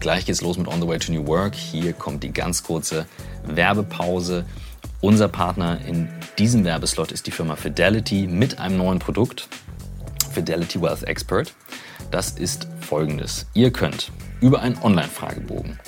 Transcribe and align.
Gleich 0.00 0.24
geht's 0.24 0.40
los 0.40 0.56
mit 0.56 0.66
On 0.66 0.80
the 0.80 0.88
Way 0.88 0.98
to 0.98 1.12
New 1.12 1.26
Work. 1.26 1.54
Hier 1.54 1.92
kommt 1.92 2.24
die 2.24 2.32
ganz 2.32 2.62
kurze 2.62 3.04
Werbepause. 3.44 4.46
Unser 5.02 5.28
Partner 5.28 5.78
in 5.86 6.08
diesem 6.38 6.64
Werbeslot 6.64 7.12
ist 7.12 7.26
die 7.26 7.30
Firma 7.30 7.54
Fidelity 7.54 8.26
mit 8.26 8.58
einem 8.58 8.78
neuen 8.78 8.98
Produkt, 8.98 9.46
Fidelity 10.32 10.80
Wealth 10.80 11.02
Expert. 11.02 11.52
Das 12.10 12.30
ist 12.30 12.66
folgendes. 12.80 13.46
Ihr 13.52 13.72
könnt 13.72 14.10
über 14.40 14.62
einen 14.62 14.78
Online-Fragebogen 14.82 15.78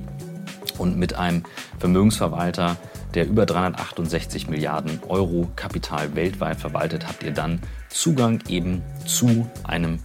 und 0.79 0.99
mit 0.99 1.15
einem 1.15 1.43
Vermögensverwalter, 1.79 2.77
der 3.15 3.27
über 3.27 3.47
368 3.47 4.49
Milliarden 4.49 5.01
Euro 5.09 5.49
Kapital 5.57 6.15
weltweit 6.15 6.59
verwaltet, 6.59 7.07
habt 7.07 7.23
ihr 7.23 7.33
dann 7.33 7.61
Zugang 7.89 8.41
eben 8.49 8.83
zu 9.07 9.49
einem 9.65 9.99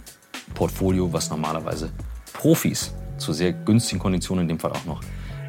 Portfolio, 0.54 1.12
was 1.12 1.30
normalerweise 1.30 1.90
Profis 2.32 2.94
zu 3.16 3.32
sehr 3.32 3.52
günstigen 3.52 4.00
Konditionen 4.00 4.42
in 4.42 4.48
dem 4.48 4.58
Fall 4.58 4.72
auch 4.72 4.84
noch 4.84 5.02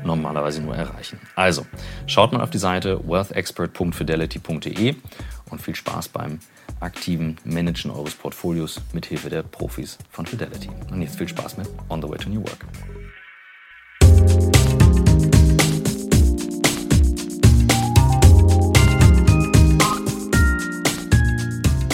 normalerweise 0.03 0.61
nur 0.61 0.75
erreichen. 0.75 1.19
Also, 1.36 1.66
schaut 2.08 2.31
mal 2.31 2.42
auf 2.42 2.50
die 2.50 2.58
Seite 2.58 3.02
wealthexpert.fidelity.de 3.08 4.95
und 5.50 5.62
viel 5.62 5.75
Spaß 5.75 6.09
beim 6.09 6.39
aktiven 6.80 7.38
Managen 7.44 7.91
eures 7.91 8.16
Portfolios 8.16 8.81
mit 8.94 9.06
Hilfe 9.06 9.30
der 9.30 9.44
Profis 9.44 9.97
von 10.09 10.25
Fidelity. 10.25 10.69
Und 10.91 11.02
jetzt 11.02 11.17
viel 11.17 11.28
Spaß 11.28 11.58
mit 11.58 11.67
On 11.89 12.02
the 12.02 12.09
Way 12.09 12.17
to 12.17 12.30
New 12.30 12.41
Work. 12.41 12.66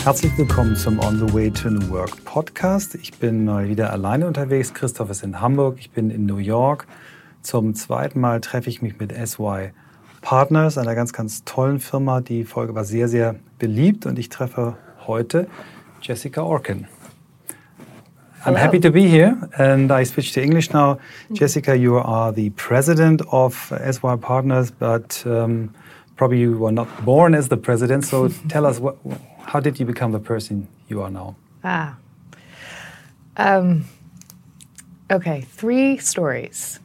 Herzlich 0.06 0.38
willkommen 0.38 0.76
zum 0.76 1.00
On 1.00 1.18
the 1.18 1.34
Way 1.34 1.50
to 1.50 1.72
New 1.72 1.90
Work 1.90 2.24
Podcast. 2.26 2.94
Ich 2.94 3.18
bin 3.18 3.44
mal 3.44 3.68
wieder 3.68 3.92
alleine 3.92 4.28
unterwegs. 4.28 4.72
Christoph 4.72 5.10
ist 5.10 5.24
in 5.24 5.42
Hamburg, 5.42 5.78
ich 5.80 5.90
bin 5.90 6.12
in 6.12 6.28
New 6.28 6.38
York. 6.38 6.86
Zum 7.42 7.74
zweiten 7.74 8.20
Mal 8.20 8.40
treffe 8.40 8.70
ich 8.70 8.84
mich 8.84 9.00
mit 9.00 9.12
SY 9.12 9.72
Partners, 10.22 10.78
einer 10.78 10.94
ganz, 10.94 11.12
ganz 11.12 11.44
tollen 11.44 11.80
Firma. 11.80 12.22
Die 12.22 12.44
Folge 12.44 12.76
war 12.76 12.86
sehr, 12.86 13.08
sehr 13.08 13.34
beliebt 13.58 14.06
und 14.06 14.20
ich 14.20 14.30
treffe 14.30 14.78
heute 15.08 15.48
Jessica 16.04 16.44
Orkin. 16.44 16.86
I'm 18.46 18.56
happy 18.56 18.80
to 18.80 18.92
be 18.92 19.10
here 19.10 19.50
and 19.54 19.90
I 19.92 20.06
switch 20.06 20.34
to 20.34 20.40
English 20.40 20.72
now. 20.72 21.00
Jessica, 21.32 21.74
you 21.74 21.98
are 21.98 22.32
the 22.32 22.52
president 22.52 23.24
of 23.34 23.74
SY 23.84 24.18
Partners, 24.22 24.72
but 24.72 25.26
um, 25.26 25.72
probably 26.16 26.42
you 26.42 26.60
were 26.60 26.72
not 26.72 26.88
born 27.04 27.34
as 27.34 27.50
the 27.50 27.58
president. 27.58 28.06
So 28.06 28.30
tell 28.48 28.68
us, 28.68 28.80
what, 28.80 28.98
how 29.46 29.60
did 29.60 29.80
you 29.80 29.86
become 29.86 30.12
the 30.12 30.20
person 30.20 30.68
you 30.88 31.02
are 31.02 31.10
now? 31.10 31.36
Ah. 31.64 31.98
Um, 33.38 33.86
okay, 35.12 35.42
three 35.42 35.98
stories. 35.98 36.80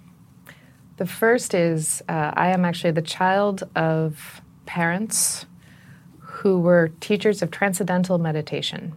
The 0.98 1.06
first 1.06 1.54
is 1.54 2.02
uh, 2.08 2.32
I 2.34 2.50
am 2.50 2.64
actually 2.64 2.90
the 2.90 3.02
child 3.02 3.62
of 3.74 4.42
parents 4.66 5.46
who 6.18 6.58
were 6.58 6.90
teachers 7.00 7.42
of 7.42 7.50
transcendental 7.50 8.18
meditation 8.18 8.92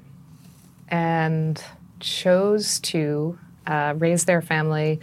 and 0.89 1.63
chose 1.99 2.79
to 2.81 3.37
uh, 3.65 3.93
raise 3.97 4.25
their 4.25 4.41
family 4.41 4.99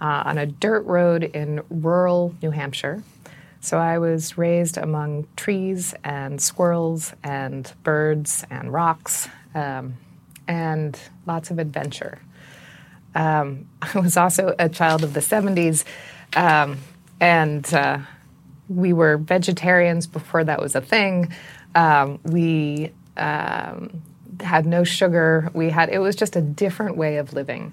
uh, 0.00 0.22
on 0.24 0.38
a 0.38 0.46
dirt 0.46 0.84
road 0.86 1.24
in 1.24 1.60
rural 1.68 2.34
New 2.42 2.50
Hampshire. 2.50 3.02
So 3.60 3.78
I 3.78 3.98
was 3.98 4.38
raised 4.38 4.76
among 4.76 5.26
trees 5.36 5.94
and 6.04 6.40
squirrels 6.40 7.12
and 7.22 7.72
birds 7.82 8.44
and 8.50 8.72
rocks 8.72 9.28
um, 9.54 9.94
and 10.46 10.98
lots 11.26 11.50
of 11.50 11.58
adventure. 11.58 12.20
Um, 13.14 13.66
I 13.82 13.98
was 13.98 14.16
also 14.16 14.54
a 14.58 14.68
child 14.68 15.04
of 15.04 15.14
the 15.14 15.20
70s 15.20 15.84
um, 16.36 16.78
and 17.20 17.72
uh, 17.74 17.98
we 18.68 18.92
were 18.92 19.16
vegetarians 19.16 20.06
before 20.06 20.44
that 20.44 20.60
was 20.60 20.74
a 20.74 20.80
thing. 20.80 21.32
Um, 21.74 22.20
we 22.24 22.92
um, 23.16 24.02
had 24.40 24.66
no 24.66 24.84
sugar. 24.84 25.50
We 25.54 25.70
had 25.70 25.88
it 25.88 25.98
was 25.98 26.16
just 26.16 26.36
a 26.36 26.40
different 26.40 26.96
way 26.96 27.16
of 27.16 27.32
living. 27.32 27.72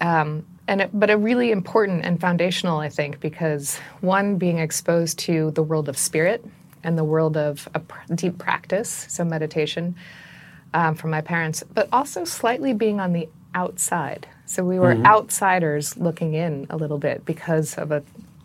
Um, 0.00 0.46
and 0.66 0.80
it, 0.80 0.90
but 0.92 1.10
a 1.10 1.16
really 1.16 1.50
important 1.50 2.04
and 2.04 2.20
foundational, 2.20 2.78
I 2.78 2.88
think, 2.88 3.20
because 3.20 3.78
one 4.00 4.36
being 4.36 4.58
exposed 4.58 5.18
to 5.20 5.50
the 5.52 5.62
world 5.62 5.88
of 5.88 5.98
spirit 5.98 6.44
and 6.82 6.96
the 6.96 7.04
world 7.04 7.36
of 7.36 7.68
a 7.74 7.80
pr- 7.80 8.14
deep 8.14 8.38
practice, 8.38 9.06
so 9.08 9.24
meditation, 9.24 9.94
um, 10.72 10.94
from 10.94 11.10
my 11.10 11.20
parents, 11.20 11.62
but 11.74 11.88
also 11.92 12.24
slightly 12.24 12.72
being 12.72 13.00
on 13.00 13.12
the 13.12 13.28
outside. 13.54 14.26
So 14.46 14.64
we 14.64 14.78
were 14.78 14.94
mm-hmm. 14.94 15.06
outsiders 15.06 15.96
looking 15.96 16.34
in 16.34 16.66
a 16.70 16.76
little 16.76 16.98
bit 16.98 17.24
because 17.24 17.74
of 17.78 17.92
a 17.92 18.02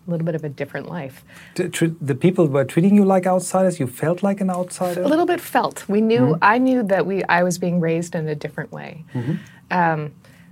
little 0.08 0.26
bit 0.26 0.36
of 0.36 0.44
a 0.44 0.50
different 0.50 0.88
life. 0.88 1.24
The, 1.56 1.96
the, 2.02 2.16
people 2.16 2.48
were 2.48 2.66
treating 2.66 2.96
you 2.96 3.06
like 3.06 3.28
outsiders. 3.28 3.80
You 3.80 3.88
felt 3.88 4.24
like 4.24 4.42
an 4.42 4.50
outsider. 4.50 5.04
A 5.04 5.08
little 5.08 5.26
bit 5.26 5.42
felt. 5.42 5.88
We 5.88 6.02
knew. 6.02 6.20
Mm-hmm. 6.20 6.44
I 6.44 6.58
knew 6.58 6.84
that 6.84 7.06
we. 7.06 7.24
I 7.26 7.44
was 7.44 7.58
being 7.58 7.80
raised 7.80 8.16
in 8.16 8.28
a 8.28 8.36
different 8.36 8.72
way. 8.72 9.04
Mm-hmm. 9.14 9.34
Um, 9.72 10.12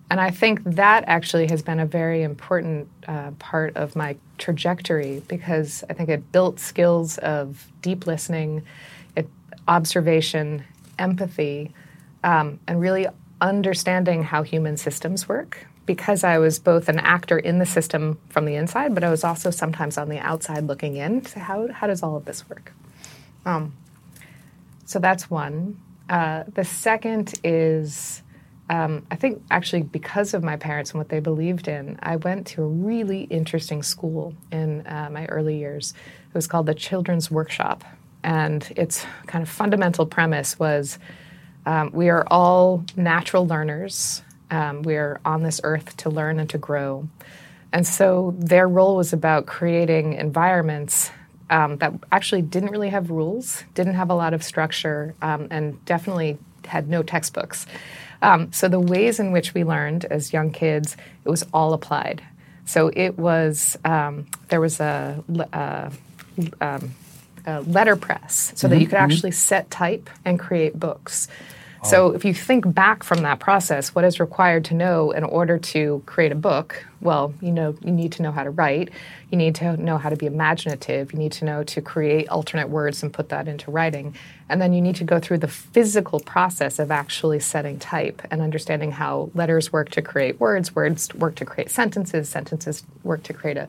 and 0.09 0.21
I 0.21 0.29
think 0.31 0.63
that 0.63 1.03
actually 1.07 1.47
has 1.47 1.61
been 1.61 1.79
a 1.79 1.85
very 1.85 2.23
important 2.23 2.89
uh, 3.07 3.31
part 3.39 3.75
of 3.75 3.95
my 3.95 4.15
trajectory 4.37 5.21
because 5.27 5.83
I 5.89 5.93
think 5.93 6.09
it 6.09 6.31
built 6.31 6.59
skills 6.59 7.17
of 7.17 7.67
deep 7.81 8.07
listening, 8.07 8.63
it, 9.15 9.27
observation, 9.67 10.63
empathy, 10.97 11.73
um, 12.23 12.59
and 12.67 12.79
really 12.79 13.07
understanding 13.41 14.23
how 14.23 14.43
human 14.43 14.77
systems 14.77 15.27
work 15.27 15.67
because 15.85 16.23
I 16.23 16.37
was 16.37 16.59
both 16.59 16.89
an 16.89 16.99
actor 16.99 17.37
in 17.37 17.59
the 17.59 17.65
system 17.65 18.19
from 18.29 18.45
the 18.45 18.55
inside, 18.55 18.93
but 18.93 19.03
I 19.03 19.09
was 19.09 19.23
also 19.23 19.51
sometimes 19.51 19.97
on 19.97 20.09
the 20.09 20.19
outside 20.19 20.65
looking 20.65 20.97
in. 20.97 21.25
So 21.25 21.39
how, 21.39 21.67
how 21.71 21.87
does 21.87 22.03
all 22.03 22.15
of 22.15 22.25
this 22.25 22.47
work? 22.49 22.73
Um, 23.45 23.73
so 24.85 24.99
that's 24.99 25.29
one. 25.29 25.79
Uh, 26.09 26.43
the 26.53 26.63
second 26.63 27.39
is, 27.43 28.21
um, 28.69 29.05
I 29.09 29.15
think 29.15 29.41
actually 29.49 29.83
because 29.83 30.33
of 30.33 30.43
my 30.43 30.57
parents 30.57 30.91
and 30.91 30.99
what 30.99 31.09
they 31.09 31.19
believed 31.19 31.67
in, 31.67 31.97
I 32.01 32.17
went 32.17 32.47
to 32.47 32.63
a 32.63 32.67
really 32.67 33.23
interesting 33.23 33.81
school 33.81 34.33
in 34.51 34.85
uh, 34.87 35.09
my 35.11 35.25
early 35.27 35.57
years. 35.57 35.93
It 36.27 36.35
was 36.35 36.47
called 36.47 36.65
the 36.65 36.75
Children's 36.75 37.31
Workshop. 37.31 37.83
And 38.23 38.71
its 38.75 39.05
kind 39.27 39.41
of 39.41 39.49
fundamental 39.49 40.05
premise 40.05 40.59
was 40.59 40.99
um, 41.65 41.91
we 41.93 42.09
are 42.09 42.25
all 42.29 42.83
natural 42.95 43.47
learners. 43.47 44.21
Um, 44.51 44.81
we 44.81 44.95
are 44.95 45.19
on 45.23 45.43
this 45.43 45.61
earth 45.63 45.95
to 45.97 46.09
learn 46.09 46.39
and 46.39 46.49
to 46.49 46.57
grow. 46.57 47.07
And 47.71 47.85
so 47.85 48.35
their 48.37 48.67
role 48.67 48.95
was 48.95 49.13
about 49.13 49.45
creating 49.45 50.13
environments 50.13 51.11
um, 51.49 51.77
that 51.77 51.93
actually 52.11 52.41
didn't 52.41 52.71
really 52.71 52.89
have 52.89 53.09
rules, 53.09 53.63
didn't 53.73 53.93
have 53.93 54.09
a 54.09 54.13
lot 54.13 54.33
of 54.33 54.43
structure, 54.43 55.15
um, 55.21 55.47
and 55.51 55.83
definitely 55.85 56.37
had 56.65 56.89
no 56.89 57.03
textbooks. 57.03 57.65
Um, 58.21 58.51
so 58.51 58.67
the 58.67 58.79
ways 58.79 59.19
in 59.19 59.31
which 59.31 59.53
we 59.53 59.63
learned 59.63 60.05
as 60.05 60.33
young 60.33 60.51
kids, 60.51 60.97
it 61.25 61.29
was 61.29 61.45
all 61.53 61.73
applied. 61.73 62.21
So 62.65 62.91
it 62.93 63.17
was 63.17 63.77
um, 63.85 64.27
there 64.49 64.59
was 64.59 64.79
a, 64.79 65.23
a, 65.53 65.91
um, 66.59 66.95
a 67.45 67.61
letterpress 67.61 68.51
so 68.55 68.67
mm-hmm. 68.67 68.73
that 68.73 68.81
you 68.81 68.87
could 68.87 68.97
mm-hmm. 68.97 69.11
actually 69.11 69.31
set 69.31 69.71
type 69.71 70.09
and 70.25 70.39
create 70.39 70.79
books. 70.79 71.27
So 71.83 72.11
if 72.11 72.25
you 72.25 72.33
think 72.33 72.73
back 72.73 73.03
from 73.03 73.21
that 73.21 73.39
process, 73.39 73.93
what 73.95 74.03
is 74.03 74.19
required 74.19 74.65
to 74.65 74.73
know 74.73 75.11
in 75.11 75.23
order 75.23 75.57
to 75.57 76.01
create 76.05 76.31
a 76.31 76.35
book? 76.35 76.85
Well, 77.01 77.33
you 77.41 77.51
know, 77.51 77.75
you 77.81 77.91
need 77.91 78.11
to 78.13 78.23
know 78.23 78.31
how 78.31 78.43
to 78.43 78.49
write. 78.49 78.89
You 79.31 79.37
need 79.37 79.55
to 79.55 79.77
know 79.77 79.97
how 79.97 80.09
to 80.09 80.15
be 80.15 80.25
imaginative. 80.25 81.13
You 81.13 81.19
need 81.19 81.31
to 81.33 81.45
know 81.45 81.63
to 81.63 81.81
create 81.81 82.27
alternate 82.29 82.69
words 82.69 83.03
and 83.03 83.13
put 83.13 83.29
that 83.29 83.47
into 83.47 83.69
writing. 83.71 84.15
And 84.49 84.61
then 84.61 84.73
you 84.73 84.81
need 84.81 84.95
to 84.97 85.03
go 85.03 85.19
through 85.19 85.37
the 85.39 85.47
physical 85.47 86.19
process 86.19 86.79
of 86.79 86.91
actually 86.91 87.39
setting 87.39 87.77
type 87.79 88.21
and 88.31 88.41
understanding 88.41 88.91
how 88.91 89.29
letters 89.35 89.71
work 89.71 89.89
to 89.91 90.01
create 90.01 90.39
words, 90.39 90.75
words 90.75 91.13
work 91.13 91.35
to 91.35 91.45
create 91.45 91.69
sentences, 91.69 92.27
sentences 92.27 92.83
work 93.03 93.23
to 93.23 93.33
create 93.33 93.57
a 93.57 93.67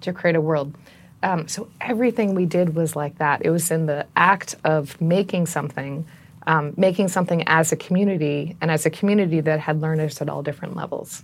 to 0.00 0.12
create 0.12 0.34
a 0.34 0.40
world. 0.40 0.74
Um, 1.22 1.46
so 1.46 1.68
everything 1.80 2.34
we 2.34 2.46
did 2.46 2.74
was 2.74 2.96
like 2.96 3.18
that. 3.18 3.42
It 3.44 3.50
was 3.50 3.70
in 3.70 3.86
the 3.86 4.06
act 4.16 4.56
of 4.64 5.00
making 5.00 5.46
something, 5.46 6.04
um, 6.46 6.74
making 6.76 7.08
something 7.08 7.42
as 7.46 7.72
a 7.72 7.76
community, 7.76 8.56
and 8.60 8.70
as 8.70 8.86
a 8.86 8.90
community 8.90 9.40
that 9.40 9.60
had 9.60 9.80
learners 9.80 10.20
at 10.20 10.28
all 10.28 10.42
different 10.42 10.76
levels. 10.76 11.22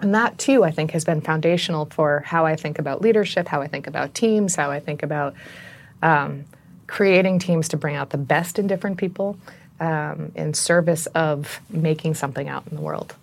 And 0.00 0.14
that 0.14 0.38
too, 0.38 0.64
I 0.64 0.72
think, 0.72 0.90
has 0.90 1.04
been 1.04 1.20
foundational 1.20 1.86
for 1.86 2.20
how 2.26 2.44
I 2.44 2.56
think 2.56 2.78
about 2.78 3.02
leadership, 3.02 3.46
how 3.46 3.62
I 3.62 3.68
think 3.68 3.86
about 3.86 4.14
teams, 4.14 4.56
how 4.56 4.70
I 4.70 4.80
think 4.80 5.02
about 5.02 5.34
um, 6.02 6.44
creating 6.88 7.38
teams 7.38 7.68
to 7.68 7.76
bring 7.76 7.94
out 7.94 8.10
the 8.10 8.18
best 8.18 8.58
in 8.58 8.66
different 8.66 8.98
people 8.98 9.38
um, 9.78 10.32
in 10.34 10.54
service 10.54 11.06
of 11.06 11.60
making 11.70 12.14
something 12.14 12.48
out 12.48 12.66
in 12.68 12.76
the 12.76 12.82
world. 12.82 13.14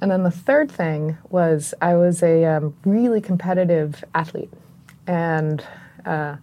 And 0.00 0.10
then 0.10 0.22
the 0.22 0.30
third 0.30 0.70
thing 0.70 1.18
was 1.28 1.74
I 1.82 1.96
was 1.96 2.22
a 2.22 2.44
um, 2.44 2.74
really 2.84 3.20
competitive 3.20 4.02
athlete. 4.14 4.52
And 5.06 5.64
uh, 6.06 6.36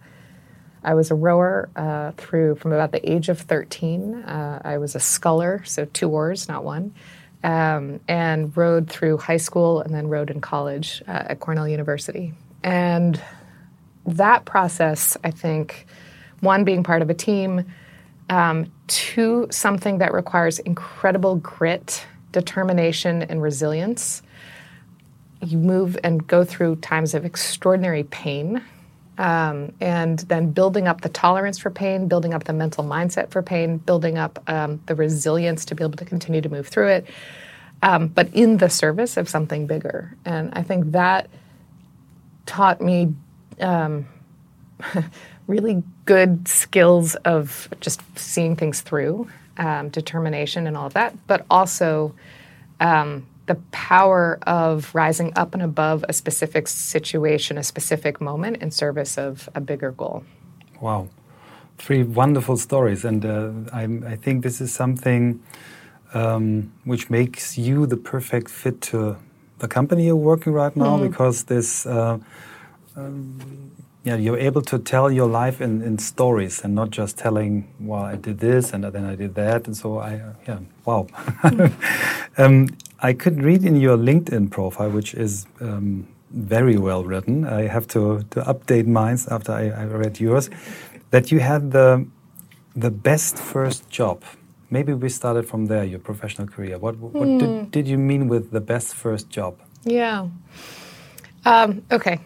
I 0.82 0.94
was 0.94 1.10
a 1.10 1.14
rower 1.14 1.68
uh, 1.76 2.12
through 2.12 2.56
from 2.56 2.72
about 2.72 2.92
the 2.92 3.10
age 3.10 3.28
of 3.28 3.40
13. 3.40 4.14
Uh, 4.14 4.62
I 4.64 4.78
was 4.78 4.94
a 4.94 5.00
sculler, 5.00 5.62
so 5.64 5.84
two 5.86 6.08
oars, 6.08 6.48
not 6.48 6.64
one, 6.64 6.94
um, 7.42 8.00
and 8.08 8.56
rowed 8.56 8.88
through 8.88 9.18
high 9.18 9.36
school 9.36 9.80
and 9.80 9.94
then 9.94 10.08
rowed 10.08 10.30
in 10.30 10.40
college 10.40 11.02
uh, 11.08 11.24
at 11.28 11.40
Cornell 11.40 11.68
University. 11.68 12.32
And 12.62 13.20
that 14.06 14.44
process, 14.44 15.16
I 15.22 15.30
think, 15.30 15.86
one, 16.40 16.64
being 16.64 16.82
part 16.82 17.02
of 17.02 17.10
a 17.10 17.14
team, 17.14 17.64
um, 18.30 18.70
two, 18.86 19.48
something 19.50 19.98
that 19.98 20.12
requires 20.12 20.58
incredible 20.60 21.36
grit 21.36 22.06
determination 22.32 23.22
and 23.22 23.42
resilience. 23.42 24.22
You 25.40 25.58
move 25.58 25.96
and 26.04 26.26
go 26.26 26.44
through 26.44 26.76
times 26.76 27.14
of 27.14 27.24
extraordinary 27.24 28.04
pain. 28.04 28.62
Um, 29.18 29.72
and 29.80 30.20
then 30.20 30.52
building 30.52 30.86
up 30.86 31.00
the 31.00 31.08
tolerance 31.08 31.58
for 31.58 31.70
pain, 31.70 32.06
building 32.06 32.32
up 32.32 32.44
the 32.44 32.52
mental 32.52 32.84
mindset 32.84 33.30
for 33.30 33.42
pain, 33.42 33.78
building 33.78 34.16
up 34.16 34.42
um, 34.46 34.80
the 34.86 34.94
resilience 34.94 35.64
to 35.66 35.74
be 35.74 35.82
able 35.82 35.96
to 35.96 36.04
continue 36.04 36.40
to 36.40 36.48
move 36.48 36.68
through 36.68 36.88
it, 36.88 37.06
um, 37.82 38.08
but 38.08 38.32
in 38.32 38.58
the 38.58 38.70
service 38.70 39.16
of 39.16 39.28
something 39.28 39.66
bigger. 39.66 40.16
And 40.24 40.50
I 40.54 40.62
think 40.62 40.92
that 40.92 41.28
taught 42.46 42.80
me 42.80 43.12
um, 43.60 44.06
really 45.48 45.82
good 46.04 46.46
skills 46.46 47.14
of 47.16 47.68
just 47.80 48.00
seeing 48.16 48.56
things 48.56 48.80
through 48.80 49.28
um, 49.58 49.88
determination 49.88 50.66
and 50.66 50.76
all 50.76 50.86
of 50.86 50.94
that, 50.94 51.14
but 51.26 51.44
also 51.50 52.14
um, 52.80 53.26
the 53.48 53.56
power 53.72 54.38
of 54.46 54.94
rising 54.94 55.32
up 55.36 55.54
and 55.54 55.62
above 55.62 56.04
a 56.08 56.12
specific 56.12 56.68
situation, 56.68 57.58
a 57.58 57.64
specific 57.64 58.20
moment 58.20 58.58
in 58.58 58.70
service 58.70 59.18
of 59.18 59.48
a 59.54 59.60
bigger 59.60 59.90
goal. 59.90 60.24
Wow. 60.80 61.08
Three 61.78 62.02
wonderful 62.02 62.56
stories. 62.56 63.04
And 63.04 63.24
uh, 63.24 63.50
I, 63.72 63.84
I, 64.12 64.16
think 64.16 64.42
this 64.42 64.60
is 64.60 64.72
something 64.72 65.42
um, 66.14 66.72
which 66.84 67.10
makes 67.10 67.58
you 67.58 67.86
the 67.86 67.96
perfect 67.96 68.48
fit 68.50 68.80
to 68.90 69.16
the 69.58 69.68
company 69.68 70.06
you're 70.06 70.16
working 70.16 70.52
right 70.52 70.76
now 70.76 70.98
mm. 70.98 71.08
because 71.08 71.44
this. 71.44 71.86
Uh, 71.86 72.18
um, 72.96 73.72
yeah, 74.04 74.16
you're 74.16 74.38
able 74.38 74.62
to 74.62 74.78
tell 74.78 75.10
your 75.10 75.28
life 75.28 75.60
in, 75.60 75.82
in 75.82 75.98
stories 75.98 76.64
and 76.64 76.74
not 76.74 76.90
just 76.90 77.18
telling, 77.18 77.68
well, 77.78 78.02
I 78.02 78.16
did 78.16 78.38
this 78.38 78.72
and 78.72 78.84
then 78.84 79.04
I 79.04 79.14
did 79.16 79.34
that. 79.34 79.66
And 79.66 79.76
so 79.76 79.98
I, 79.98 80.14
uh, 80.14 80.32
yeah, 80.46 80.58
wow. 80.86 81.06
um, 82.38 82.68
I 83.00 83.12
could 83.12 83.42
read 83.42 83.64
in 83.64 83.76
your 83.76 83.96
LinkedIn 83.96 84.50
profile, 84.50 84.90
which 84.90 85.14
is 85.14 85.46
um, 85.60 86.08
very 86.30 86.76
well 86.76 87.04
written. 87.04 87.44
I 87.44 87.62
have 87.68 87.86
to, 87.88 88.24
to 88.30 88.42
update 88.42 88.86
mine 88.86 89.18
after 89.30 89.52
I, 89.52 89.68
I 89.68 89.84
read 89.84 90.20
yours, 90.20 90.50
that 91.10 91.30
you 91.30 91.40
had 91.40 91.70
the, 91.70 92.06
the 92.74 92.90
best 92.90 93.38
first 93.38 93.88
job. 93.88 94.24
Maybe 94.70 94.92
we 94.92 95.08
started 95.08 95.48
from 95.48 95.66
there, 95.66 95.84
your 95.84 96.00
professional 96.00 96.46
career. 96.46 96.78
What, 96.78 96.96
what 96.98 97.12
mm. 97.14 97.38
did, 97.38 97.48
hmm. 97.48 97.64
did 97.70 97.88
you 97.88 97.96
mean 97.96 98.28
with 98.28 98.50
the 98.50 98.60
best 98.60 98.94
first 98.94 99.30
job? 99.30 99.58
Yeah. 99.84 100.28
Um, 101.44 101.82
okay. 101.90 102.20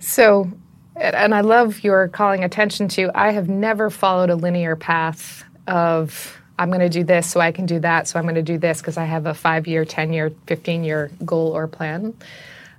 So 0.00 0.50
and 0.96 1.34
I 1.34 1.42
love 1.42 1.84
your 1.84 2.08
calling 2.08 2.44
attention 2.44 2.88
to 2.88 3.10
I 3.14 3.30
have 3.30 3.48
never 3.48 3.90
followed 3.90 4.30
a 4.30 4.36
linear 4.36 4.76
path 4.76 5.44
of 5.66 6.40
I'm 6.58 6.68
going 6.68 6.80
to 6.80 6.88
do 6.88 7.04
this 7.04 7.30
so 7.30 7.40
I 7.40 7.52
can 7.52 7.66
do 7.66 7.80
that, 7.80 8.08
so 8.08 8.18
I'm 8.18 8.24
going 8.24 8.36
to 8.36 8.42
do 8.42 8.58
this 8.58 8.80
because 8.80 8.96
I 8.96 9.04
have 9.04 9.26
a 9.26 9.34
five 9.34 9.66
year, 9.66 9.84
10 9.84 10.12
year, 10.12 10.32
15 10.46 10.84
year 10.84 11.10
goal 11.24 11.48
or 11.48 11.66
plan. 11.68 12.14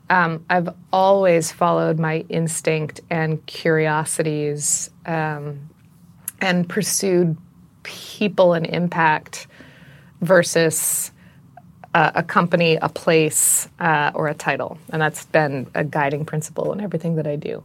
Um, 0.09 0.45
I've 0.49 0.69
always 0.91 1.51
followed 1.51 1.99
my 1.99 2.25
instinct 2.29 3.01
and 3.09 3.45
curiosities 3.45 4.89
um, 5.05 5.69
and 6.39 6.67
pursued 6.67 7.37
people 7.83 8.53
and 8.53 8.65
impact 8.65 9.47
versus 10.21 11.11
uh, 11.93 12.11
a 12.15 12.23
company, 12.23 12.77
a 12.81 12.89
place, 12.89 13.67
uh, 13.79 14.11
or 14.13 14.27
a 14.27 14.33
title. 14.33 14.77
And 14.91 15.01
that's 15.01 15.25
been 15.25 15.69
a 15.73 15.83
guiding 15.83 16.25
principle 16.25 16.71
in 16.73 16.81
everything 16.81 17.15
that 17.15 17.27
I 17.27 17.35
do. 17.35 17.63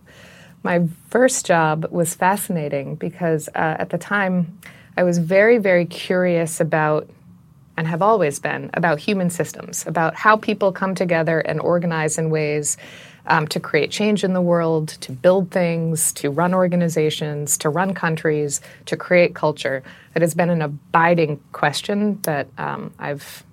My 0.63 0.87
first 1.11 1.45
job 1.47 1.87
was 1.91 2.15
fascinating 2.15 2.95
because 2.97 3.49
uh, 3.49 3.77
at 3.79 3.91
the 3.91 3.99
time 3.99 4.59
I 4.97 5.05
was 5.05 5.19
very, 5.19 5.59
very 5.59 5.87
curious 5.87 6.61
about, 6.61 7.09
and 7.77 7.87
have 7.87 8.03
always 8.03 8.39
been, 8.39 8.71
about 8.75 8.99
human 8.99 9.31
systems, 9.31 9.87
about 9.87 10.15
how 10.15 10.37
people 10.37 10.73
come 10.73 10.95
together 10.95 11.41
and 11.41 11.61
organize 11.61 12.19
in 12.19 12.31
ways 12.31 12.77
um, 13.27 13.47
to 13.49 13.61
create 13.61 13.91
change 13.91 14.25
in 14.25 14.33
the 14.33 14.41
world, 14.41 14.89
to 14.89 15.13
build 15.13 15.51
things, 15.51 16.13
to 16.15 16.31
run 16.31 16.53
organizations, 16.53 17.57
to 17.59 17.69
run 17.71 17.95
countries, 17.95 18.61
to 18.87 18.97
create 18.97 19.35
culture. 19.35 19.83
It 20.15 20.23
has 20.23 20.35
been 20.35 20.51
an 20.51 20.61
abiding 20.61 21.41
question 21.53 22.21
that 22.23 22.49
um, 22.59 22.93
I've 22.99 23.45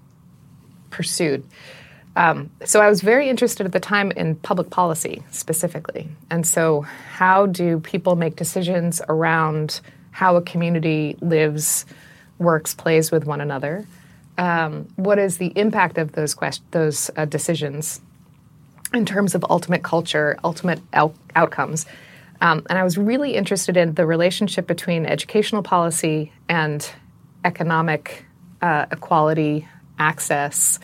pursued. 0.89 1.45
Um, 2.15 2.49
so 2.65 2.81
I 2.81 2.89
was 2.89 3.01
very 3.01 3.29
interested 3.29 3.65
at 3.65 3.71
the 3.71 3.79
time 3.79 4.11
in 4.11 4.35
public 4.35 4.71
policy 4.71 5.23
specifically. 5.31 6.09
And 6.29 6.45
so, 6.45 6.81
how 6.81 7.45
do 7.45 7.79
people 7.79 8.15
make 8.15 8.35
decisions 8.35 9.01
around 9.07 9.79
how 10.11 10.35
a 10.35 10.41
community 10.41 11.17
lives, 11.21 11.85
works, 12.37 12.73
plays 12.73 13.11
with 13.11 13.25
one 13.25 13.41
another? 13.41 13.85
Um, 14.37 14.87
what 14.95 15.19
is 15.19 15.37
the 15.37 15.51
impact 15.55 15.97
of 15.97 16.13
those 16.13 16.33
quest- 16.33 16.71
those 16.71 17.11
uh, 17.17 17.25
decisions 17.25 18.01
in 18.93 19.05
terms 19.05 19.35
of 19.35 19.45
ultimate 19.49 19.83
culture, 19.83 20.37
ultimate 20.43 20.79
out- 20.93 21.15
outcomes? 21.35 21.85
Um, 22.41 22.65
and 22.69 22.79
I 22.79 22.83
was 22.83 22.97
really 22.97 23.35
interested 23.35 23.75
in 23.75 23.95
the 23.95 24.05
relationship 24.05 24.65
between 24.65 25.05
educational 25.05 25.61
policy 25.61 26.31
and 26.47 26.89
economic 27.43 28.25
uh, 28.61 28.85
equality, 28.91 29.67
access 29.97 30.79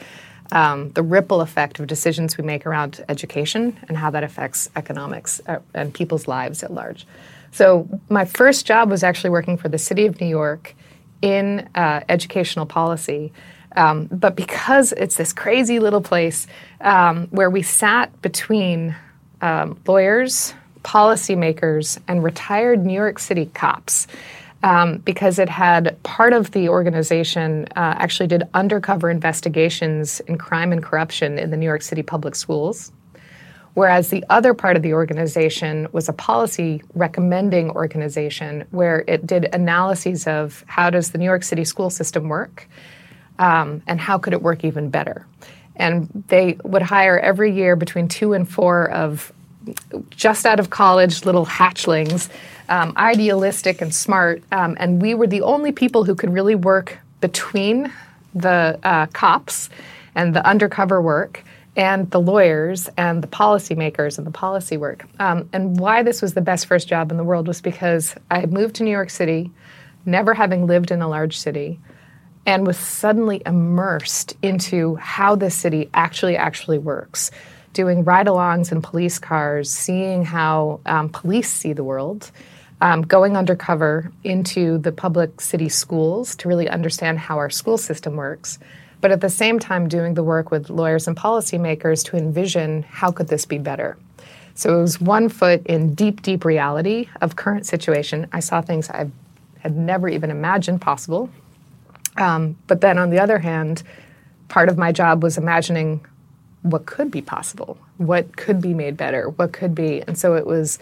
um, 0.51 0.91
the 0.91 1.01
ripple 1.01 1.41
effect 1.41 1.79
of 1.79 1.87
decisions 1.87 2.37
we 2.37 2.43
make 2.43 2.65
around 2.65 3.03
education 3.09 3.77
and 3.87 3.97
how 3.97 4.09
that 4.11 4.23
affects 4.23 4.69
economics 4.75 5.41
uh, 5.47 5.59
and 5.73 5.93
people's 5.93 6.27
lives 6.27 6.63
at 6.63 6.71
large. 6.71 7.07
So, 7.55 7.87
my 8.09 8.25
first 8.25 8.65
job 8.65 8.89
was 8.89 9.01
actually 9.01 9.29
working 9.29 9.55
for 9.55 9.69
the 9.69 9.77
city 9.77 10.07
of 10.07 10.19
New 10.19 10.27
York 10.27 10.75
in 11.21 11.69
uh, 11.73 12.01
educational 12.09 12.65
policy. 12.65 13.31
Um, 13.77 14.07
but 14.11 14.35
because 14.35 14.91
it's 14.91 15.15
this 15.15 15.31
crazy 15.31 15.79
little 15.79 16.01
place 16.01 16.47
um, 16.81 17.27
where 17.27 17.49
we 17.49 17.61
sat 17.61 18.21
between 18.21 18.93
um, 19.39 19.79
lawyers, 19.87 20.53
policymakers, 20.83 21.97
and 22.09 22.25
retired 22.25 22.85
New 22.85 22.93
York 22.93 23.19
City 23.19 23.49
cops 23.53 24.07
um, 24.61 24.97
because 24.97 25.39
it 25.39 25.47
had 25.47 25.95
part 26.03 26.33
of 26.33 26.51
the 26.51 26.67
organization 26.67 27.69
uh, 27.77 27.95
actually 27.97 28.27
did 28.27 28.43
undercover 28.53 29.09
investigations 29.09 30.19
in 30.27 30.37
crime 30.37 30.73
and 30.73 30.83
corruption 30.83 31.39
in 31.39 31.51
the 31.51 31.57
New 31.57 31.67
York 31.67 31.83
City 31.83 32.03
public 32.03 32.35
schools. 32.35 32.91
Whereas 33.75 34.09
the 34.09 34.23
other 34.29 34.53
part 34.53 34.77
of 34.77 34.83
the 34.83 34.93
organization 34.93 35.87
was 35.91 36.07
a 36.09 36.13
policy 36.13 36.81
recommending 36.93 37.69
organization 37.71 38.65
where 38.71 39.03
it 39.05 39.27
did 39.27 39.53
analyses 39.53 40.27
of 40.27 40.63
how 40.65 40.89
does 40.89 41.11
the 41.11 41.17
New 41.17 41.25
York 41.25 41.43
City 41.43 41.65
school 41.65 41.89
system 41.89 42.29
work 42.29 42.69
um, 43.37 43.83
and 43.85 43.99
how 43.99 44.17
could 44.17 44.31
it 44.31 44.41
work 44.41 44.63
even 44.63 44.89
better. 44.89 45.27
And 45.75 46.07
they 46.29 46.57
would 46.63 46.83
hire 46.83 47.19
every 47.19 47.53
year 47.53 47.75
between 47.75 48.07
two 48.07 48.31
and 48.31 48.49
four 48.49 48.89
of 48.91 49.33
just 50.09 50.45
out 50.45 50.59
of 50.59 50.69
college 50.69 51.25
little 51.25 51.45
hatchlings, 51.45 52.29
um, 52.69 52.93
idealistic 52.95 53.81
and 53.81 53.93
smart. 53.93 54.41
Um, 54.53 54.77
and 54.79 55.01
we 55.01 55.15
were 55.15 55.27
the 55.27 55.41
only 55.41 55.73
people 55.73 56.05
who 56.05 56.15
could 56.15 56.31
really 56.31 56.55
work 56.55 56.97
between 57.19 57.91
the 58.33 58.79
uh, 58.83 59.07
cops 59.07 59.69
and 60.13 60.33
the 60.33 60.45
undercover 60.47 61.01
work 61.01 61.43
and 61.75 62.09
the 62.11 62.21
lawyers 62.21 62.89
and 62.97 63.21
the 63.21 63.27
policymakers 63.27 64.17
and 64.17 64.25
the 64.25 64.31
policy 64.31 64.77
work. 64.77 65.05
Um, 65.19 65.49
and 65.51 65.79
why 65.79 66.03
this 66.03 66.21
was 66.21 66.33
the 66.33 66.41
best 66.41 66.67
first 66.67 66.87
job 66.87 67.11
in 67.11 67.17
the 67.17 67.23
world 67.23 67.47
was 67.47 67.61
because 67.61 68.15
I 68.31 68.45
moved 68.45 68.75
to 68.75 68.83
New 68.83 68.91
York 68.91 69.09
City, 69.09 69.51
never 70.05 70.33
having 70.33 70.67
lived 70.67 70.91
in 70.91 71.01
a 71.01 71.09
large 71.09 71.37
city, 71.37 71.79
and 72.45 72.65
was 72.65 72.77
suddenly 72.77 73.41
immersed 73.45 74.37
into 74.41 74.95
how 74.95 75.35
the 75.35 75.49
city 75.49 75.89
actually 75.93 76.37
actually 76.37 76.77
works 76.77 77.31
doing 77.75 78.03
ride 78.05 78.25
alongs 78.25 78.71
in 78.71 78.81
police 78.81 79.19
cars, 79.19 79.69
seeing 79.69 80.23
how 80.23 80.79
um, 80.87 81.09
police 81.09 81.51
see 81.51 81.73
the 81.73 81.83
world, 81.83 82.31
um, 82.81 83.03
going 83.03 83.37
undercover 83.37 84.11
into 84.23 84.79
the 84.79 84.91
public 84.91 85.39
city 85.39 85.69
schools 85.69 86.35
to 86.37 86.47
really 86.47 86.67
understand 86.67 87.19
how 87.19 87.37
our 87.37 87.49
school 87.49 87.77
system 87.77 88.15
works. 88.15 88.57
But 89.01 89.11
at 89.11 89.21
the 89.21 89.29
same 89.29 89.59
time, 89.59 89.87
doing 89.87 90.13
the 90.13 90.23
work 90.23 90.51
with 90.51 90.69
lawyers 90.69 91.07
and 91.07 91.15
policymakers 91.15 92.03
to 92.05 92.17
envision 92.17 92.83
how 92.83 93.11
could 93.11 93.27
this 93.27 93.45
be 93.45 93.57
better. 93.57 93.97
So 94.55 94.77
it 94.77 94.81
was 94.81 95.01
one 95.01 95.29
foot 95.29 95.65
in 95.67 95.93
deep, 95.93 96.21
deep 96.21 96.45
reality 96.45 97.09
of 97.21 97.35
current 97.35 97.65
situation. 97.65 98.27
I 98.31 98.39
saw 98.39 98.61
things 98.61 98.89
I 98.89 99.09
had 99.59 99.75
never 99.75 100.07
even 100.07 100.31
imagined 100.31 100.81
possible. 100.81 101.29
Um, 102.17 102.57
but 102.67 102.81
then 102.81 102.97
on 102.97 103.09
the 103.09 103.19
other 103.19 103.39
hand, 103.39 103.83
part 104.47 104.69
of 104.69 104.77
my 104.77 104.91
job 104.91 105.23
was 105.23 105.37
imagining 105.37 106.05
what 106.61 106.85
could 106.85 107.11
be 107.11 107.21
possible, 107.21 107.77
what 107.97 108.37
could 108.37 108.61
be 108.61 108.73
made 108.73 108.95
better, 108.95 109.29
what 109.29 109.51
could 109.51 109.75
be. 109.75 110.01
And 110.07 110.17
so 110.17 110.35
it 110.35 110.45
was 110.45 110.79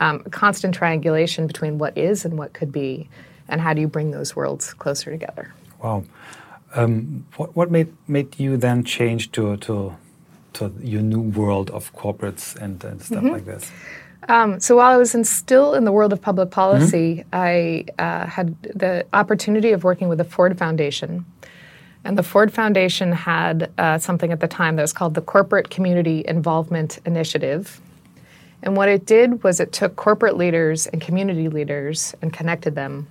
um, 0.00 0.24
constant 0.24 0.74
triangulation 0.74 1.46
between 1.46 1.78
what 1.78 1.96
is 1.96 2.24
and 2.24 2.36
what 2.36 2.52
could 2.52 2.72
be, 2.72 3.08
and 3.48 3.60
how 3.60 3.72
do 3.72 3.80
you 3.80 3.86
bring 3.86 4.10
those 4.10 4.34
worlds 4.34 4.74
closer 4.74 5.10
together. 5.10 5.54
Wow. 5.82 6.04
Um, 6.74 7.26
what, 7.36 7.54
what 7.54 7.70
made, 7.70 7.92
made 8.08 8.38
you 8.40 8.56
then 8.56 8.84
change 8.84 9.30
to, 9.32 9.56
to 9.58 9.96
to 10.54 10.72
your 10.82 11.02
new 11.02 11.20
world 11.20 11.70
of 11.70 11.94
corporates 11.94 12.56
and, 12.56 12.82
and 12.84 13.02
stuff 13.02 13.22
mm-hmm. 13.22 13.32
like 13.32 13.44
this? 13.44 13.70
Um, 14.28 14.60
so 14.60 14.76
while 14.76 14.92
I 14.92 14.96
was 14.96 15.14
in, 15.14 15.24
still 15.24 15.74
in 15.74 15.84
the 15.84 15.92
world 15.92 16.12
of 16.12 16.22
public 16.22 16.50
policy, 16.50 17.24
mm-hmm. 17.24 17.28
I 17.32 17.84
uh, 17.98 18.26
had 18.26 18.60
the 18.62 19.04
opportunity 19.12 19.72
of 19.72 19.82
working 19.82 20.08
with 20.08 20.18
the 20.18 20.24
Ford 20.24 20.56
Foundation. 20.58 21.24
And 22.04 22.18
the 22.18 22.22
Ford 22.22 22.52
Foundation 22.52 23.12
had 23.12 23.70
uh, 23.78 23.98
something 23.98 24.32
at 24.32 24.40
the 24.40 24.48
time 24.48 24.76
that 24.76 24.82
was 24.82 24.92
called 24.92 25.14
the 25.14 25.20
Corporate 25.20 25.70
Community 25.70 26.24
Involvement 26.26 26.98
Initiative. 27.04 27.80
And 28.62 28.76
what 28.76 28.88
it 28.88 29.06
did 29.06 29.42
was 29.42 29.58
it 29.58 29.72
took 29.72 29.96
corporate 29.96 30.36
leaders 30.36 30.86
and 30.86 31.00
community 31.00 31.48
leaders 31.48 32.14
and 32.22 32.32
connected 32.32 32.74
them 32.74 33.08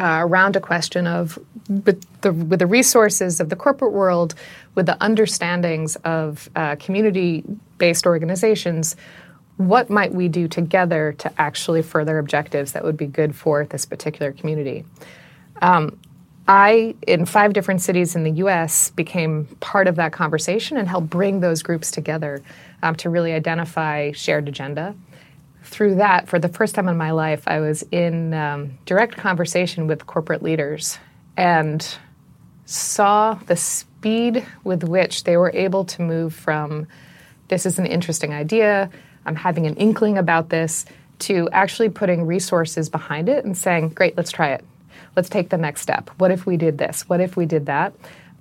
uh, 0.00 0.20
around 0.22 0.56
a 0.56 0.60
question 0.60 1.06
of 1.06 1.38
with 1.68 2.02
the, 2.22 2.32
with 2.32 2.58
the, 2.58 2.66
resources 2.66 3.38
of 3.38 3.50
the 3.50 3.56
corporate 3.56 3.92
world, 3.92 4.34
with 4.74 4.86
the 4.86 4.96
understandings 5.02 5.96
of 5.96 6.48
uh, 6.56 6.74
community 6.76 7.44
based 7.76 8.06
organizations, 8.06 8.96
what 9.58 9.90
might 9.90 10.14
we 10.14 10.26
do 10.26 10.48
together 10.48 11.14
to 11.18 11.30
actually 11.38 11.82
further 11.82 12.18
objectives 12.18 12.72
that 12.72 12.82
would 12.82 12.96
be 12.96 13.06
good 13.06 13.36
for 13.36 13.66
this 13.66 13.84
particular 13.84 14.32
community? 14.32 14.84
Um, 15.60 15.98
I, 16.48 16.94
in 17.06 17.26
five 17.26 17.52
different 17.52 17.82
cities 17.82 18.16
in 18.16 18.24
the 18.24 18.32
US, 18.44 18.90
became 18.90 19.44
part 19.60 19.86
of 19.86 19.96
that 19.96 20.12
conversation 20.12 20.78
and 20.78 20.88
helped 20.88 21.10
bring 21.10 21.40
those 21.40 21.62
groups 21.62 21.90
together 21.90 22.42
um, 22.82 22.96
to 22.96 23.10
really 23.10 23.34
identify 23.34 24.12
shared 24.12 24.48
agenda 24.48 24.94
through 25.62 25.96
that, 25.96 26.28
for 26.28 26.38
the 26.38 26.48
first 26.48 26.74
time 26.74 26.88
in 26.88 26.96
my 26.96 27.10
life, 27.10 27.42
I 27.46 27.60
was 27.60 27.82
in 27.90 28.34
um, 28.34 28.78
direct 28.86 29.16
conversation 29.16 29.86
with 29.86 30.06
corporate 30.06 30.42
leaders 30.42 30.98
and 31.36 31.86
saw 32.64 33.34
the 33.46 33.56
speed 33.56 34.46
with 34.64 34.84
which 34.84 35.24
they 35.24 35.36
were 35.36 35.50
able 35.54 35.84
to 35.84 36.02
move 36.02 36.34
from 36.34 36.86
this 37.48 37.66
is 37.66 37.78
an 37.78 37.86
interesting 37.86 38.32
idea, 38.32 38.88
I'm 39.26 39.36
having 39.36 39.66
an 39.66 39.74
inkling 39.76 40.16
about 40.16 40.48
this, 40.48 40.86
to 41.20 41.48
actually 41.52 41.90
putting 41.90 42.26
resources 42.26 42.88
behind 42.88 43.28
it 43.28 43.44
and 43.44 43.58
saying, 43.58 43.90
great, 43.90 44.16
let's 44.16 44.30
try 44.30 44.50
it. 44.50 44.64
Let's 45.16 45.28
take 45.28 45.50
the 45.50 45.58
next 45.58 45.82
step. 45.82 46.10
What 46.18 46.30
if 46.30 46.46
we 46.46 46.56
did 46.56 46.78
this? 46.78 47.08
What 47.08 47.20
if 47.20 47.36
we 47.36 47.44
did 47.44 47.66
that? 47.66 47.92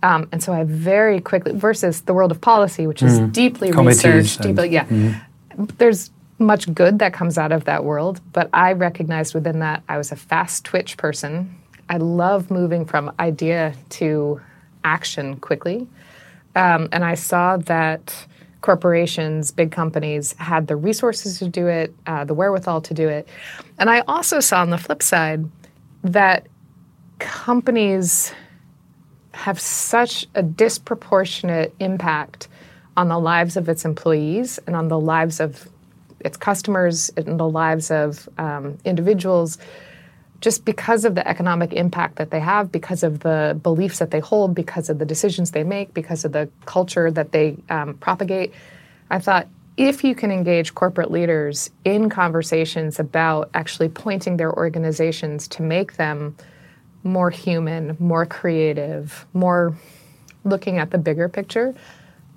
Um, 0.01 0.29
and 0.31 0.41
so 0.41 0.53
I 0.53 0.63
very 0.63 1.19
quickly, 1.19 1.53
versus 1.53 2.01
the 2.01 2.13
world 2.13 2.31
of 2.31 2.39
policy, 2.39 2.87
which 2.87 3.03
is 3.03 3.19
mm. 3.19 3.33
deeply 3.33 3.71
Committees 3.71 4.05
researched, 4.05 4.41
deeply, 4.41 4.69
yeah. 4.69 4.85
Mm-hmm. 4.85 5.65
There's 5.77 6.11
much 6.39 6.73
good 6.73 6.99
that 6.99 7.13
comes 7.13 7.37
out 7.37 7.51
of 7.51 7.65
that 7.65 7.83
world, 7.83 8.21
but 8.33 8.49
I 8.53 8.73
recognized 8.73 9.33
within 9.33 9.59
that 9.59 9.83
I 9.89 9.97
was 9.97 10.11
a 10.11 10.15
fast 10.15 10.65
twitch 10.65 10.97
person. 10.97 11.55
I 11.89 11.97
love 11.97 12.49
moving 12.49 12.85
from 12.85 13.11
idea 13.19 13.73
to 13.89 14.39
action 14.83 15.37
quickly. 15.37 15.87
Um, 16.55 16.89
and 16.91 17.03
I 17.03 17.15
saw 17.15 17.57
that 17.57 18.27
corporations, 18.61 19.51
big 19.51 19.71
companies 19.71 20.33
had 20.33 20.67
the 20.67 20.75
resources 20.75 21.39
to 21.39 21.47
do 21.47 21.67
it, 21.67 21.93
uh, 22.07 22.25
the 22.25 22.33
wherewithal 22.33 22.81
to 22.81 22.93
do 22.93 23.07
it. 23.07 23.27
And 23.77 23.89
I 23.89 24.01
also 24.01 24.39
saw 24.39 24.61
on 24.61 24.69
the 24.69 24.77
flip 24.77 25.01
side 25.01 25.45
that 26.03 26.47
companies 27.19 28.33
have 29.33 29.59
such 29.59 30.25
a 30.35 30.43
disproportionate 30.43 31.73
impact 31.79 32.47
on 32.97 33.07
the 33.07 33.19
lives 33.19 33.55
of 33.55 33.69
its 33.69 33.85
employees 33.85 34.59
and 34.67 34.75
on 34.75 34.89
the 34.89 34.99
lives 34.99 35.39
of 35.39 35.69
its 36.21 36.37
customers, 36.37 37.09
in 37.09 37.37
the 37.37 37.47
lives 37.47 37.91
of 37.91 38.27
um, 38.37 38.77
individuals, 38.85 39.57
just 40.41 40.63
because 40.63 41.05
of 41.05 41.15
the 41.15 41.27
economic 41.27 41.73
impact 41.73 42.15
that 42.15 42.31
they 42.31 42.39
have, 42.39 42.71
because 42.71 43.03
of 43.03 43.19
the 43.19 43.59
beliefs 43.61 43.99
that 43.99 44.11
they 44.11 44.19
hold, 44.19 44.55
because 44.55 44.89
of 44.89 44.99
the 44.99 45.05
decisions 45.05 45.51
they 45.51 45.63
make, 45.63 45.93
because 45.93 46.23
of 46.23 46.31
the 46.31 46.49
culture 46.65 47.11
that 47.11 47.31
they 47.31 47.57
um, 47.69 47.95
propagate. 47.95 48.53
I 49.09 49.19
thought 49.19 49.47
if 49.75 50.03
you 50.03 50.13
can 50.13 50.31
engage 50.31 50.75
corporate 50.75 51.09
leaders 51.09 51.69
in 51.85 52.09
conversations 52.09 52.99
about 52.99 53.49
actually 53.53 53.89
pointing 53.89 54.37
their 54.37 54.53
organizations 54.53 55.47
to 55.47 55.61
make 55.61 55.95
them 55.95 56.35
more 57.03 57.29
human, 57.29 57.95
more 57.97 58.25
creative, 58.25 59.25
more 59.33 59.73
looking 60.43 60.79
at 60.79 60.91
the 60.91 60.97
bigger 60.97 61.29
picture, 61.29 61.73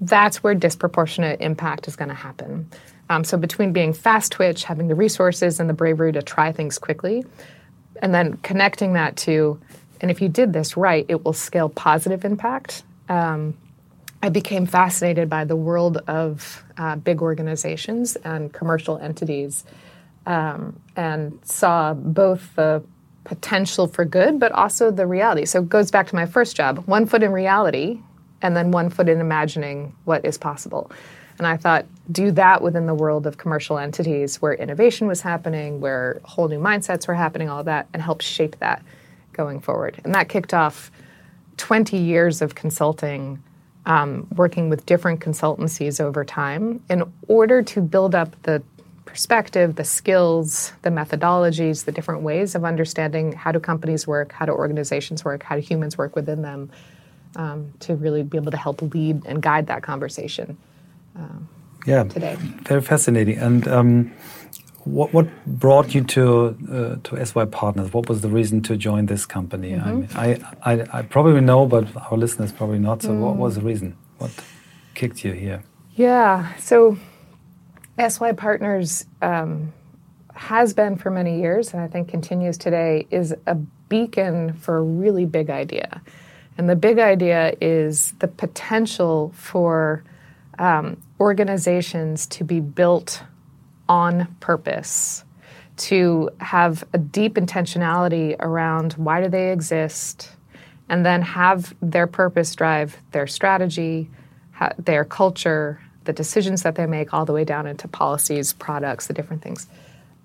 that's 0.03 0.43
where 0.43 0.55
disproportionate 0.55 1.41
impact 1.41 1.87
is 1.89 1.97
going 1.97 2.09
to 2.09 2.15
happen. 2.15 2.69
Um, 3.09 3.25
so 3.25 3.37
between 3.37 3.73
being 3.73 3.93
fast 3.93 4.33
twitch, 4.33 4.65
having 4.65 4.89
the 4.89 4.95
resources 4.95 5.61
and 5.61 5.71
the 5.71 5.75
bravery 5.75 6.13
to 6.13 6.23
try 6.23 6.51
things 6.51 6.79
quickly, 6.79 7.25
and 8.01 8.13
then 8.13 8.37
connecting 8.39 8.95
that 8.95 9.17
to, 9.19 9.61
and 10.01 10.11
if 10.11 10.21
you 10.21 10.29
did 10.29 10.53
this 10.53 10.77
right, 10.77 11.07
it 11.09 11.25
will 11.25 11.33
scale 11.33 11.69
positive 11.69 12.25
impact. 12.25 12.83
Um, 13.09 13.55
I 14.23 14.29
became 14.29 14.67
fascinated 14.67 15.29
by 15.29 15.45
the 15.45 15.57
world 15.57 15.99
of 16.09 16.65
uh, 16.79 16.97
big 16.97 17.23
organizations 17.23 18.17
and 18.17 18.53
commercial 18.53 18.99
entities, 18.99 19.65
um, 20.27 20.79
and 20.97 21.39
saw 21.45 21.95
both 21.95 22.55
the 22.57 22.83
potential 23.25 23.87
for 23.87 24.05
good, 24.05 24.41
but 24.41 24.53
also 24.53 24.91
the 24.91 25.07
reality. 25.07 25.45
So 25.45 25.61
it 25.61 25.69
goes 25.69 25.91
back 25.91 26.09
to 26.09 26.15
my 26.15 26.27
first 26.27 26.57
job: 26.57 26.83
one 26.87 27.07
foot 27.07 27.23
in 27.23 27.33
reality, 27.33 28.01
and 28.43 28.57
then 28.57 28.71
one 28.71 28.91
foot 28.91 29.09
in 29.09 29.21
imagining 29.21 29.95
what 30.05 30.25
is 30.25 30.37
possible. 30.37 30.91
And 31.39 31.47
I 31.47 31.57
thought, 31.57 31.87
do 32.11 32.31
that 32.33 32.63
within 32.63 32.87
the 32.87 32.95
world 32.95 33.27
of 33.27 33.39
commercial 33.39 33.79
entities 33.79 34.43
where 34.43 34.53
innovation 34.53 35.07
was 35.07 35.23
happening, 35.23 35.81
where 35.81 36.21
whole 36.25 36.49
new 36.49 36.59
mindsets 36.59 37.09
were 37.09 37.15
happening, 37.15 37.49
all 37.49 37.65
that, 37.65 37.89
and 37.93 38.03
help 38.03 38.21
shape 38.21 38.57
that 38.59 38.83
going 39.33 39.61
forward. 39.61 40.01
And 40.05 40.15
that 40.15 40.29
kicked 40.29 40.53
off 40.53 40.91
20 41.57 41.97
years 41.97 42.43
of 42.43 42.55
consulting, 42.55 43.43
um, 43.87 44.27
working 44.37 44.69
with 44.69 44.85
different 44.85 45.21
consultancies 45.21 46.01
over 46.01 46.25
time 46.25 46.83
in 46.91 47.11
order 47.29 47.63
to 47.63 47.81
build 47.81 48.15
up 48.15 48.41
the 48.43 48.63
perspective, 49.05 49.75
the 49.77 49.85
skills, 49.85 50.73
the 50.83 50.91
methodologies, 50.91 51.85
the 51.85 51.93
different 51.93 52.23
ways 52.23 52.55
of 52.55 52.65
understanding 52.65 53.33
how 53.33 53.53
do 53.53 53.61
companies 53.61 54.07
work, 54.07 54.33
how 54.33 54.47
do 54.47 54.53
organizations 54.53 55.25
work, 55.25 55.43
how 55.43 55.57
do 55.57 55.61
humans 55.61 55.99
work 55.99 56.15
within 56.15 56.43
them, 56.43 56.71
um, 57.37 57.73
to 57.81 57.95
really 57.95 58.23
be 58.23 58.37
able 58.39 58.51
to 58.51 58.57
help 58.57 58.83
lead 58.83 59.25
and 59.27 59.43
guide 59.43 59.67
that 59.67 59.83
conversation 59.83 60.57
um, 61.17 61.49
yeah, 61.87 62.05
today. 62.05 62.37
Very 62.63 62.81
fascinating. 62.81 63.39
And 63.39 63.67
um, 63.69 64.13
what 64.85 65.13
what 65.13 65.29
brought 65.47 65.95
you 65.95 66.05
to 66.05 66.57
uh, 66.71 66.97
to 67.03 67.27
SY 67.27 67.45
Partners? 67.47 67.93
What 67.93 68.09
was 68.09 68.21
the 68.21 68.29
reason 68.29 68.63
to 68.63 68.77
join 68.77 69.07
this 69.07 69.27
company? 69.27 69.73
Mm 69.73 69.81
-hmm. 69.81 69.89
I, 69.89 70.27
mean, 70.27 70.41
I, 70.65 70.73
I, 70.73 71.01
I 71.01 71.03
probably 71.03 71.41
know, 71.41 71.67
but 71.67 71.85
our 72.11 72.19
listeners 72.19 72.53
probably 72.53 72.79
not. 72.79 73.03
So, 73.03 73.13
mm. 73.13 73.21
what 73.21 73.37
was 73.37 73.55
the 73.55 73.65
reason? 73.65 73.95
What 74.19 74.31
kicked 74.95 75.25
you 75.25 75.35
here? 75.35 75.61
Yeah. 75.97 76.47
So, 76.59 76.97
SY 78.09 78.33
Partners 78.33 79.07
um, 79.23 79.73
has 80.35 80.75
been 80.75 80.97
for 80.97 81.11
many 81.11 81.41
years, 81.41 81.75
and 81.75 81.87
I 81.87 81.89
think 81.93 82.11
continues 82.11 82.59
today, 82.59 83.07
is 83.11 83.35
a 83.47 83.55
beacon 83.89 84.53
for 84.55 84.77
a 84.77 84.83
really 84.83 85.27
big 85.27 85.51
idea. 85.51 86.01
And 86.59 86.69
the 86.69 86.77
big 86.77 86.99
idea 86.99 87.55
is 87.61 88.13
the 88.19 88.29
potential 88.29 89.33
for 89.35 90.05
um, 90.59 90.97
organizations 91.19 92.27
to 92.27 92.45
be 92.45 92.61
built 92.61 93.23
on 93.89 94.35
purpose, 94.41 95.25
to 95.77 96.31
have 96.41 96.85
a 96.93 96.99
deep 96.99 97.35
intentionality 97.35 98.37
around 98.41 98.93
why 98.95 99.23
do 99.23 99.29
they 99.29 99.51
exist, 99.53 100.31
and 100.89 101.07
then 101.07 101.23
have 101.23 101.75
their 101.81 102.07
purpose 102.07 102.55
drive 102.55 102.97
their 103.13 103.27
strategy, 103.27 104.11
their 104.79 105.05
culture, 105.05 105.81
the 106.05 106.13
decisions 106.13 106.63
that 106.63 106.75
they 106.75 106.87
make, 106.87 107.15
all 107.15 107.25
the 107.25 107.33
way 107.33 107.45
down 107.45 107.67
into 107.67 107.89
policies, 107.89 108.53
products, 108.53 109.07
the 109.07 109.15
different 109.15 109.43
things. 109.43 109.67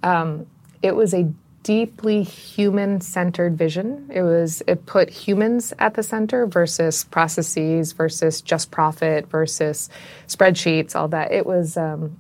Um, 0.04 0.46
it 0.82 0.96
was 0.96 1.14
a 1.14 1.32
deeply 1.64 2.24
human-centered 2.24 3.58
vision. 3.58 4.10
It 4.14 4.22
was 4.22 4.64
it 4.68 4.86
put 4.86 5.10
humans 5.10 5.74
at 5.80 5.96
the 5.96 6.04
center 6.04 6.48
versus 6.48 7.04
processes 7.06 7.92
versus 7.92 8.42
just 8.42 8.72
profit 8.72 9.28
versus 9.30 9.90
spreadsheets, 10.28 10.96
all 10.96 11.10
that. 11.10 11.32
It 11.32 11.46
was 11.46 11.76
um, 11.76 12.20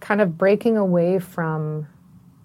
kind 0.00 0.20
of 0.20 0.36
breaking 0.36 0.76
away 0.76 1.18
from 1.18 1.86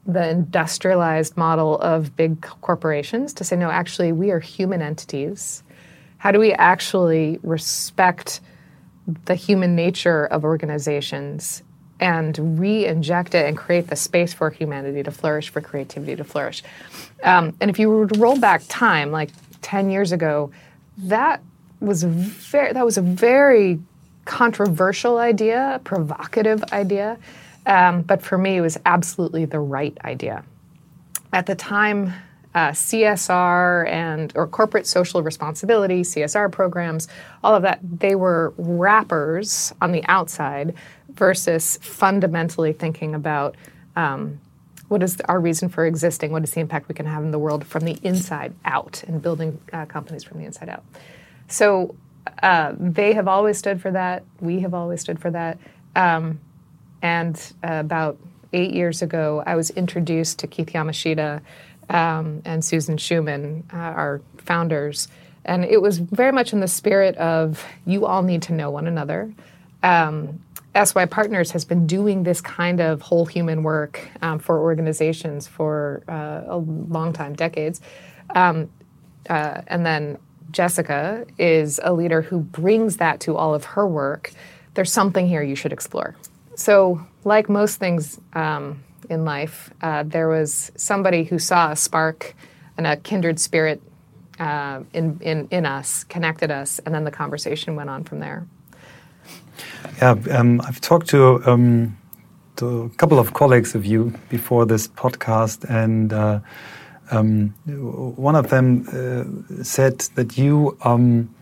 the 0.05 0.29
industrialized 0.29 1.35
model 1.35 1.77
of 1.79 2.15
big 2.15 2.41
corporations 2.61 3.33
to 3.33 3.43
say 3.43 3.55
no, 3.55 3.69
actually, 3.69 4.11
we 4.11 4.31
are 4.31 4.39
human 4.39 4.81
entities. 4.81 5.63
How 6.17 6.31
do 6.31 6.39
we 6.39 6.53
actually 6.53 7.39
respect 7.43 8.39
the 9.25 9.35
human 9.35 9.75
nature 9.75 10.25
of 10.25 10.43
organizations 10.43 11.63
and 11.99 12.59
re-inject 12.59 13.33
it 13.35 13.45
and 13.47 13.57
create 13.57 13.87
the 13.87 13.95
space 13.95 14.33
for 14.33 14.49
humanity 14.49 15.03
to 15.03 15.11
flourish, 15.11 15.49
for 15.49 15.61
creativity 15.61 16.15
to 16.15 16.23
flourish. 16.23 16.63
Um, 17.23 17.55
and 17.59 17.69
if 17.69 17.79
you 17.79 17.89
were 17.89 18.07
to 18.07 18.19
roll 18.19 18.39
back 18.39 18.61
time, 18.67 19.11
like 19.11 19.31
10 19.61 19.89
years 19.89 20.11
ago, 20.11 20.51
that 20.97 21.41
was 21.79 22.03
very 22.03 22.73
that 22.73 22.85
was 22.85 22.97
a 22.97 23.01
very 23.01 23.79
controversial 24.25 25.17
idea, 25.17 25.79
provocative 25.83 26.63
idea, 26.71 27.17
um, 27.65 28.01
but 28.01 28.21
for 28.21 28.37
me, 28.37 28.57
it 28.57 28.61
was 28.61 28.77
absolutely 28.85 29.45
the 29.45 29.59
right 29.59 29.97
idea. 30.03 30.43
At 31.33 31.45
the 31.45 31.55
time, 31.55 32.13
uh, 32.55 32.69
CSR 32.69 33.87
and 33.87 34.31
or 34.35 34.47
corporate 34.47 34.87
social 34.87 35.21
responsibility, 35.21 36.01
CSR 36.01 36.51
programs, 36.51 37.07
all 37.43 37.53
of 37.53 37.61
that, 37.61 37.79
they 37.83 38.15
were 38.15 38.53
wrappers 38.57 39.73
on 39.81 39.91
the 39.91 40.03
outside 40.05 40.73
versus 41.17 41.77
fundamentally 41.81 42.73
thinking 42.73 43.15
about 43.15 43.55
um, 43.95 44.39
what 44.87 45.03
is 45.03 45.19
our 45.25 45.39
reason 45.39 45.67
for 45.69 45.85
existing, 45.85 46.31
what 46.31 46.43
is 46.43 46.51
the 46.51 46.61
impact 46.61 46.87
we 46.87 46.95
can 46.95 47.05
have 47.05 47.23
in 47.23 47.31
the 47.31 47.39
world 47.39 47.65
from 47.65 47.83
the 47.83 47.97
inside 48.03 48.53
out, 48.63 49.03
and 49.07 49.21
building 49.21 49.59
uh, 49.73 49.85
companies 49.85 50.23
from 50.23 50.39
the 50.39 50.45
inside 50.45 50.69
out. 50.69 50.83
So 51.47 51.95
uh, 52.41 52.73
they 52.79 53.13
have 53.13 53.27
always 53.27 53.57
stood 53.57 53.81
for 53.81 53.91
that. 53.91 54.23
We 54.39 54.61
have 54.61 54.73
always 54.73 55.01
stood 55.01 55.19
for 55.19 55.31
that. 55.31 55.57
Um, 55.95 56.39
and 57.01 57.35
uh, 57.63 57.73
about 57.73 58.17
eight 58.53 58.73
years 58.73 59.01
ago, 59.01 59.43
I 59.45 59.55
was 59.55 59.71
introduced 59.71 60.39
to 60.39 60.47
Keith 60.47 60.67
Yamashita 60.67 61.41
um, 61.89 62.41
and 62.45 62.63
Susan 62.63 62.97
Schuman, 62.97 63.63
uh, 63.73 63.77
our 63.77 64.21
founders. 64.37 65.07
And 65.45 65.63
it 65.63 65.81
was 65.81 65.99
very 65.99 66.31
much 66.31 66.53
in 66.53 66.59
the 66.59 66.67
spirit 66.67 67.15
of 67.17 67.63
you 67.85 68.05
all 68.05 68.21
need 68.21 68.41
to 68.43 68.53
know 68.53 68.69
one 68.69 68.87
another. 68.87 69.33
Um, 69.83 70.41
SY 70.85 71.05
Partners 71.05 71.51
has 71.51 71.65
been 71.65 71.87
doing 71.87 72.23
this 72.23 72.41
kind 72.41 72.79
of 72.79 73.01
whole 73.01 73.25
human 73.25 73.63
work 73.63 74.07
um, 74.21 74.39
for 74.39 74.59
organizations 74.59 75.47
for 75.47 76.03
uh, 76.07 76.43
a 76.47 76.57
long 76.57 77.13
time, 77.13 77.33
decades. 77.33 77.81
Um, 78.35 78.69
uh, 79.29 79.61
and 79.67 79.85
then 79.85 80.17
Jessica 80.51 81.25
is 81.37 81.79
a 81.83 81.93
leader 81.93 82.21
who 82.21 82.39
brings 82.39 82.97
that 82.97 83.19
to 83.21 83.35
all 83.35 83.53
of 83.53 83.65
her 83.65 83.87
work. 83.87 84.31
There's 84.73 84.91
something 84.91 85.27
here 85.27 85.41
you 85.41 85.55
should 85.55 85.73
explore. 85.73 86.15
So, 86.55 87.05
like 87.23 87.49
most 87.49 87.77
things 87.77 88.19
um, 88.33 88.83
in 89.09 89.25
life, 89.25 89.71
uh, 89.81 90.03
there 90.03 90.27
was 90.27 90.71
somebody 90.75 91.23
who 91.23 91.39
saw 91.39 91.71
a 91.71 91.75
spark 91.75 92.35
and 92.77 92.87
a 92.87 92.97
kindred 92.97 93.39
spirit 93.39 93.81
uh, 94.39 94.81
in, 94.93 95.19
in, 95.21 95.47
in 95.49 95.65
us, 95.65 96.03
connected 96.03 96.51
us, 96.51 96.79
and 96.79 96.93
then 96.93 97.03
the 97.03 97.11
conversation 97.11 97.75
went 97.75 97.89
on 97.89 98.03
from 98.03 98.19
there. 98.19 98.47
Yeah, 100.01 100.15
um, 100.31 100.61
I've 100.61 100.79
talked 100.81 101.07
to, 101.09 101.41
um, 101.49 101.97
to, 102.57 102.83
a 102.83 102.89
couple 102.89 103.19
of 103.19 103.33
colleagues 103.33 103.75
of 103.75 103.85
you 103.85 104.13
before 104.29 104.65
this 104.65 104.87
podcast, 104.87 105.69
and 105.69 106.13
uh, 106.13 106.39
um, 107.11 107.49
one 107.65 108.35
of 108.35 108.49
them 108.49 108.87
uh, 108.89 109.63
said 109.63 109.99
that 110.15 110.37
you, 110.37 110.77
um, 110.83 111.33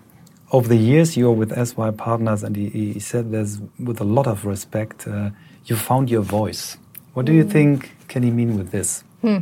over 0.52 0.68
the 0.68 0.78
years, 0.78 1.18
you're 1.18 1.32
with 1.32 1.52
SY 1.52 1.92
Partners, 1.92 2.44
and 2.44 2.56
he, 2.56 2.70
he, 2.70 3.00
said 3.00 3.32
there's, 3.32 3.60
with 3.80 4.00
a 4.00 4.06
lot 4.06 4.28
of 4.28 4.46
respect, 4.46 5.08
uh, 5.08 5.32
you 5.66 5.76
found 5.76 6.10
your 6.10 6.22
voice. 6.22 6.78
What 7.14 7.26
do 7.26 7.34
you 7.34 7.44
mm. 7.46 7.52
think 7.52 7.92
can 8.08 8.24
he 8.24 8.32
mean 8.32 8.58
with 8.58 8.72
this? 8.72 9.04
Hmm. 9.22 9.38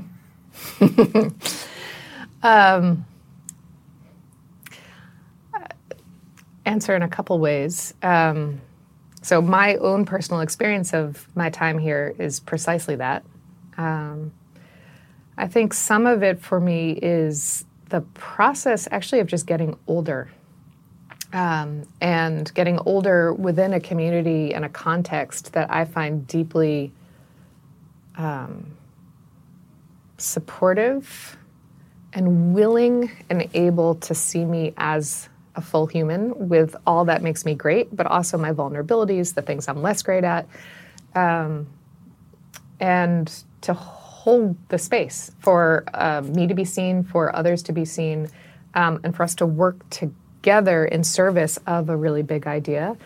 um, 2.43 3.05
answer 6.65 6.95
in 6.95 7.01
a 7.01 7.07
couple 7.07 7.39
ways. 7.39 7.93
Um, 8.01 8.61
so, 9.23 9.41
my 9.41 9.77
own 9.77 10.03
personal 10.03 10.41
experience 10.41 10.93
of 10.93 11.29
my 11.33 11.49
time 11.49 11.79
here 11.79 12.13
is 12.19 12.41
precisely 12.41 12.97
that. 12.97 13.23
Um, 13.77 14.33
I 15.37 15.47
think 15.47 15.73
some 15.73 16.05
of 16.05 16.23
it 16.23 16.41
for 16.41 16.59
me 16.59 16.91
is 17.01 17.63
the 17.87 18.01
process 18.01 18.85
actually 18.91 19.21
of 19.21 19.27
just 19.27 19.45
getting 19.45 19.77
older. 19.87 20.29
Um, 21.31 21.87
and 22.01 22.53
getting 22.53 22.77
older 22.79 23.33
within 23.33 23.73
a 23.73 23.79
community 23.79 24.53
and 24.53 24.65
a 24.65 24.69
context 24.69 25.53
that 25.53 25.71
I 25.71 25.85
find 25.85 26.27
deeply 26.27 26.91
um, 28.17 28.77
supportive 30.17 31.37
and 32.11 32.53
willing 32.53 33.09
and 33.29 33.49
able 33.53 33.95
to 33.95 34.13
see 34.13 34.43
me 34.43 34.73
as 34.77 35.29
a 35.55 35.61
full 35.61 35.85
human 35.87 36.49
with 36.49 36.75
all 36.85 37.05
that 37.05 37.21
makes 37.21 37.45
me 37.45 37.53
great, 37.53 37.95
but 37.95 38.07
also 38.07 38.37
my 38.37 38.51
vulnerabilities, 38.51 39.33
the 39.33 39.41
things 39.41 39.67
I'm 39.67 39.81
less 39.81 40.01
great 40.01 40.23
at, 40.23 40.47
um, 41.15 41.67
and 42.79 43.31
to 43.61 43.73
hold 43.73 44.57
the 44.69 44.77
space 44.77 45.31
for 45.39 45.83
uh, 45.93 46.21
me 46.21 46.47
to 46.47 46.53
be 46.53 46.65
seen, 46.65 47.03
for 47.03 47.35
others 47.35 47.63
to 47.63 47.73
be 47.73 47.85
seen, 47.85 48.29
um, 48.73 48.99
and 49.03 49.15
for 49.15 49.23
us 49.23 49.35
to 49.35 49.45
work 49.45 49.87
together 49.89 50.85
in 50.85 51.03
service 51.03 51.59
of 51.67 51.89
a 51.89 51.95
really 51.95 52.23
big 52.23 52.47
idea. 52.47 52.97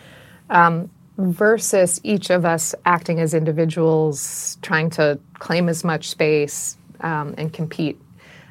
Um, 0.48 0.90
versus 1.18 2.00
each 2.04 2.30
of 2.30 2.44
us 2.44 2.74
acting 2.84 3.18
as 3.18 3.34
individuals, 3.34 4.56
trying 4.62 4.88
to 4.88 5.18
claim 5.34 5.68
as 5.68 5.82
much 5.82 6.08
space 6.08 6.76
um, 7.00 7.34
and 7.36 7.52
compete. 7.52 8.00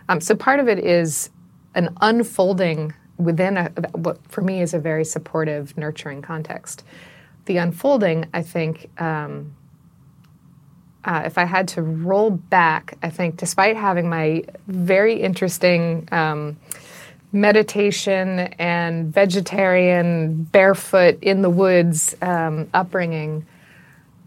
Um, 0.10 0.20
so 0.20 0.36
part 0.36 0.60
of 0.60 0.68
it 0.68 0.80
is 0.80 1.30
an 1.76 1.96
unfolding 2.02 2.94
within 3.18 3.58
a, 3.58 3.70
what 3.94 4.20
for 4.28 4.42
me 4.42 4.62
is 4.62 4.74
a 4.74 4.80
very 4.80 5.06
supportive, 5.06 5.78
nurturing 5.78 6.22
context. 6.22 6.84
The 7.46 7.58
unfolding, 7.58 8.26
I 8.34 8.42
think, 8.42 8.90
um, 9.02 9.56
uh, 11.06 11.24
if 11.26 11.38
I 11.38 11.46
had 11.46 11.70
to 11.70 11.82
roll 11.82 12.32
back, 12.32 12.98
I 13.02 13.10
think, 13.10 13.38
despite 13.38 13.78
having 13.78 14.10
my 14.10 14.44
very 14.68 15.22
interesting 15.22 16.08
um, 16.12 16.58
meditation 17.32 18.40
and 18.60 19.14
vegetarian, 19.14 20.44
barefoot 20.44 21.18
in 21.22 21.42
the 21.42 21.50
woods 21.50 22.16
um, 22.22 22.70
upbringing, 22.74 23.46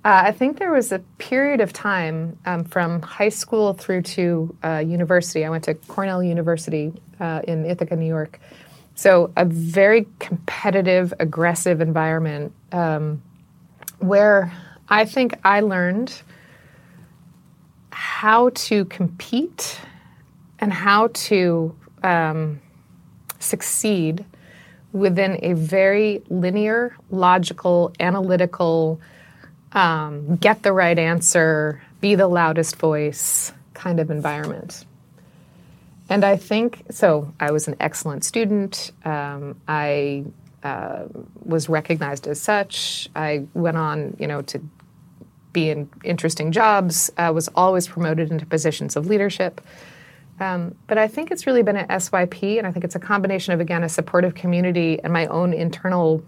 uh, 0.02 0.22
I 0.24 0.32
think 0.32 0.58
there 0.58 0.72
was 0.72 0.92
a 0.92 1.00
period 1.18 1.60
of 1.60 1.74
time 1.74 2.38
um, 2.46 2.64
from 2.64 3.02
high 3.02 3.28
school 3.28 3.74
through 3.74 4.02
to 4.02 4.56
uh, 4.64 4.78
university. 4.78 5.44
I 5.44 5.50
went 5.50 5.64
to 5.64 5.74
Cornell 5.74 6.22
University 6.22 6.94
uh, 7.20 7.42
in 7.46 7.66
Ithaca, 7.66 7.96
New 7.96 8.06
York. 8.06 8.40
So, 9.00 9.32
a 9.34 9.46
very 9.46 10.06
competitive, 10.18 11.14
aggressive 11.18 11.80
environment 11.80 12.52
um, 12.70 13.22
where 13.98 14.52
I 14.90 15.06
think 15.06 15.38
I 15.42 15.60
learned 15.60 16.20
how 17.92 18.50
to 18.50 18.84
compete 18.84 19.80
and 20.58 20.70
how 20.70 21.08
to 21.14 21.74
um, 22.02 22.60
succeed 23.38 24.22
within 24.92 25.38
a 25.42 25.54
very 25.54 26.22
linear, 26.28 26.94
logical, 27.10 27.94
analytical, 28.00 29.00
um, 29.72 30.36
get 30.36 30.62
the 30.62 30.74
right 30.74 30.98
answer, 30.98 31.82
be 32.02 32.16
the 32.16 32.28
loudest 32.28 32.76
voice 32.76 33.54
kind 33.72 33.98
of 33.98 34.10
environment. 34.10 34.84
And 36.10 36.24
I 36.24 36.36
think 36.36 36.82
so. 36.90 37.32
I 37.38 37.52
was 37.52 37.68
an 37.68 37.76
excellent 37.78 38.24
student. 38.24 38.90
Um, 39.04 39.60
I 39.68 40.24
uh, 40.64 41.04
was 41.44 41.68
recognized 41.68 42.26
as 42.26 42.40
such. 42.40 43.08
I 43.14 43.46
went 43.54 43.76
on, 43.76 44.16
you 44.18 44.26
know, 44.26 44.42
to 44.42 44.60
be 45.52 45.70
in 45.70 45.88
interesting 46.02 46.50
jobs. 46.50 47.10
I 47.16 47.30
was 47.30 47.48
always 47.54 47.86
promoted 47.86 48.32
into 48.32 48.44
positions 48.44 48.96
of 48.96 49.06
leadership. 49.06 49.60
Um, 50.40 50.74
but 50.88 50.98
I 50.98 51.06
think 51.06 51.30
it's 51.30 51.46
really 51.46 51.62
been 51.62 51.76
at 51.76 51.88
SYP, 51.88 52.58
and 52.58 52.66
I 52.66 52.72
think 52.72 52.84
it's 52.84 52.96
a 52.96 53.00
combination 53.00 53.52
of, 53.52 53.60
again, 53.60 53.84
a 53.84 53.88
supportive 53.88 54.34
community 54.34 54.98
and 55.02 55.12
my 55.12 55.26
own 55.26 55.52
internal 55.52 56.24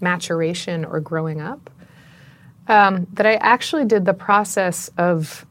maturation 0.00 0.84
or 0.84 1.00
growing 1.00 1.40
up, 1.40 1.70
um, 2.68 3.06
that 3.14 3.26
I 3.26 3.34
actually 3.36 3.86
did 3.86 4.04
the 4.04 4.14
process 4.14 4.90
of 4.98 5.46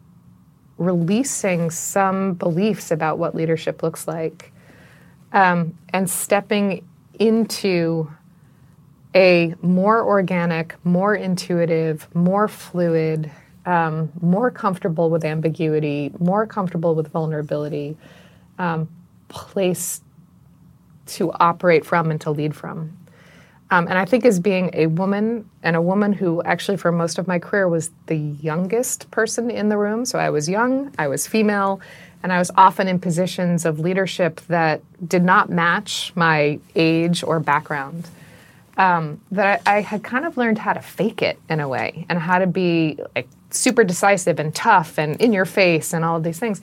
releasing 0.78 1.70
some 1.72 2.34
beliefs 2.34 2.92
about 2.92 3.18
what 3.18 3.36
leadership 3.36 3.82
looks 3.84 4.08
like 4.08 4.52
um, 5.34 5.78
and 5.90 6.10
stepping 6.10 6.88
into 7.20 8.10
a 9.16 9.56
more 9.62 10.04
organic, 10.04 10.76
more 10.86 11.16
intuitive, 11.16 12.08
more 12.16 12.48
fluid, 12.48 13.32
um, 13.66 14.12
more 14.22 14.52
comfortable 14.52 15.10
with 15.10 15.26
ambiguity, 15.26 16.12
more 16.20 16.46
comfortable 16.46 16.94
with 16.94 17.08
vulnerability, 17.08 17.98
um, 18.60 18.88
place 19.28 20.02
to 21.06 21.32
operate 21.34 21.86
from 21.86 22.12
and 22.12 22.22
to 22.22 22.32
lead 22.32 22.56
from. 22.56 22.96
Um, 23.70 23.88
and 23.88 23.98
I 23.98 24.06
think 24.06 24.26
as 24.26 24.40
being 24.40 24.70
a 24.74 24.88
woman 24.88 25.50
and 25.62 25.76
a 25.76 25.82
woman 25.82 26.14
who 26.14 26.42
actually 26.44 26.78
for 26.78 26.92
most 26.92 27.18
of 27.18 27.28
my 27.28 27.38
career 27.38 27.68
was 27.68 27.92
the 28.06 28.16
youngest 28.16 29.12
person 29.12 29.52
in 29.52 29.70
the 29.70 29.78
room. 29.78 30.06
So 30.06 30.20
I 30.20 30.30
was 30.30 30.48
young, 30.48 30.94
I 30.98 31.08
was 31.08 31.28
female, 31.28 31.82
and 32.24 32.32
I 32.32 32.40
was 32.40 32.50
often 32.56 32.88
in 32.88 33.00
positions 33.00 33.66
of 33.66 33.80
leadership 33.80 34.40
that 34.48 34.82
did 35.08 35.24
not 35.24 35.50
match 35.50 36.14
my 36.16 36.60
age 36.76 37.24
or 37.24 37.40
background. 37.40 38.10
Um, 38.78 39.20
that 39.32 39.62
I, 39.66 39.78
I, 39.78 39.82
had 39.82 40.04
kind 40.04 40.24
of 40.24 40.38
learned 40.38 40.60
how 40.60 40.74
to 40.74 40.82
fake 40.82 41.24
it 41.24 41.40
in 41.50 41.60
a 41.60 41.68
way 41.68 42.06
and 42.10 42.20
how 42.20 42.38
to 42.38 42.46
be 42.46 43.00
like 43.16 43.28
super 43.50 43.84
decisive 43.84 44.40
and 44.40 44.54
tough 44.54 45.00
and 45.00 45.20
in 45.20 45.34
your 45.34 45.46
face 45.46 45.94
and 45.94 46.06
all 46.06 46.18
of 46.18 46.24
these 46.24 46.38
things. 46.38 46.62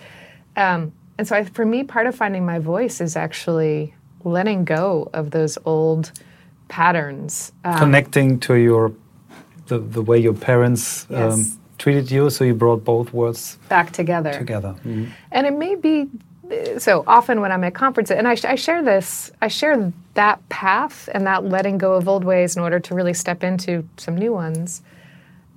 Um, 0.56 0.92
and 1.18 1.26
so 1.26 1.34
I, 1.34 1.42
for 1.42 1.66
me, 1.66 1.82
part 1.82 2.06
of 2.06 2.14
finding 2.14 2.46
my 2.46 2.60
voice 2.60 3.00
is 3.00 3.16
actually 3.16 3.94
letting 4.22 4.64
go 4.64 5.10
of 5.12 5.32
those 5.32 5.58
old 5.64 6.12
patterns. 6.68 7.52
Um, 7.64 7.78
Connecting 7.78 8.40
to 8.40 8.54
your 8.54 8.92
the, 9.66 9.78
the 9.78 10.02
way 10.02 10.18
your 10.18 10.34
parents 10.34 11.06
um, 11.10 11.44
treated 11.78 12.10
you, 12.10 12.30
so 12.30 12.44
you 12.44 12.54
brought 12.54 12.84
both 12.84 13.12
worlds 13.12 13.58
back 13.68 13.92
together. 13.92 14.32
Together, 14.38 14.74
mm 14.84 14.94
-hmm. 14.94 15.06
and 15.30 15.46
it 15.46 15.56
may 15.56 15.76
be 15.76 16.08
so 16.78 17.04
often 17.06 17.40
when 17.40 17.52
I'm 17.52 17.64
at 17.64 17.74
conferences, 17.74 18.16
and 18.16 18.28
I, 18.28 18.36
I, 18.44 18.54
share 18.54 18.82
this, 18.82 19.32
I 19.40 19.48
share 19.48 19.92
that 20.14 20.46
path 20.48 21.08
and 21.14 21.26
that 21.26 21.44
letting 21.44 21.78
go 21.78 21.94
of 21.94 22.08
old 22.08 22.24
ways 22.24 22.56
in 22.56 22.62
order 22.62 22.80
to 22.80 22.94
really 22.94 23.14
step 23.14 23.42
into 23.42 23.84
some 23.96 24.16
new 24.16 24.32
ones. 24.32 24.82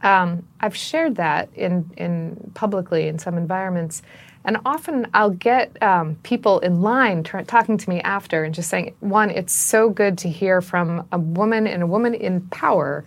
Um, 0.02 0.44
I've 0.60 0.76
shared 0.76 1.16
that 1.16 1.50
in 1.56 1.90
in 1.98 2.52
publicly 2.54 3.08
in 3.08 3.18
some 3.20 3.38
environments, 3.38 4.04
and 4.48 4.58
often 4.66 5.08
I'll 5.14 5.32
get 5.32 5.82
um, 5.84 6.16
people 6.24 6.60
in 6.60 6.82
line 6.82 7.24
talking 7.24 7.78
to 7.78 7.90
me 7.90 8.00
after 8.00 8.46
and 8.46 8.56
just 8.56 8.70
saying, 8.70 8.96
one, 9.02 9.30
it's 9.30 9.52
so 9.52 9.90
good 9.90 10.18
to 10.20 10.30
hear 10.30 10.62
from 10.62 11.06
a 11.12 11.20
woman 11.20 11.68
and 11.68 11.84
a 11.84 11.88
woman 11.88 12.14
in 12.14 12.42
power 12.48 13.04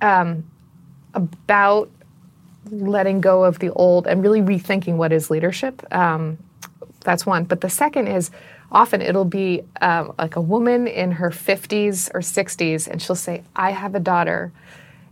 um, 0.00 0.44
about 1.12 1.90
letting 2.70 3.20
go 3.20 3.42
of 3.42 3.58
the 3.58 3.70
old 3.70 4.06
and 4.06 4.22
really 4.22 4.40
rethinking 4.40 4.94
what 4.94 5.12
is 5.12 5.28
leadership. 5.28 5.84
Um, 5.92 6.38
that's 7.00 7.26
one. 7.26 7.44
But 7.44 7.62
the 7.62 7.70
second 7.70 8.06
is 8.06 8.30
often 8.70 9.02
it'll 9.02 9.24
be 9.24 9.64
um, 9.80 10.14
like 10.18 10.36
a 10.36 10.40
woman 10.40 10.86
in 10.86 11.10
her 11.10 11.30
50s 11.30 12.10
or 12.14 12.20
60s, 12.20 12.86
and 12.86 13.02
she'll 13.02 13.16
say, 13.16 13.42
I 13.56 13.72
have 13.72 13.96
a 13.96 14.00
daughter, 14.00 14.52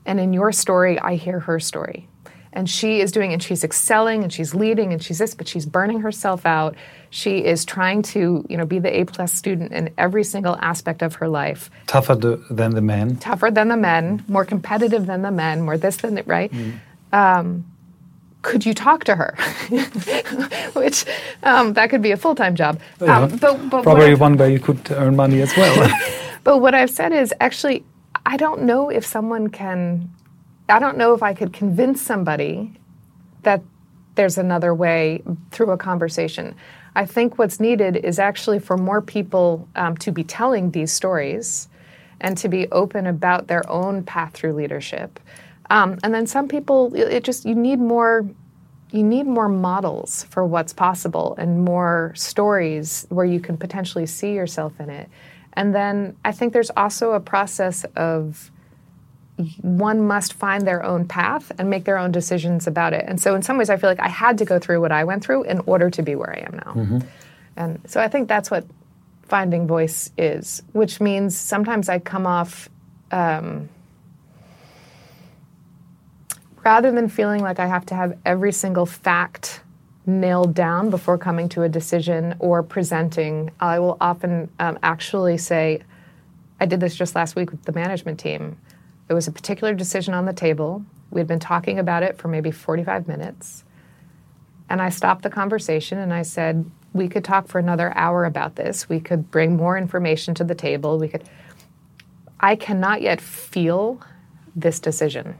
and 0.06 0.20
in 0.20 0.32
your 0.32 0.52
story, 0.52 1.00
I 1.00 1.16
hear 1.16 1.40
her 1.40 1.58
story 1.58 2.07
and 2.52 2.68
she 2.68 3.00
is 3.00 3.12
doing 3.12 3.32
and 3.32 3.42
she's 3.42 3.64
excelling 3.64 4.22
and 4.22 4.32
she's 4.32 4.54
leading 4.54 4.92
and 4.92 5.02
she's 5.02 5.18
this 5.18 5.34
but 5.34 5.46
she's 5.48 5.66
burning 5.66 6.00
herself 6.00 6.46
out 6.46 6.74
she 7.10 7.44
is 7.44 7.64
trying 7.64 8.02
to 8.02 8.44
you 8.48 8.56
know 8.56 8.66
be 8.66 8.78
the 8.78 9.00
a 9.00 9.04
plus 9.04 9.32
student 9.32 9.72
in 9.72 9.92
every 9.98 10.24
single 10.24 10.56
aspect 10.60 11.02
of 11.02 11.14
her 11.16 11.28
life 11.28 11.70
tougher 11.86 12.14
than 12.14 12.74
the 12.74 12.82
men 12.82 13.16
tougher 13.16 13.50
than 13.50 13.68
the 13.68 13.76
men 13.76 14.24
more 14.28 14.44
competitive 14.44 15.06
than 15.06 15.22
the 15.22 15.30
men 15.30 15.62
more 15.62 15.76
this 15.76 15.98
than 15.98 16.14
that 16.14 16.26
right 16.26 16.52
mm. 16.52 16.78
um, 17.12 17.64
could 18.42 18.64
you 18.64 18.72
talk 18.72 19.04
to 19.04 19.16
her? 19.16 19.36
Which 20.74 21.04
um, 21.42 21.72
that 21.74 21.90
could 21.90 22.02
be 22.02 22.12
a 22.12 22.16
full 22.16 22.34
time 22.34 22.54
job. 22.54 22.80
Yeah. 23.00 23.22
Um, 23.22 23.36
but, 23.36 23.70
but 23.70 23.82
Probably 23.82 24.14
one 24.14 24.36
where 24.36 24.48
you 24.48 24.60
could 24.60 24.90
earn 24.92 25.16
money 25.16 25.42
as 25.42 25.56
well. 25.56 25.90
but 26.44 26.58
what 26.58 26.74
I've 26.74 26.90
said 26.90 27.12
is 27.12 27.34
actually, 27.40 27.84
I 28.24 28.36
don't 28.36 28.62
know 28.62 28.90
if 28.90 29.04
someone 29.04 29.48
can 29.48 30.10
I 30.68 30.78
don't 30.78 30.98
know 30.98 31.14
if 31.14 31.22
I 31.22 31.34
could 31.34 31.52
convince 31.52 32.02
somebody 32.02 32.72
that 33.42 33.62
there's 34.16 34.36
another 34.36 34.74
way 34.74 35.22
through 35.50 35.70
a 35.70 35.76
conversation. 35.76 36.54
I 36.94 37.06
think 37.06 37.38
what's 37.38 37.60
needed 37.60 37.96
is 37.96 38.18
actually 38.18 38.58
for 38.58 38.76
more 38.76 39.00
people 39.00 39.68
um, 39.76 39.96
to 39.98 40.10
be 40.10 40.24
telling 40.24 40.72
these 40.72 40.92
stories 40.92 41.68
and 42.20 42.36
to 42.38 42.48
be 42.48 42.68
open 42.72 43.06
about 43.06 43.46
their 43.46 43.68
own 43.70 44.02
path 44.02 44.34
through 44.34 44.54
leadership. 44.54 45.20
Um, 45.70 45.98
and 46.02 46.12
then 46.12 46.26
some 46.26 46.48
people, 46.48 46.92
it 46.94 47.24
just 47.24 47.44
you 47.44 47.54
need 47.54 47.78
more. 47.78 48.26
You 48.90 49.02
need 49.02 49.26
more 49.26 49.50
models 49.50 50.24
for 50.30 50.46
what's 50.46 50.72
possible 50.72 51.34
and 51.36 51.62
more 51.62 52.14
stories 52.16 53.06
where 53.10 53.26
you 53.26 53.38
can 53.38 53.58
potentially 53.58 54.06
see 54.06 54.32
yourself 54.32 54.80
in 54.80 54.88
it. 54.88 55.10
And 55.52 55.74
then 55.74 56.16
I 56.24 56.32
think 56.32 56.54
there's 56.54 56.70
also 56.70 57.12
a 57.12 57.20
process 57.20 57.84
of 57.96 58.50
one 59.60 60.06
must 60.06 60.32
find 60.32 60.66
their 60.66 60.82
own 60.82 61.06
path 61.06 61.52
and 61.58 61.70
make 61.70 61.84
their 61.84 61.98
own 61.98 62.10
decisions 62.10 62.66
about 62.66 62.92
it. 62.92 63.04
And 63.06 63.20
so, 63.20 63.34
in 63.34 63.42
some 63.42 63.56
ways, 63.58 63.70
I 63.70 63.76
feel 63.76 63.88
like 63.88 64.00
I 64.00 64.08
had 64.08 64.38
to 64.38 64.44
go 64.44 64.58
through 64.58 64.80
what 64.80 64.92
I 64.92 65.04
went 65.04 65.24
through 65.24 65.44
in 65.44 65.60
order 65.60 65.90
to 65.90 66.02
be 66.02 66.14
where 66.14 66.30
I 66.30 66.40
am 66.40 66.54
now. 66.54 66.72
Mm-hmm. 66.72 66.98
And 67.56 67.80
so, 67.86 68.00
I 68.00 68.08
think 68.08 68.28
that's 68.28 68.50
what 68.50 68.66
finding 69.22 69.66
voice 69.66 70.10
is, 70.18 70.62
which 70.72 71.00
means 71.00 71.36
sometimes 71.36 71.88
I 71.88 71.98
come 71.98 72.26
off. 72.26 72.68
Um, 73.10 73.68
rather 76.64 76.90
than 76.90 77.08
feeling 77.08 77.40
like 77.40 77.58
I 77.58 77.66
have 77.66 77.86
to 77.86 77.94
have 77.94 78.18
every 78.26 78.52
single 78.52 78.84
fact 78.84 79.62
nailed 80.04 80.54
down 80.54 80.90
before 80.90 81.16
coming 81.16 81.48
to 81.50 81.62
a 81.62 81.68
decision 81.68 82.34
or 82.40 82.62
presenting, 82.62 83.50
I 83.60 83.78
will 83.78 83.96
often 84.00 84.50
um, 84.58 84.78
actually 84.82 85.38
say, 85.38 85.82
I 86.60 86.66
did 86.66 86.80
this 86.80 86.96
just 86.96 87.14
last 87.14 87.36
week 87.36 87.52
with 87.52 87.62
the 87.62 87.72
management 87.72 88.18
team. 88.18 88.58
There 89.08 89.14
was 89.14 89.26
a 89.26 89.32
particular 89.32 89.74
decision 89.74 90.14
on 90.14 90.26
the 90.26 90.32
table. 90.32 90.84
We 91.10 91.20
had 91.20 91.26
been 91.26 91.40
talking 91.40 91.78
about 91.78 92.02
it 92.02 92.18
for 92.18 92.28
maybe 92.28 92.50
45 92.50 93.08
minutes. 93.08 93.64
And 94.68 94.80
I 94.82 94.90
stopped 94.90 95.22
the 95.22 95.30
conversation 95.30 95.98
and 95.98 96.12
I 96.12 96.22
said, 96.22 96.70
we 96.92 97.08
could 97.08 97.24
talk 97.24 97.48
for 97.48 97.58
another 97.58 97.96
hour 97.96 98.24
about 98.24 98.56
this. 98.56 98.88
We 98.88 99.00
could 99.00 99.30
bring 99.30 99.56
more 99.56 99.76
information 99.76 100.34
to 100.34 100.44
the 100.44 100.54
table. 100.54 100.98
We 100.98 101.08
could 101.08 101.28
I 102.40 102.54
cannot 102.54 103.02
yet 103.02 103.20
feel 103.20 104.00
this 104.54 104.78
decision. 104.78 105.36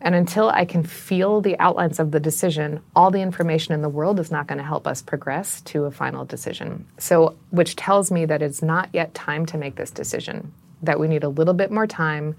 And 0.00 0.14
until 0.14 0.50
I 0.50 0.66
can 0.66 0.82
feel 0.82 1.40
the 1.40 1.58
outlines 1.58 1.98
of 1.98 2.10
the 2.10 2.20
decision, 2.20 2.80
all 2.94 3.10
the 3.10 3.22
information 3.22 3.72
in 3.72 3.80
the 3.80 3.88
world 3.88 4.20
is 4.20 4.30
not 4.30 4.46
going 4.46 4.58
to 4.58 4.64
help 4.64 4.86
us 4.86 5.00
progress 5.00 5.62
to 5.62 5.84
a 5.84 5.90
final 5.90 6.24
decision. 6.26 6.86
So, 6.98 7.34
which 7.50 7.76
tells 7.76 8.10
me 8.10 8.26
that 8.26 8.42
it's 8.42 8.62
not 8.62 8.90
yet 8.92 9.14
time 9.14 9.46
to 9.46 9.56
make 9.58 9.76
this 9.76 9.90
decision, 9.90 10.52
that 10.82 11.00
we 11.00 11.08
need 11.08 11.24
a 11.24 11.30
little 11.30 11.54
bit 11.54 11.70
more 11.70 11.86
time 11.86 12.36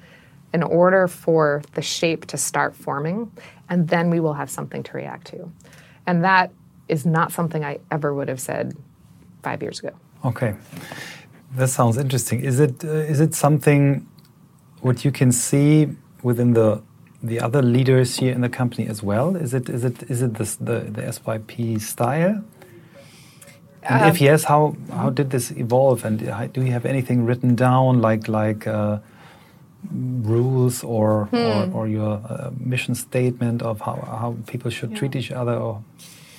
in 0.53 0.63
order 0.63 1.07
for 1.07 1.61
the 1.73 1.81
shape 1.81 2.25
to 2.27 2.37
start 2.37 2.75
forming, 2.75 3.31
and 3.69 3.87
then 3.87 4.09
we 4.09 4.19
will 4.19 4.33
have 4.33 4.49
something 4.49 4.83
to 4.83 4.91
react 4.93 5.27
to. 5.27 5.51
And 6.05 6.23
that 6.23 6.51
is 6.87 7.05
not 7.05 7.31
something 7.31 7.63
I 7.65 7.79
ever 7.91 8.13
would 8.13 8.29
have 8.29 8.39
said 8.39 8.75
five 9.43 9.61
years 9.61 9.79
ago. 9.79 9.91
Okay, 10.23 10.55
that 11.55 11.67
sounds 11.67 11.97
interesting. 11.97 12.39
Is 12.41 12.59
it 12.59 12.83
uh, 12.83 13.11
is 13.13 13.19
it 13.19 13.33
something 13.35 14.07
what 14.81 15.03
you 15.05 15.11
can 15.11 15.31
see 15.31 15.89
within 16.23 16.53
the 16.53 16.81
the 17.21 17.39
other 17.39 17.61
leaders 17.61 18.17
here 18.17 18.33
in 18.33 18.41
the 18.41 18.49
company 18.49 18.87
as 18.87 19.03
well? 19.03 19.35
Is 19.35 19.53
it 19.53 19.69
is 19.69 19.83
it 19.83 20.03
is 20.03 20.21
it 20.21 20.35
this, 20.35 20.55
the 20.55 20.79
the 20.95 21.01
SYP 21.01 21.81
style? 21.81 22.43
And 23.83 24.03
uh, 24.03 24.07
if 24.07 24.21
yes, 24.21 24.45
how 24.45 24.75
how 24.91 25.09
did 25.09 25.29
this 25.29 25.51
evolve? 25.51 26.05
And 26.05 26.19
do 26.53 26.61
you 26.63 26.71
have 26.71 26.85
anything 26.85 27.25
written 27.25 27.55
down 27.55 28.01
like 28.01 28.27
like? 28.27 28.65
Uh, 28.65 28.99
rules 29.91 30.83
or, 30.83 31.25
hmm. 31.25 31.35
or, 31.35 31.71
or, 31.73 31.87
your 31.87 32.21
uh, 32.29 32.51
mission 32.59 32.95
statement 32.95 33.61
of 33.61 33.79
how, 33.81 33.95
how 33.95 34.37
people 34.47 34.71
should 34.71 34.91
yeah. 34.91 34.97
treat 34.97 35.15
each 35.15 35.31
other 35.31 35.53
or 35.53 35.83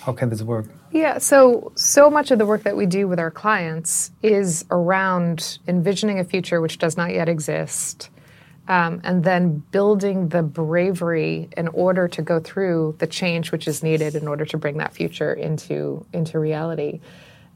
how 0.01 0.13
can 0.13 0.31
this 0.31 0.43
work? 0.43 0.67
Yeah, 0.91 1.19
so 1.19 1.73
so 1.75 2.09
much 2.09 2.31
of 2.31 2.39
the 2.39 2.47
work 2.47 2.63
that 2.63 2.77
we 2.77 2.87
do 2.87 3.07
with 3.07 3.19
our 3.19 3.31
clients 3.31 4.11
is 4.23 4.65
around 4.71 5.59
envisioning 5.69 6.19
a 6.19 6.25
future 6.25 6.63
which 6.63 6.79
does 6.79 6.97
not 6.97 7.13
yet 7.13 7.29
exist, 7.29 8.09
um, 8.69 9.03
and 9.05 9.23
then 9.23 9.59
building 9.71 10.31
the 10.31 10.43
bravery 10.43 11.51
in 11.57 11.69
order 11.69 12.09
to 12.09 12.23
go 12.23 12.41
through 12.41 12.97
the 12.99 13.07
change 13.07 13.53
which 13.53 13.69
is 13.69 13.83
needed 13.83 14.15
in 14.15 14.27
order 14.27 14.47
to 14.47 14.57
bring 14.57 14.79
that 14.79 14.95
future 14.95 15.35
into 15.35 16.07
into 16.15 16.39
reality. 16.39 17.01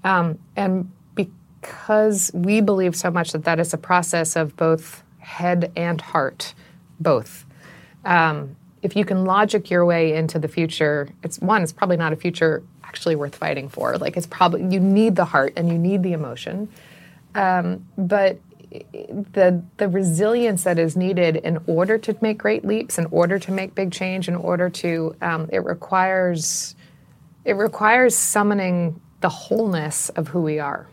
Um, 0.04 0.38
and 0.54 0.90
because 1.14 2.30
we 2.34 2.60
believe 2.60 2.94
so 2.94 3.10
much 3.10 3.32
that 3.32 3.44
that 3.44 3.60
is 3.60 3.72
a 3.72 3.78
process 3.78 4.36
of 4.36 4.56
both 4.56 5.02
head 5.22 5.72
and 5.76 6.00
heart, 6.00 6.54
both. 7.00 7.46
Um, 8.04 8.56
if 8.82 8.96
you 8.96 9.04
can 9.04 9.24
logic 9.24 9.70
your 9.70 9.84
way 9.84 10.14
into 10.14 10.38
the 10.38 10.48
future, 10.48 11.08
it's 11.22 11.38
one, 11.38 11.62
it's 11.62 11.72
probably 11.72 11.96
not 11.96 12.12
a 12.12 12.16
future 12.16 12.62
actually 12.82 13.16
worth 13.16 13.34
fighting 13.34 13.68
for. 13.68 13.96
Like 13.96 14.16
it's 14.16 14.26
probably 14.26 14.64
you 14.64 14.80
need 14.80 15.16
the 15.16 15.24
heart 15.24 15.54
and 15.56 15.68
you 15.68 15.78
need 15.78 16.02
the 16.02 16.12
emotion, 16.12 16.68
um, 17.34 17.86
but 17.96 18.38
the 19.32 19.62
the 19.76 19.88
resilience 19.88 20.64
that 20.64 20.78
is 20.78 20.96
needed 20.96 21.36
in 21.36 21.58
order 21.66 21.98
to 21.98 22.16
make 22.20 22.38
great 22.38 22.64
leaps, 22.64 22.98
in 22.98 23.06
order 23.06 23.38
to 23.38 23.52
make 23.52 23.74
big 23.74 23.92
change, 23.92 24.28
in 24.28 24.34
order 24.34 24.68
to 24.68 25.14
um, 25.22 25.48
it 25.52 25.64
requires 25.64 26.74
it 27.44 27.54
requires 27.54 28.16
summoning 28.16 29.00
the 29.20 29.28
wholeness 29.28 30.08
of 30.10 30.28
who 30.28 30.42
we 30.42 30.58
are. 30.58 30.88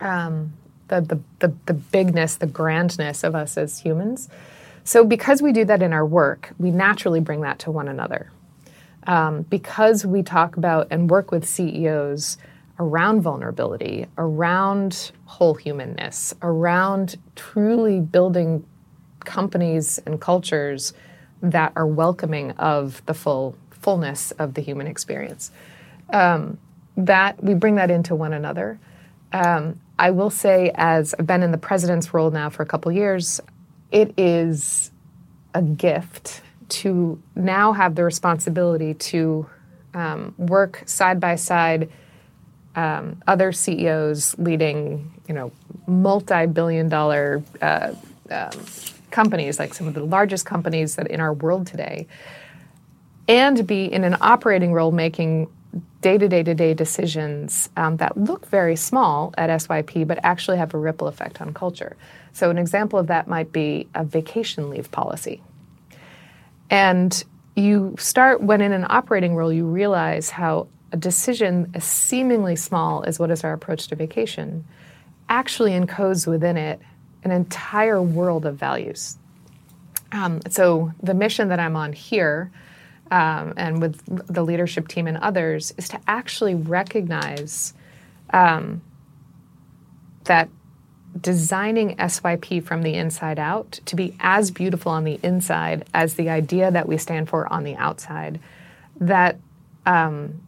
Um, 0.00 0.52
the, 0.92 1.00
the, 1.00 1.48
the, 1.48 1.54
the 1.66 1.74
bigness, 1.74 2.36
the 2.36 2.46
grandness 2.46 3.24
of 3.24 3.34
us 3.34 3.56
as 3.56 3.78
humans. 3.78 4.28
So, 4.84 5.04
because 5.04 5.40
we 5.40 5.52
do 5.52 5.64
that 5.64 5.82
in 5.82 5.92
our 5.92 6.04
work, 6.04 6.52
we 6.58 6.70
naturally 6.70 7.20
bring 7.20 7.42
that 7.42 7.58
to 7.60 7.70
one 7.70 7.88
another. 7.88 8.30
Um, 9.06 9.42
because 9.42 10.04
we 10.06 10.22
talk 10.22 10.56
about 10.56 10.88
and 10.90 11.10
work 11.10 11.32
with 11.32 11.48
CEOs 11.48 12.38
around 12.78 13.22
vulnerability, 13.22 14.06
around 14.18 15.12
whole 15.24 15.54
humanness, 15.54 16.34
around 16.42 17.16
truly 17.34 18.00
building 18.00 18.64
companies 19.20 19.98
and 20.06 20.20
cultures 20.20 20.92
that 21.42 21.72
are 21.74 21.86
welcoming 21.86 22.52
of 22.52 23.04
the 23.06 23.14
full 23.14 23.56
fullness 23.70 24.30
of 24.32 24.54
the 24.54 24.60
human 24.62 24.86
experience. 24.86 25.50
Um, 26.10 26.58
that 26.96 27.42
we 27.42 27.54
bring 27.54 27.76
that 27.76 27.90
into 27.90 28.14
one 28.14 28.32
another. 28.32 28.78
Um, 29.32 29.80
I 30.02 30.10
will 30.10 30.30
say, 30.30 30.72
as 30.74 31.14
I've 31.16 31.28
been 31.28 31.44
in 31.44 31.52
the 31.52 31.58
president's 31.58 32.12
role 32.12 32.32
now 32.32 32.50
for 32.50 32.64
a 32.64 32.66
couple 32.66 32.90
years, 32.90 33.40
it 33.92 34.12
is 34.18 34.90
a 35.54 35.62
gift 35.62 36.42
to 36.70 37.22
now 37.36 37.72
have 37.72 37.94
the 37.94 38.02
responsibility 38.02 38.94
to 38.94 39.46
um, 39.94 40.34
work 40.38 40.82
side 40.86 41.20
by 41.20 41.36
side 41.36 41.88
um, 42.74 43.22
other 43.28 43.52
CEOs 43.52 44.36
leading, 44.38 45.12
you 45.28 45.34
know, 45.34 45.52
multi-billion-dollar 45.86 47.40
uh, 47.60 47.94
um, 48.28 48.50
companies, 49.12 49.60
like 49.60 49.72
some 49.72 49.86
of 49.86 49.94
the 49.94 50.02
largest 50.02 50.44
companies 50.44 50.96
that 50.96 51.06
in 51.06 51.20
our 51.20 51.32
world 51.32 51.64
today, 51.68 52.08
and 53.28 53.64
be 53.68 53.84
in 53.84 54.02
an 54.02 54.16
operating 54.20 54.72
role 54.72 54.90
making 54.90 55.48
day-to-day 56.00 56.42
to 56.42 56.54
day 56.54 56.74
decisions 56.74 57.70
um, 57.76 57.96
that 57.96 58.16
look 58.16 58.46
very 58.46 58.76
small 58.76 59.32
at 59.38 59.48
SYP, 59.48 60.06
but 60.06 60.18
actually 60.22 60.58
have 60.58 60.74
a 60.74 60.78
ripple 60.78 61.08
effect 61.08 61.40
on 61.40 61.54
culture. 61.54 61.96
So 62.32 62.50
an 62.50 62.58
example 62.58 62.98
of 62.98 63.06
that 63.06 63.28
might 63.28 63.52
be 63.52 63.88
a 63.94 64.04
vacation 64.04 64.70
leave 64.70 64.90
policy. 64.90 65.42
And 66.70 67.22
you 67.54 67.94
start 67.98 68.42
when 68.42 68.60
in 68.60 68.72
an 68.72 68.86
operating 68.88 69.34
role, 69.34 69.52
you 69.52 69.66
realize 69.66 70.30
how 70.30 70.68
a 70.92 70.96
decision 70.96 71.70
as 71.74 71.84
seemingly 71.84 72.56
small 72.56 73.02
as 73.04 73.18
what 73.18 73.30
is 73.30 73.44
our 73.44 73.52
approach 73.52 73.88
to 73.88 73.96
vacation 73.96 74.64
actually 75.28 75.72
encodes 75.72 76.26
within 76.26 76.56
it 76.56 76.80
an 77.24 77.30
entire 77.30 78.02
world 78.02 78.44
of 78.44 78.56
values. 78.56 79.18
Um, 80.12 80.40
so 80.50 80.92
the 81.02 81.14
mission 81.14 81.48
that 81.48 81.58
I'm 81.58 81.76
on 81.76 81.92
here, 81.92 82.50
um, 83.12 83.52
and 83.58 83.82
with 83.82 84.00
the 84.32 84.42
leadership 84.42 84.88
team 84.88 85.06
and 85.06 85.18
others, 85.18 85.74
is 85.76 85.86
to 85.90 86.00
actually 86.06 86.54
recognize 86.54 87.74
um, 88.32 88.80
that 90.24 90.48
designing 91.20 91.94
SYP 91.96 92.64
from 92.64 92.80
the 92.80 92.94
inside 92.94 93.38
out 93.38 93.80
to 93.84 93.96
be 93.96 94.16
as 94.18 94.50
beautiful 94.50 94.90
on 94.90 95.04
the 95.04 95.20
inside 95.22 95.86
as 95.92 96.14
the 96.14 96.30
idea 96.30 96.70
that 96.70 96.88
we 96.88 96.96
stand 96.96 97.28
for 97.28 97.52
on 97.52 97.64
the 97.64 97.76
outside. 97.76 98.40
That 98.98 99.38
um, 99.84 100.40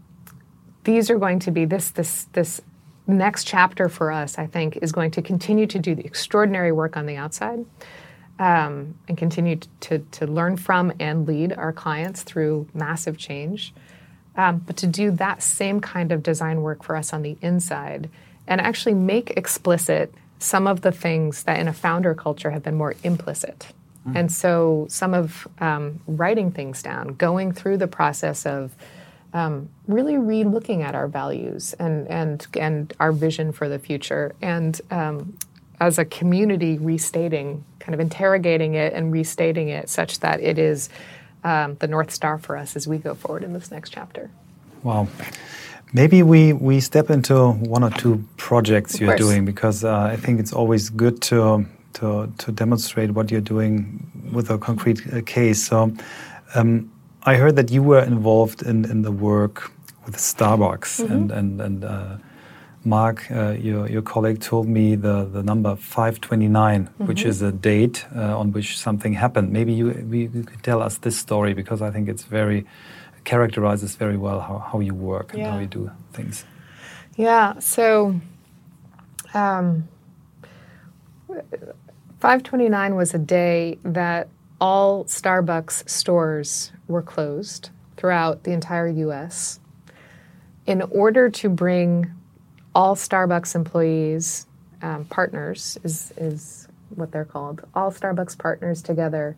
these 0.85 1.11
are 1.11 1.19
going 1.19 1.41
to 1.41 1.51
be 1.51 1.67
this 1.67 1.91
this 1.91 2.25
this 2.33 2.63
next 3.07 3.47
chapter 3.47 3.91
for 3.91 4.11
us. 4.11 4.39
I 4.39 4.47
think 4.47 4.79
is 4.79 4.91
going 4.91 5.11
to 5.11 5.21
continue 5.21 5.67
to 5.67 5.79
do 5.79 5.95
the 5.95 6.07
extraordinary 6.07 6.73
work 6.73 6.97
on 6.97 7.05
the 7.05 7.17
outside. 7.17 7.67
Um, 8.39 8.97
and 9.07 9.17
continue 9.17 9.61
to, 9.81 10.01
to 10.01 10.27
learn 10.27 10.57
from 10.57 10.93
and 10.99 11.25
lead 11.25 11.53
our 11.53 11.73
clients 11.73 12.25
through 12.25 12.67
massive 12.75 13.17
change. 13.17 13.73
Um, 14.37 14.59
but 14.67 14.77
to 14.79 14.89
do 14.89 15.13
that 15.13 15.41
same 15.41 15.81
kind 15.81 16.11
of 16.11 16.23
design 16.23 16.63
work 16.63 16.83
for 16.83 16.97
us 16.97 17.13
on 17.13 17.23
the 17.23 17.37
inside 17.43 18.11
and 18.49 18.61
actually 18.61 18.95
make 18.95 19.31
explicit 19.37 20.13
some 20.41 20.67
of 20.67 20.81
the 20.81 20.91
things 20.91 21.45
that 21.45 21.61
in 21.61 21.69
a 21.69 21.73
founder 21.73 22.15
culture 22.15 22.51
have 22.51 22.65
been 22.65 22.75
more 22.75 22.95
implicit. 23.05 23.69
Mm. 24.07 24.17
And 24.17 24.33
so 24.33 24.87
some 24.89 25.15
of 25.15 25.47
um, 25.61 26.01
writing 26.07 26.51
things 26.51 26.83
down, 26.83 27.15
going 27.15 27.53
through 27.53 27.79
the 27.79 27.87
process 27.87 28.47
of 28.47 28.75
um, 29.33 29.69
really 29.89 30.19
re-looking 30.19 30.83
at 30.83 30.95
our 30.95 31.09
values 31.09 31.73
and 31.75 32.07
and 32.09 32.47
and 32.59 32.93
our 33.01 33.11
vision 33.13 33.53
for 33.53 33.69
the 33.69 33.79
future, 33.79 34.35
and 34.41 34.81
um, 34.91 35.37
as 35.81 35.99
a 35.99 36.05
community, 36.05 36.79
restating, 36.79 37.65
kind 37.85 37.95
of 37.95 38.01
interrogating 38.01 38.75
it 38.75 38.93
and 38.93 39.13
restating 39.13 39.69
it, 39.69 39.89
such 39.89 40.21
that 40.21 40.41
it 40.41 40.59
is 40.59 40.89
um, 41.45 41.77
the 41.81 41.87
north 41.87 42.11
star 42.11 42.39
for 42.39 42.57
us 42.57 42.77
as 42.77 42.89
we 42.89 42.97
go 42.99 43.15
forward 43.15 43.45
in 43.45 43.53
this 43.53 43.71
next 43.71 43.91
chapter. 43.91 44.31
Wow. 44.83 45.09
Maybe 45.93 46.23
we, 46.23 46.53
we 46.53 46.81
step 46.81 47.11
into 47.11 47.53
one 47.53 47.85
or 47.85 47.91
two 47.91 48.25
projects 48.37 48.95
of 48.95 49.01
you're 49.03 49.11
course. 49.11 49.21
doing 49.21 49.45
because 49.45 49.85
uh, 49.85 50.11
I 50.15 50.17
think 50.17 50.41
it's 50.41 50.53
always 50.53 50.91
good 50.91 51.21
to, 51.23 51.67
to, 51.95 52.33
to 52.39 52.53
demonstrate 52.53 53.11
what 53.13 53.31
you're 53.31 53.49
doing 53.55 54.11
with 54.33 54.51
a 54.51 54.59
concrete 54.59 55.01
uh, 55.13 55.21
case. 55.27 55.63
So, 55.63 55.95
um, 56.55 56.91
I 57.27 57.37
heard 57.37 57.57
that 57.57 57.71
you 57.71 57.83
were 57.83 58.03
involved 58.03 58.63
in, 58.63 58.85
in 58.85 59.03
the 59.03 59.13
work 59.13 59.71
with 60.05 60.17
Starbucks, 60.17 61.01
mm 61.01 61.07
-hmm. 61.07 61.15
and 61.15 61.33
and 61.33 61.61
and 61.61 61.85
uh, 61.85 61.91
Mark, 62.85 63.31
uh, 63.31 63.53
your 63.53 63.89
your 63.89 64.03
colleague, 64.03 64.41
told 64.41 64.67
me 64.69 64.97
the 64.97 65.25
the 65.33 65.43
number 65.43 65.77
529, 65.77 66.81
mm 66.81 66.89
-hmm. 66.99 67.07
which 67.07 67.25
is 67.25 67.43
a 67.43 67.53
date 67.53 68.07
uh, 68.15 68.41
on 68.41 68.53
which 68.53 68.79
something 68.79 69.17
happened. 69.17 69.53
Maybe 69.53 69.73
you, 69.73 69.87
you 70.11 70.45
could 70.45 70.63
tell 70.63 70.83
us 70.83 70.99
this 70.99 71.19
story 71.19 71.55
because 71.55 71.89
I 71.89 71.93
think 71.93 72.09
it's 72.09 72.27
very 72.31 72.65
characterizes 73.25 73.97
very 73.97 74.17
well 74.17 74.41
how, 74.41 74.59
how 74.73 74.83
you 74.83 74.95
work 74.95 75.33
and 75.33 75.39
yeah. 75.39 75.53
how 75.53 75.61
you 75.61 75.69
do 75.69 75.91
things. 76.13 76.47
Yeah. 77.17 77.61
So. 77.61 78.15
Um, 79.35 79.89
529 82.25 82.95
was 82.95 83.15
a 83.15 83.19
day 83.19 83.79
that 83.85 84.29
all 84.61 85.05
Starbucks 85.05 85.89
stores 85.89 86.73
were 86.89 87.03
closed 87.03 87.71
throughout 87.97 88.45
the 88.45 88.53
entire 88.53 88.89
US 88.89 89.61
in 90.67 90.83
order 90.83 91.29
to 91.29 91.49
bring 91.49 92.11
all 92.75 92.97
Starbucks 92.97 93.55
employees, 93.55 94.47
um, 94.83 95.05
partners 95.07 95.79
is, 95.85 96.13
is 96.17 96.69
what 96.91 97.13
they're 97.13 97.25
called, 97.25 97.63
all 97.75 97.91
Starbucks 97.91 98.37
partners 98.37 98.83
together 98.83 99.37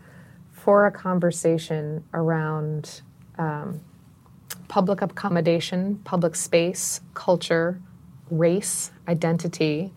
for 0.52 0.86
a 0.86 0.90
conversation 0.90 2.02
around 2.14 3.02
um, 3.38 3.80
public 4.68 5.02
accommodation, 5.02 5.96
public 6.04 6.34
space, 6.34 7.00
culture, 7.14 7.80
race, 8.30 8.90
identity, 9.06 9.92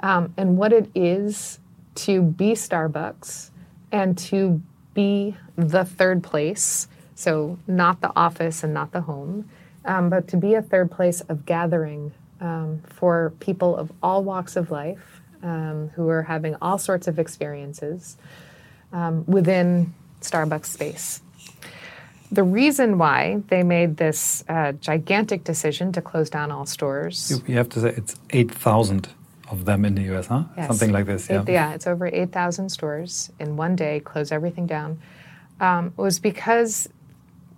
um, 0.00 0.32
and 0.36 0.58
what 0.58 0.72
it 0.72 0.90
is 0.94 1.60
to 1.94 2.22
be 2.22 2.52
Starbucks 2.52 3.50
and 3.92 4.18
to 4.18 4.60
be 4.94 5.36
the 5.56 5.84
third 5.84 6.22
place, 6.22 6.88
so 7.14 7.58
not 7.66 8.00
the 8.00 8.12
office 8.16 8.64
and 8.64 8.74
not 8.74 8.92
the 8.92 9.02
home, 9.02 9.48
um, 9.84 10.10
but 10.10 10.28
to 10.28 10.36
be 10.36 10.54
a 10.54 10.62
third 10.62 10.90
place 10.90 11.20
of 11.22 11.46
gathering 11.46 12.12
um, 12.42 12.82
for 12.84 13.32
people 13.40 13.76
of 13.76 13.90
all 14.02 14.22
walks 14.22 14.56
of 14.56 14.70
life 14.70 15.22
um, 15.42 15.90
who 15.94 16.08
are 16.08 16.22
having 16.22 16.56
all 16.60 16.76
sorts 16.76 17.06
of 17.06 17.18
experiences 17.18 18.16
um, 18.92 19.24
within 19.26 19.94
Starbucks 20.20 20.66
space. 20.66 21.22
The 22.30 22.42
reason 22.42 22.98
why 22.98 23.42
they 23.48 23.62
made 23.62 23.96
this 23.96 24.42
uh, 24.48 24.72
gigantic 24.72 25.44
decision 25.44 25.92
to 25.92 26.02
close 26.02 26.30
down 26.30 26.50
all 26.50 26.66
stores. 26.66 27.30
You, 27.30 27.52
you 27.52 27.56
have 27.56 27.68
to 27.70 27.80
say 27.80 27.94
it's 27.96 28.16
8,000 28.30 29.08
of 29.50 29.64
them 29.66 29.84
in 29.84 29.94
the 29.94 30.02
US, 30.14 30.26
huh? 30.26 30.44
Yes. 30.56 30.66
Something 30.66 30.92
like 30.92 31.06
this, 31.06 31.28
yeah. 31.28 31.42
It, 31.42 31.48
yeah, 31.48 31.74
it's 31.74 31.86
over 31.86 32.06
8,000 32.06 32.70
stores 32.70 33.30
in 33.38 33.56
one 33.56 33.76
day, 33.76 34.00
close 34.00 34.32
everything 34.32 34.66
down. 34.66 35.00
Um, 35.60 35.92
was 35.96 36.18
because 36.18 36.88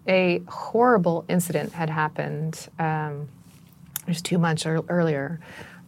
a 0.07 0.43
horrible 0.49 1.25
incident 1.29 1.73
had 1.73 1.89
happened 1.89 2.69
um, 2.79 3.29
just 4.07 4.25
two 4.25 4.39
months 4.39 4.67
er- 4.67 4.85
earlier, 4.89 5.41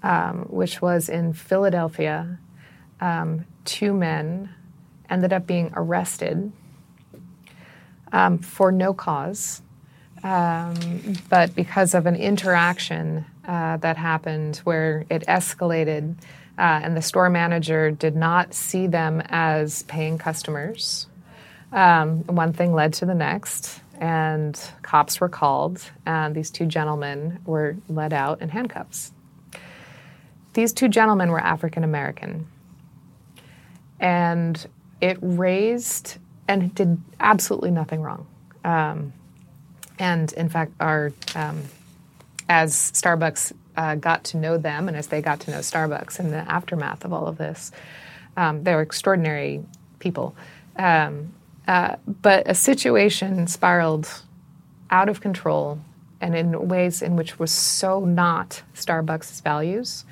um, 0.02 0.46
which 0.48 0.81
was 0.81 1.09
in 1.09 1.33
Philadelphia. 1.33 2.38
Um, 3.00 3.44
two 3.64 3.92
men 3.92 4.50
ended 5.11 5.33
up 5.33 5.46
being 5.46 5.70
arrested 5.74 6.52
um, 8.12 8.38
for 8.38 8.72
no 8.72 8.94
cause, 8.94 9.62
um, 10.22 10.74
but 11.29 11.55
because 11.55 11.94
of 11.94 12.07
an 12.07 12.16
interaction 12.16 13.24
uh, 13.46 13.76
that 13.79 13.96
happened 13.96 14.57
where 14.64 15.05
it 15.11 15.24
escalated, 15.26 16.16
uh, 16.59 16.81
and 16.83 16.96
the 16.96 17.02
store 17.02 17.29
manager 17.29 17.90
did 17.90 18.16
not 18.16 18.55
see 18.55 18.87
them 18.87 19.22
as 19.26 19.83
paying 19.85 20.18
customers. 20.18 21.07
Um, 21.72 22.24
one 22.24 22.52
thing 22.52 22.72
led 22.72 22.94
to 22.94 23.07
the 23.07 23.14
next, 23.14 23.81
and 24.00 24.59
cops 24.82 25.20
were 25.20 25.28
called, 25.28 25.82
and 26.04 26.35
these 26.35 26.50
two 26.50 26.66
gentlemen 26.66 27.38
were 27.44 27.76
led 27.88 28.12
out 28.12 28.40
in 28.42 28.48
handcuffs. 28.48 29.12
These 30.54 30.72
two 30.72 30.88
gentlemen 30.88 31.30
were 31.30 31.40
African 31.40 31.85
American, 31.85 32.46
and 34.00 34.66
it 35.00 35.18
raised 35.20 36.16
and 36.48 36.74
did 36.74 37.00
absolutely 37.20 37.70
nothing 37.70 38.00
wrong. 38.00 38.26
Um, 38.64 39.12
and 39.98 40.32
in 40.32 40.48
fact, 40.48 40.72
our 40.80 41.12
um, 41.35 41.62
as 42.48 42.74
Starbucks 42.92 43.52
uh, 43.76 43.94
got 43.96 44.24
to 44.24 44.37
know 44.37 44.59
them 44.59 44.88
and 44.88 44.96
as 44.96 45.09
they 45.09 45.20
got 45.20 45.40
to 45.40 45.50
know 45.50 45.59
Starbucks 45.59 46.20
in 46.20 46.30
the 46.30 46.38
aftermath 46.50 47.04
of 47.04 47.12
all 47.12 47.26
of 47.26 47.38
this, 47.38 47.72
um, 48.37 48.62
they 48.64 48.74
were 48.74 48.82
extraordinary 48.82 49.62
people. 49.98 50.35
Um, 50.76 51.32
uh, 51.66 51.96
but 52.07 52.48
a 52.48 52.55
situation 52.55 53.46
spiraled 53.46 54.22
out 54.90 55.09
of 55.09 55.20
control 55.20 55.81
and 56.20 56.35
in 56.35 56.68
ways 56.68 57.02
in 57.02 57.16
which 57.16 57.38
was 57.38 57.50
so 57.50 58.05
not 58.05 58.62
Starbucks' 58.74 59.42
values, 59.42 60.05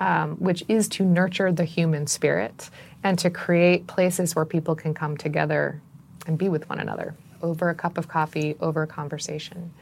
um, 0.00 0.36
which 0.36 0.64
is 0.68 0.88
to 0.88 1.04
nurture 1.04 1.52
the 1.52 1.64
human 1.64 2.06
spirit 2.06 2.70
and 3.02 3.18
to 3.18 3.30
create 3.30 3.86
places 3.86 4.34
where 4.34 4.44
people 4.44 4.74
can 4.74 4.92
come 4.92 5.16
together 5.16 5.80
and 6.26 6.36
be 6.36 6.48
with 6.48 6.68
one 6.68 6.80
another 6.80 7.14
over 7.42 7.70
a 7.70 7.74
cup 7.74 7.98
of 7.98 8.08
coffee, 8.08 8.56
over 8.60 8.82
a 8.82 8.86
conversation. 8.86 9.72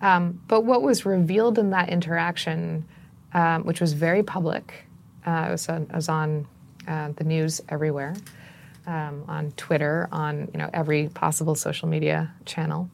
Um, 0.00 0.40
but 0.48 0.64
what 0.64 0.82
was 0.82 1.04
revealed 1.04 1.58
in 1.58 1.70
that 1.70 1.88
interaction, 1.88 2.86
um, 3.34 3.64
which 3.64 3.80
was 3.80 3.92
very 3.92 4.22
public, 4.22 4.86
uh, 5.26 5.46
it, 5.48 5.50
was 5.52 5.68
on, 5.68 5.82
it 5.82 5.94
was 5.94 6.08
on 6.08 6.46
uh, 6.86 7.12
the 7.16 7.24
news 7.24 7.60
everywhere, 7.68 8.14
um, 8.86 9.24
on 9.28 9.52
Twitter, 9.52 10.08
on 10.12 10.48
you 10.52 10.58
know 10.58 10.70
every 10.72 11.08
possible 11.08 11.54
social 11.54 11.88
media 11.88 12.32
channel. 12.44 12.88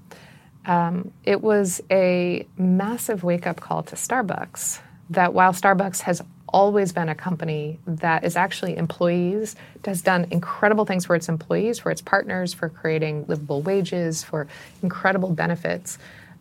Um, 0.66 1.12
it 1.24 1.40
was 1.40 1.80
a 1.90 2.46
massive 2.58 3.24
wake 3.24 3.46
up 3.46 3.60
call 3.60 3.82
to 3.84 3.96
Starbucks 3.96 4.80
that 5.10 5.32
while 5.32 5.52
Starbucks 5.52 6.02
has 6.02 6.22
always 6.48 6.92
been 6.92 7.08
a 7.08 7.14
company 7.14 7.78
that 7.86 8.24
is 8.24 8.36
actually 8.36 8.76
employees, 8.76 9.56
has 9.84 10.02
done 10.02 10.26
incredible 10.30 10.84
things 10.84 11.06
for 11.06 11.14
its 11.14 11.28
employees, 11.28 11.78
for 11.78 11.90
its 11.90 12.00
partners, 12.00 12.54
for 12.54 12.68
creating 12.68 13.24
livable 13.28 13.62
wages, 13.62 14.22
for 14.22 14.46
incredible 14.82 15.30
benefits, 15.30 15.98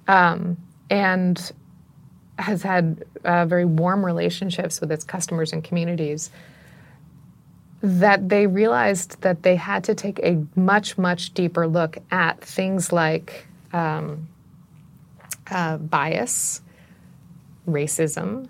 um, 0.08 0.58
and 0.90 1.52
has 2.40 2.62
had 2.62 3.04
uh, 3.24 3.46
very 3.46 3.66
warm 3.66 4.06
relationships 4.06 4.80
with 4.80 4.92
its 4.92 5.04
customers 5.04 5.54
and 5.54 5.64
communities. 5.64 6.30
That 7.82 8.30
they 8.30 8.48
realized 8.48 9.22
that 9.22 9.44
they 9.44 9.56
had 9.56 9.84
to 9.86 9.96
take 9.96 10.20
a 10.20 10.44
much, 10.56 10.98
much 10.98 11.34
deeper 11.34 11.68
look 11.68 11.98
at 12.10 12.42
things 12.42 12.92
like 12.92 13.48
um, 13.72 14.28
uh, 15.52 15.78
bias, 15.78 16.62
racism, 17.68 18.50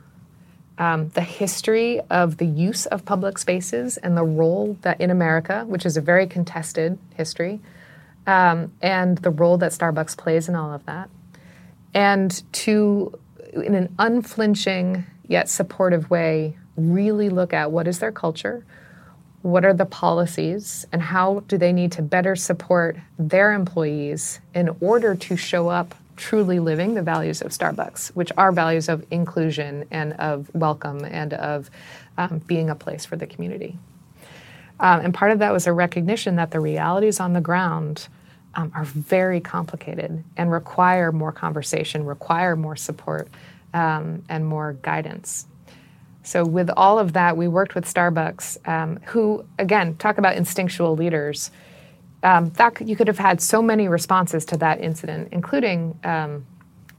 um, 0.78 1.10
the 1.10 1.22
history 1.22 2.00
of 2.10 2.38
the 2.38 2.46
use 2.46 2.86
of 2.86 3.04
public 3.04 3.38
spaces 3.38 3.98
and 3.98 4.16
the 4.16 4.24
role 4.24 4.78
that 4.82 5.02
in 5.02 5.10
America, 5.10 5.66
which 5.66 5.86
is 5.86 5.98
a 5.98 6.02
very 6.02 6.28
contested 6.28 6.98
history, 7.16 7.60
um, 8.28 8.72
and 8.82 9.18
the 9.20 9.30
role 9.30 9.58
that 9.58 9.72
Starbucks 9.72 10.16
plays 10.18 10.48
in 10.48 10.56
all 10.56 10.72
of 10.72 10.86
that. 10.86 11.10
And 11.94 12.44
to, 12.54 13.18
in 13.54 13.74
an 13.74 13.94
unflinching 13.98 15.06
yet 15.28 15.50
supportive 15.50 16.10
way, 16.10 16.58
really 16.76 17.30
look 17.30 17.54
at 17.54 17.72
what 17.72 17.88
is 17.88 18.00
their 18.00 18.12
culture, 18.12 18.64
what 19.42 19.64
are 19.64 19.74
the 19.74 19.86
policies, 19.86 20.86
and 20.92 21.02
how 21.02 21.44
do 21.48 21.58
they 21.58 21.72
need 21.72 21.92
to 21.94 22.02
better 22.02 22.36
support 22.36 22.98
their 23.20 23.54
employees 23.54 24.40
in 24.54 24.76
order 24.82 25.16
to 25.16 25.38
show 25.38 25.70
up 25.70 25.96
truly 26.16 26.60
living 26.60 26.96
the 26.96 27.02
values 27.02 27.42
of 27.42 27.52
Starbucks, 27.52 28.10
which 28.10 28.32
are 28.38 28.52
values 28.52 28.90
of 28.90 29.06
inclusion 29.12 29.86
and 29.92 30.14
of 30.14 30.54
welcome 30.56 31.06
and 31.06 31.34
of 31.34 31.70
um, 32.18 32.40
being 32.48 32.70
a 32.70 32.76
place 32.76 33.06
for 33.06 33.16
the 33.16 33.28
community. 33.28 33.78
Um, 34.80 35.02
and 35.02 35.14
part 35.14 35.32
of 35.32 35.40
that 35.40 35.54
was 35.54 35.68
a 35.68 35.74
recognition 35.74 36.36
that 36.36 36.52
the 36.52 36.60
realities 36.60 37.20
on 37.20 37.34
the 37.34 37.42
ground 37.42 38.08
um, 38.56 38.72
are 38.76 38.86
very 38.86 39.40
complicated 39.40 40.24
and 40.36 40.52
require 40.52 41.12
more 41.12 41.32
conversation, 41.32 42.06
require 42.06 42.56
more 42.56 42.76
support, 42.76 43.28
um, 43.74 44.24
and 44.30 44.46
more 44.46 44.74
guidance. 44.82 45.46
So, 46.28 46.44
with 46.44 46.70
all 46.76 47.00
of 47.00 47.14
that, 47.14 47.38
we 47.38 47.48
worked 47.48 47.74
with 47.74 47.86
Starbucks, 47.86 48.68
um, 48.68 49.00
who, 49.06 49.46
again, 49.60 49.96
talk 49.96 50.18
about 50.18 50.36
instinctual 50.36 50.94
leaders 50.94 51.52
um, 52.22 52.50
that 52.58 52.82
you 52.82 52.98
could 52.98 53.08
have 53.08 53.18
had 53.18 53.40
so 53.40 53.62
many 53.62 53.88
responses 53.88 54.44
to 54.48 54.58
that 54.58 54.82
incident, 54.82 55.30
including 55.32 55.98
um, 56.04 56.46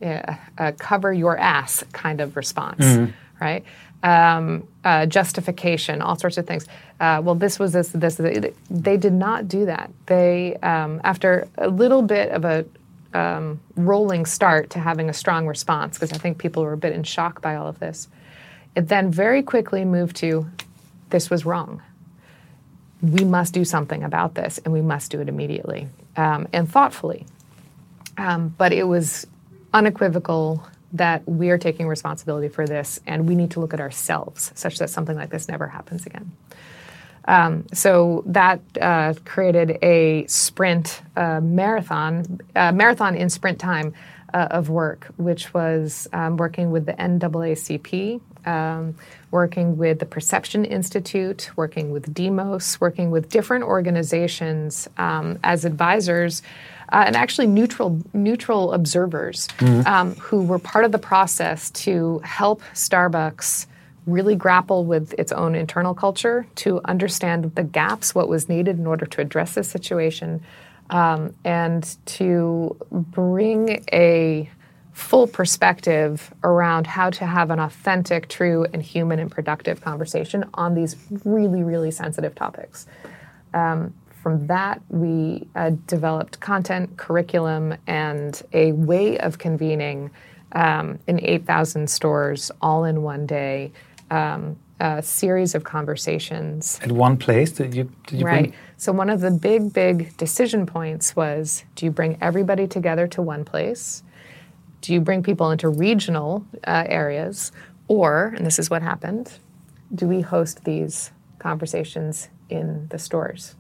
a, 0.01 0.38
a, 0.57 0.73
cover 0.73 1.12
your 1.12 1.37
ass 1.37 1.85
kind 1.93 2.23
of 2.23 2.37
response, 2.37 2.83
mm-hmm. 2.83 3.12
right? 3.38 3.64
Um, 4.03 4.67
uh, 4.83 5.05
justification, 5.05 6.01
all 6.01 6.17
sorts 6.17 6.38
of 6.38 6.47
things. 6.47 6.67
Uh, 6.99 7.21
well, 7.23 7.35
this 7.35 7.59
was 7.59 7.75
this, 7.75 7.91
this, 7.91 8.14
this, 8.14 8.55
They 8.71 8.97
did 8.97 9.12
not 9.12 9.47
do 9.47 9.67
that. 9.67 9.91
They, 10.07 10.57
um, 10.62 11.03
after 11.05 11.49
a 11.59 11.69
little 11.69 12.01
bit 12.01 12.31
of 12.31 12.47
a 12.47 12.64
um, 13.12 13.61
rolling 13.77 14.25
start 14.25 14.71
to 14.71 14.79
having 14.79 15.11
a 15.11 15.14
strong 15.14 15.47
response, 15.47 15.99
because 15.99 16.14
I 16.14 16.17
think 16.17 16.38
people 16.38 16.62
were 16.62 16.73
a 16.73 16.79
bit 16.79 16.95
in 16.95 17.03
shock 17.03 17.43
by 17.43 17.57
all 17.57 17.67
of 17.67 17.79
this, 17.79 18.09
it 18.79 18.88
then 18.88 19.11
very 19.11 19.43
quickly 19.43 19.85
moved 19.85 20.17
to 20.17 20.47
this 21.11 21.31
was 21.31 21.45
wrong 21.45 21.83
we 23.03 23.25
must 23.25 23.55
do 23.55 23.64
something 23.64 24.03
about 24.03 24.35
this 24.35 24.59
and 24.59 24.73
we 24.73 24.81
must 24.81 25.11
do 25.11 25.21
it 25.21 25.29
immediately 25.29 25.88
um, 26.17 26.49
and 26.53 26.71
thoughtfully. 26.71 27.27
Um, 28.17 28.55
but 28.59 28.73
it 28.73 28.85
was 28.85 29.27
unequivocal 29.73 30.67
that 30.95 31.27
we 31.29 31.51
are 31.51 31.59
taking 31.59 31.87
responsibility 31.87 32.49
for 32.49 32.67
this 32.67 32.99
and 33.07 33.29
we 33.29 33.35
need 33.35 33.53
to 33.53 33.61
look 33.61 33.73
at 33.73 33.81
ourselves 33.81 34.51
such 34.55 34.79
that 34.79 34.91
something 34.91 35.17
like 35.17 35.31
this 35.31 35.49
never 35.49 35.69
happens 35.69 36.07
again. 36.07 36.33
Um, 37.27 37.67
so 37.75 38.25
that 38.27 38.61
uh, 38.81 39.14
created 39.25 39.79
a 39.83 40.27
sprint 40.27 41.03
uh, 41.14 41.41
marathon, 41.41 42.41
uh, 42.57 42.73
marathon 42.73 43.14
in 43.14 43.29
sprint 43.29 43.61
time 43.61 43.93
uh, 44.33 44.49
of 44.51 44.71
work, 44.71 45.09
which 45.19 45.53
was 45.53 46.09
um, 46.12 46.38
working 46.38 46.71
with 46.71 46.87
the 46.87 46.95
NAACP, 46.95 48.21
um, 48.49 48.95
working 49.31 49.77
with 49.77 49.99
the 49.99 50.07
Perception 50.07 50.65
Institute, 50.65 51.51
working 51.57 51.91
with 51.91 52.13
Demos, 52.15 52.81
working 52.81 53.11
with 53.11 53.29
different 53.29 53.65
organizations 53.65 54.89
um, 54.97 55.39
as 55.45 55.65
advisors. 55.65 56.43
Uh, 56.91 57.05
and 57.07 57.17
actually 57.17 57.47
neutral 57.47 58.01
neutral 58.15 58.73
observers 58.73 59.47
mm-hmm. 59.59 59.87
um, 59.87 60.15
who 60.15 60.43
were 60.43 60.59
part 60.59 60.87
of 60.87 60.91
the 60.91 60.99
process 60.99 61.69
to 61.73 62.19
help 62.21 62.63
Starbucks 62.73 63.67
really 64.07 64.35
grapple 64.35 64.87
with 64.87 65.13
its 65.19 65.31
own 65.31 65.55
internal 65.55 65.95
culture, 65.95 66.47
to 66.55 66.81
understand 66.87 67.55
the 67.55 67.63
gaps, 67.63 68.15
what 68.15 68.27
was 68.27 68.49
needed 68.49 68.79
in 68.79 68.87
order 68.87 69.05
to 69.05 69.21
address 69.21 69.55
this 69.55 69.69
situation, 69.69 70.41
um, 70.89 71.35
and 71.45 71.97
to 72.07 72.75
bring 72.91 73.85
a 73.93 74.51
full 74.99 75.29
perspective 75.29 76.35
around 76.43 76.85
how 76.85 77.09
to 77.09 77.25
have 77.25 77.51
an 77.51 77.61
authentic, 77.61 78.29
true, 78.29 78.67
and 78.73 78.83
human 78.83 79.21
and 79.21 79.31
productive 79.31 79.81
conversation 79.81 80.45
on 80.55 80.75
these 80.75 80.97
really, 81.25 81.63
really 81.63 81.93
sensitive 81.93 82.35
topics. 82.35 82.87
Um, 83.55 83.95
from 84.11 84.49
that, 84.49 84.83
we 84.89 85.47
uh, 85.55 85.71
developed 85.87 86.41
content, 86.41 86.97
curriculum, 86.97 87.77
and 87.87 88.43
a 88.53 88.73
way 88.73 89.17
of 89.19 89.39
convening 89.39 90.11
um, 90.53 90.99
in 91.07 91.25
8,000 91.25 91.89
stores 91.89 92.51
all 92.61 92.85
in 92.85 93.03
one 93.03 93.25
day. 93.25 93.71
Um, 94.11 94.57
a 94.81 95.03
series 95.03 95.57
of 95.57 95.65
conversations 95.65 96.79
at 96.85 96.93
one 96.93 97.17
place. 97.17 97.51
Did 97.51 97.75
you, 97.75 97.91
did 98.07 98.21
you 98.21 98.25
right? 98.25 98.43
Bring? 98.45 98.55
So 98.77 98.93
one 98.93 99.11
of 99.11 99.21
the 99.21 99.33
big, 99.33 99.73
big 99.73 100.17
decision 100.17 100.67
points 100.67 101.17
was: 101.17 101.65
Do 101.75 101.85
you 101.85 101.91
bring 101.91 102.17
everybody 102.21 102.69
together 102.69 103.09
to 103.09 103.21
one 103.21 103.45
place? 103.45 104.05
Do 104.81 104.93
you 104.93 105.01
bring 105.01 105.23
people 105.23 105.51
into 105.51 105.69
regional 105.69 106.47
uh, 106.67 106.85
areas, 106.87 107.53
or, 107.88 108.35
and 108.37 108.47
this 108.47 108.59
is 108.59 108.71
what 108.71 108.83
happened, 108.83 109.33
do 109.95 110.07
we 110.07 110.21
host 110.21 110.64
these 110.64 111.11
conversations 111.38 112.29
in 112.51 112.87
the 112.88 112.99
stores? 112.99 113.55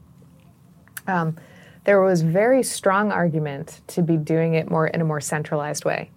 Um, 1.06 1.36
there 1.84 2.00
was 2.02 2.22
very 2.22 2.62
strong 2.62 3.10
argument 3.10 3.80
to 3.88 4.02
be 4.02 4.16
doing 4.16 4.54
it 4.54 4.70
more 4.70 4.86
in 4.86 5.00
a 5.00 5.04
more 5.04 5.20
centralized 5.20 5.84
way. 5.84 6.10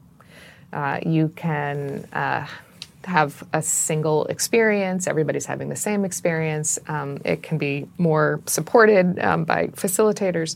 Uh, 0.74 1.00
you 1.06 1.30
can 1.36 2.06
uh, 2.14 2.46
have 3.06 3.44
a 3.54 3.62
single 3.62 4.26
experience, 4.26 5.08
everybody's 5.08 5.46
having 5.46 5.70
the 5.70 5.76
same 5.76 6.06
experience. 6.06 6.78
Um, 6.88 7.20
it 7.26 7.42
can 7.42 7.58
be 7.58 7.88
more 7.98 8.42
supported 8.46 9.20
um, 9.20 9.44
by 9.44 9.68
facilitators 9.68 10.56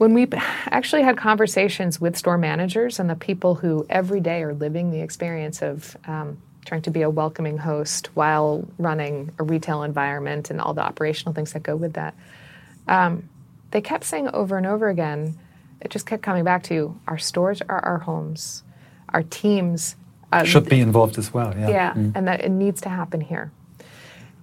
when 0.00 0.14
we 0.14 0.26
actually 0.70 1.02
had 1.02 1.18
conversations 1.18 2.00
with 2.00 2.16
store 2.16 2.38
managers 2.38 2.98
and 2.98 3.10
the 3.10 3.14
people 3.14 3.54
who 3.54 3.84
every 3.90 4.18
day 4.18 4.42
are 4.42 4.54
living 4.54 4.90
the 4.90 5.00
experience 5.02 5.60
of 5.60 5.94
um, 6.06 6.38
trying 6.64 6.80
to 6.80 6.90
be 6.90 7.02
a 7.02 7.10
welcoming 7.10 7.58
host 7.58 8.06
while 8.14 8.66
running 8.78 9.30
a 9.38 9.42
retail 9.44 9.82
environment 9.82 10.48
and 10.48 10.58
all 10.58 10.72
the 10.72 10.80
operational 10.80 11.34
things 11.34 11.52
that 11.52 11.62
go 11.62 11.76
with 11.76 11.92
that, 11.92 12.14
um, 12.88 13.28
they 13.72 13.82
kept 13.82 14.04
saying 14.04 14.26
over 14.28 14.56
and 14.56 14.66
over 14.66 14.88
again, 14.88 15.38
it 15.82 15.90
just 15.90 16.06
kept 16.06 16.22
coming 16.22 16.44
back 16.44 16.62
to 16.62 16.72
you, 16.72 16.98
our 17.06 17.18
stores 17.18 17.60
are 17.68 17.84
our 17.84 17.98
homes, 17.98 18.62
our 19.10 19.22
teams 19.24 19.96
uh, 20.32 20.44
should 20.44 20.66
be 20.66 20.80
involved 20.80 21.18
as 21.18 21.34
well. 21.34 21.54
Yeah, 21.54 21.68
yeah 21.68 21.92
mm. 21.92 22.12
and 22.14 22.26
that 22.26 22.40
it 22.40 22.50
needs 22.50 22.80
to 22.80 22.88
happen 22.88 23.20
here. 23.20 23.52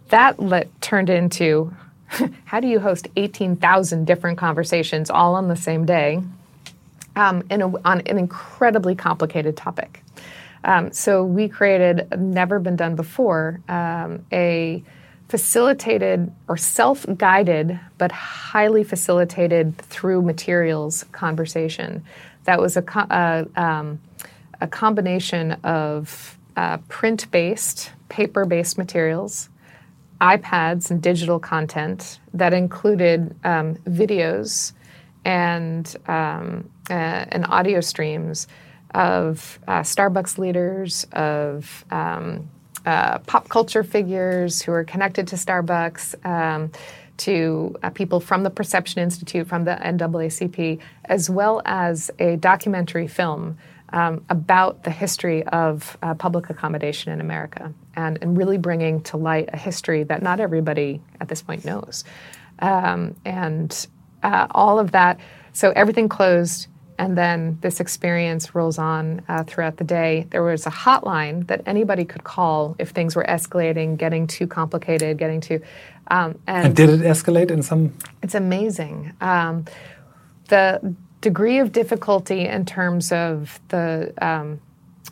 That 0.09 0.39
let, 0.39 0.69
turned 0.83 1.09
into 1.09 1.75
how 2.45 2.59
do 2.59 2.67
you 2.67 2.79
host 2.79 3.07
18,000 3.15 4.05
different 4.05 4.37
conversations 4.37 5.09
all 5.09 5.35
on 5.35 5.47
the 5.47 5.55
same 5.55 5.85
day 5.85 6.21
um, 7.15 7.43
a, 7.49 7.61
on 7.61 8.01
an 8.01 8.17
incredibly 8.17 8.95
complicated 8.95 9.57
topic? 9.57 10.03
Um, 10.63 10.91
so 10.91 11.23
we 11.23 11.47
created, 11.47 12.07
never 12.19 12.59
been 12.59 12.75
done 12.75 12.95
before, 12.95 13.61
um, 13.69 14.25
a 14.31 14.83
facilitated 15.29 16.31
or 16.47 16.57
self 16.57 17.05
guided, 17.17 17.79
but 17.97 18.11
highly 18.11 18.83
facilitated 18.83 19.77
through 19.77 20.21
materials 20.21 21.03
conversation. 21.11 22.03
That 22.45 22.61
was 22.61 22.77
a, 22.77 22.81
co- 22.81 23.01
uh, 23.01 23.45
um, 23.55 23.99
a 24.61 24.67
combination 24.67 25.53
of 25.63 26.37
uh, 26.55 26.77
print 26.89 27.29
based, 27.31 27.91
paper 28.09 28.45
based 28.45 28.77
materials, 28.77 29.49
iPads 30.21 30.89
and 30.89 31.01
digital 31.01 31.39
content 31.39 32.19
that 32.33 32.53
included 32.53 33.35
um, 33.43 33.75
videos 33.85 34.73
and, 35.25 35.95
um, 36.07 36.69
uh, 36.89 36.93
and 36.93 37.45
audio 37.47 37.81
streams 37.81 38.47
of 38.93 39.59
uh, 39.67 39.81
Starbucks 39.81 40.37
leaders, 40.37 41.05
of 41.11 41.85
um, 41.91 42.49
uh, 42.85 43.19
pop 43.19 43.49
culture 43.49 43.83
figures 43.83 44.61
who 44.61 44.71
are 44.71 44.83
connected 44.83 45.27
to 45.27 45.35
Starbucks, 45.35 46.25
um, 46.25 46.71
to 47.17 47.75
uh, 47.83 47.89
people 47.89 48.19
from 48.19 48.43
the 48.43 48.49
Perception 48.49 49.01
Institute, 49.01 49.47
from 49.47 49.65
the 49.65 49.75
NAACP, 49.75 50.79
as 51.05 51.29
well 51.29 51.61
as 51.65 52.11
a 52.19 52.37
documentary 52.37 53.07
film 53.07 53.57
um, 53.93 54.23
about 54.29 54.83
the 54.83 54.91
history 54.91 55.43
of 55.47 55.97
uh, 56.01 56.13
public 56.13 56.49
accommodation 56.49 57.11
in 57.11 57.21
America 57.21 57.73
and, 57.95 58.17
and 58.21 58.37
really 58.37 58.57
bringing 58.57 59.01
to 59.03 59.17
light 59.17 59.49
a 59.53 59.57
history 59.57 60.03
that 60.03 60.21
not 60.21 60.39
everybody 60.39 61.01
at 61.21 61.27
this 61.27 61.41
point 61.41 61.63
knows. 61.63 62.03
Um, 62.59 63.15
and 63.25 63.87
uh, 64.23 64.47
all 64.51 64.79
of 64.79 64.91
that, 64.91 65.19
so 65.53 65.71
everything 65.75 66.09
closed 66.09 66.67
and 66.99 67.17
then 67.17 67.57
this 67.61 67.79
experience 67.79 68.55
rolls 68.55 68.79
on 68.79 69.21
uh, 69.27 69.43
throughout 69.43 69.77
the 69.77 69.83
day. 69.83 70.25
There 70.31 70.43
was 70.43 70.65
a 70.65 70.71
hotline 70.71 71.45
that 71.47 71.61
anybody 71.65 72.05
could 72.05 72.23
call 72.23 72.75
if 72.79 72.89
things 72.89 73.15
were 73.15 73.23
escalating, 73.23 73.97
getting 73.97 74.25
too 74.25 74.47
complicated, 74.47 75.17
getting 75.17 75.39
too. 75.39 75.61
Um, 76.09 76.39
and, 76.47 76.67
and, 76.67 76.75
did 76.75 76.89
it 76.89 77.01
escalate 77.01 77.51
in 77.51 77.61
some? 77.61 77.93
It's 78.23 78.33
amazing. 78.33 79.13
Um, 79.21 79.65
the 80.47 80.95
degree 81.21 81.59
of 81.59 81.71
difficulty 81.71 82.47
in 82.47 82.65
terms 82.65 83.11
of 83.11 83.59
the 83.69 84.13
um, 84.21 84.59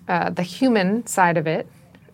uh, 0.08 0.30
the 0.30 0.44
human 0.44 1.06
side 1.08 1.38
of 1.38 1.48
it, 1.48 1.68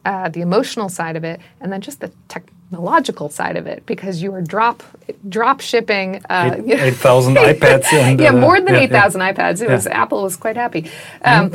uh, 0.05 0.29
the 0.29 0.41
emotional 0.41 0.89
side 0.89 1.15
of 1.15 1.23
it, 1.23 1.39
and 1.59 1.71
then 1.71 1.81
just 1.81 1.99
the 1.99 2.11
tech 2.27 2.43
technological 2.71 3.29
side 3.29 3.57
of 3.57 3.67
it 3.67 3.85
because 3.85 4.21
you 4.21 4.33
are 4.33 4.41
drop 4.41 4.81
drop 5.27 5.59
shipping 5.59 6.21
uh, 6.29 6.55
eight 6.67 6.93
thousand 6.95 7.35
iPads. 7.35 7.91
And, 7.91 8.19
yeah, 8.19 8.29
uh, 8.29 8.37
more 8.37 8.59
than 8.61 8.73
yeah, 8.73 8.81
eight 8.81 8.91
thousand 8.91 9.21
yeah. 9.21 9.33
iPads. 9.33 9.61
It 9.61 9.67
yeah. 9.67 9.75
was 9.75 9.87
Apple 9.87 10.23
was 10.23 10.37
quite 10.37 10.55
happy. 10.55 10.89
Um, 11.23 11.51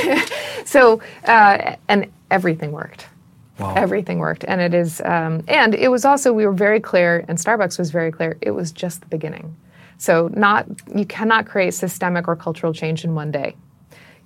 so 0.64 1.00
uh, 1.24 1.76
and 1.88 2.10
everything 2.30 2.72
worked. 2.72 3.06
Wow. 3.58 3.74
Everything 3.74 4.18
worked, 4.18 4.44
and 4.46 4.60
it 4.60 4.74
is, 4.74 5.00
um, 5.00 5.42
and 5.48 5.74
it 5.74 5.88
was 5.88 6.04
also 6.04 6.30
we 6.32 6.44
were 6.44 6.52
very 6.52 6.78
clear, 6.78 7.24
and 7.26 7.38
Starbucks 7.38 7.78
was 7.78 7.90
very 7.90 8.12
clear. 8.12 8.36
It 8.42 8.50
was 8.50 8.70
just 8.70 9.00
the 9.00 9.06
beginning. 9.06 9.56
So 9.98 10.28
not 10.34 10.66
you 10.94 11.06
cannot 11.06 11.46
create 11.46 11.74
systemic 11.74 12.28
or 12.28 12.36
cultural 12.36 12.72
change 12.72 13.04
in 13.04 13.14
one 13.14 13.30
day. 13.30 13.56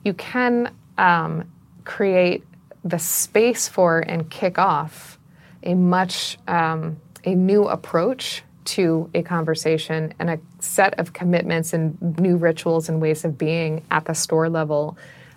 You 0.04 0.14
can 0.14 0.74
um, 0.98 1.50
create 1.84 2.44
the 2.84 2.98
space 2.98 3.68
for 3.68 4.00
and 4.00 4.30
kick 4.30 4.58
off 4.58 5.18
a 5.62 5.74
much 5.74 6.38
um, 6.48 6.96
a 7.24 7.34
new 7.34 7.64
approach 7.64 8.42
to 8.64 9.10
a 9.14 9.22
conversation 9.22 10.14
and 10.18 10.30
a 10.30 10.38
set 10.60 10.98
of 10.98 11.12
commitments 11.12 11.72
and 11.72 12.00
new 12.18 12.36
rituals 12.36 12.88
and 12.88 13.00
ways 13.00 13.24
of 13.24 13.36
being 13.36 13.84
at 13.90 14.04
the 14.04 14.14
store 14.14 14.48
level 14.48 14.96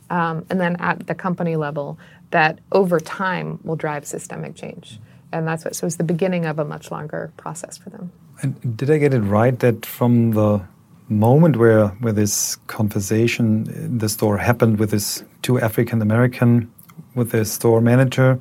um, 0.10 0.46
and 0.50 0.60
then 0.60 0.76
at 0.78 1.08
the 1.08 1.16
company 1.16 1.56
level 1.56 1.98
that 2.32 2.60
over 2.72 3.00
time 3.00 3.60
will 3.64 3.76
drive 3.76 4.06
systemic 4.06 4.56
change 4.56 5.00
and 5.32 5.48
that's 5.48 5.66
what 5.66 5.76
so 5.76 5.88
it's 5.88 5.96
the 5.98 6.04
beginning 6.04 6.46
of 6.46 6.60
a 6.60 6.66
much 6.66 6.92
longer 6.92 7.32
process 7.38 7.78
for 7.78 7.90
them 7.90 8.12
and 8.44 8.78
did 8.78 8.92
i 8.92 8.98
get 8.98 9.14
it 9.14 9.22
right 9.22 9.60
that 9.60 9.86
from 9.86 10.32
the 10.32 10.62
moment 11.10 11.58
where 11.58 11.88
where 12.02 12.14
this 12.14 12.58
conversation 12.68 13.68
in 13.70 13.98
the 13.98 14.10
store 14.10 14.38
happened 14.38 14.78
with 14.80 14.92
this 14.92 15.24
two 15.42 15.60
african 15.60 16.02
american 16.02 16.72
with 17.16 17.32
the 17.32 17.44
store 17.46 17.82
manager 17.82 18.40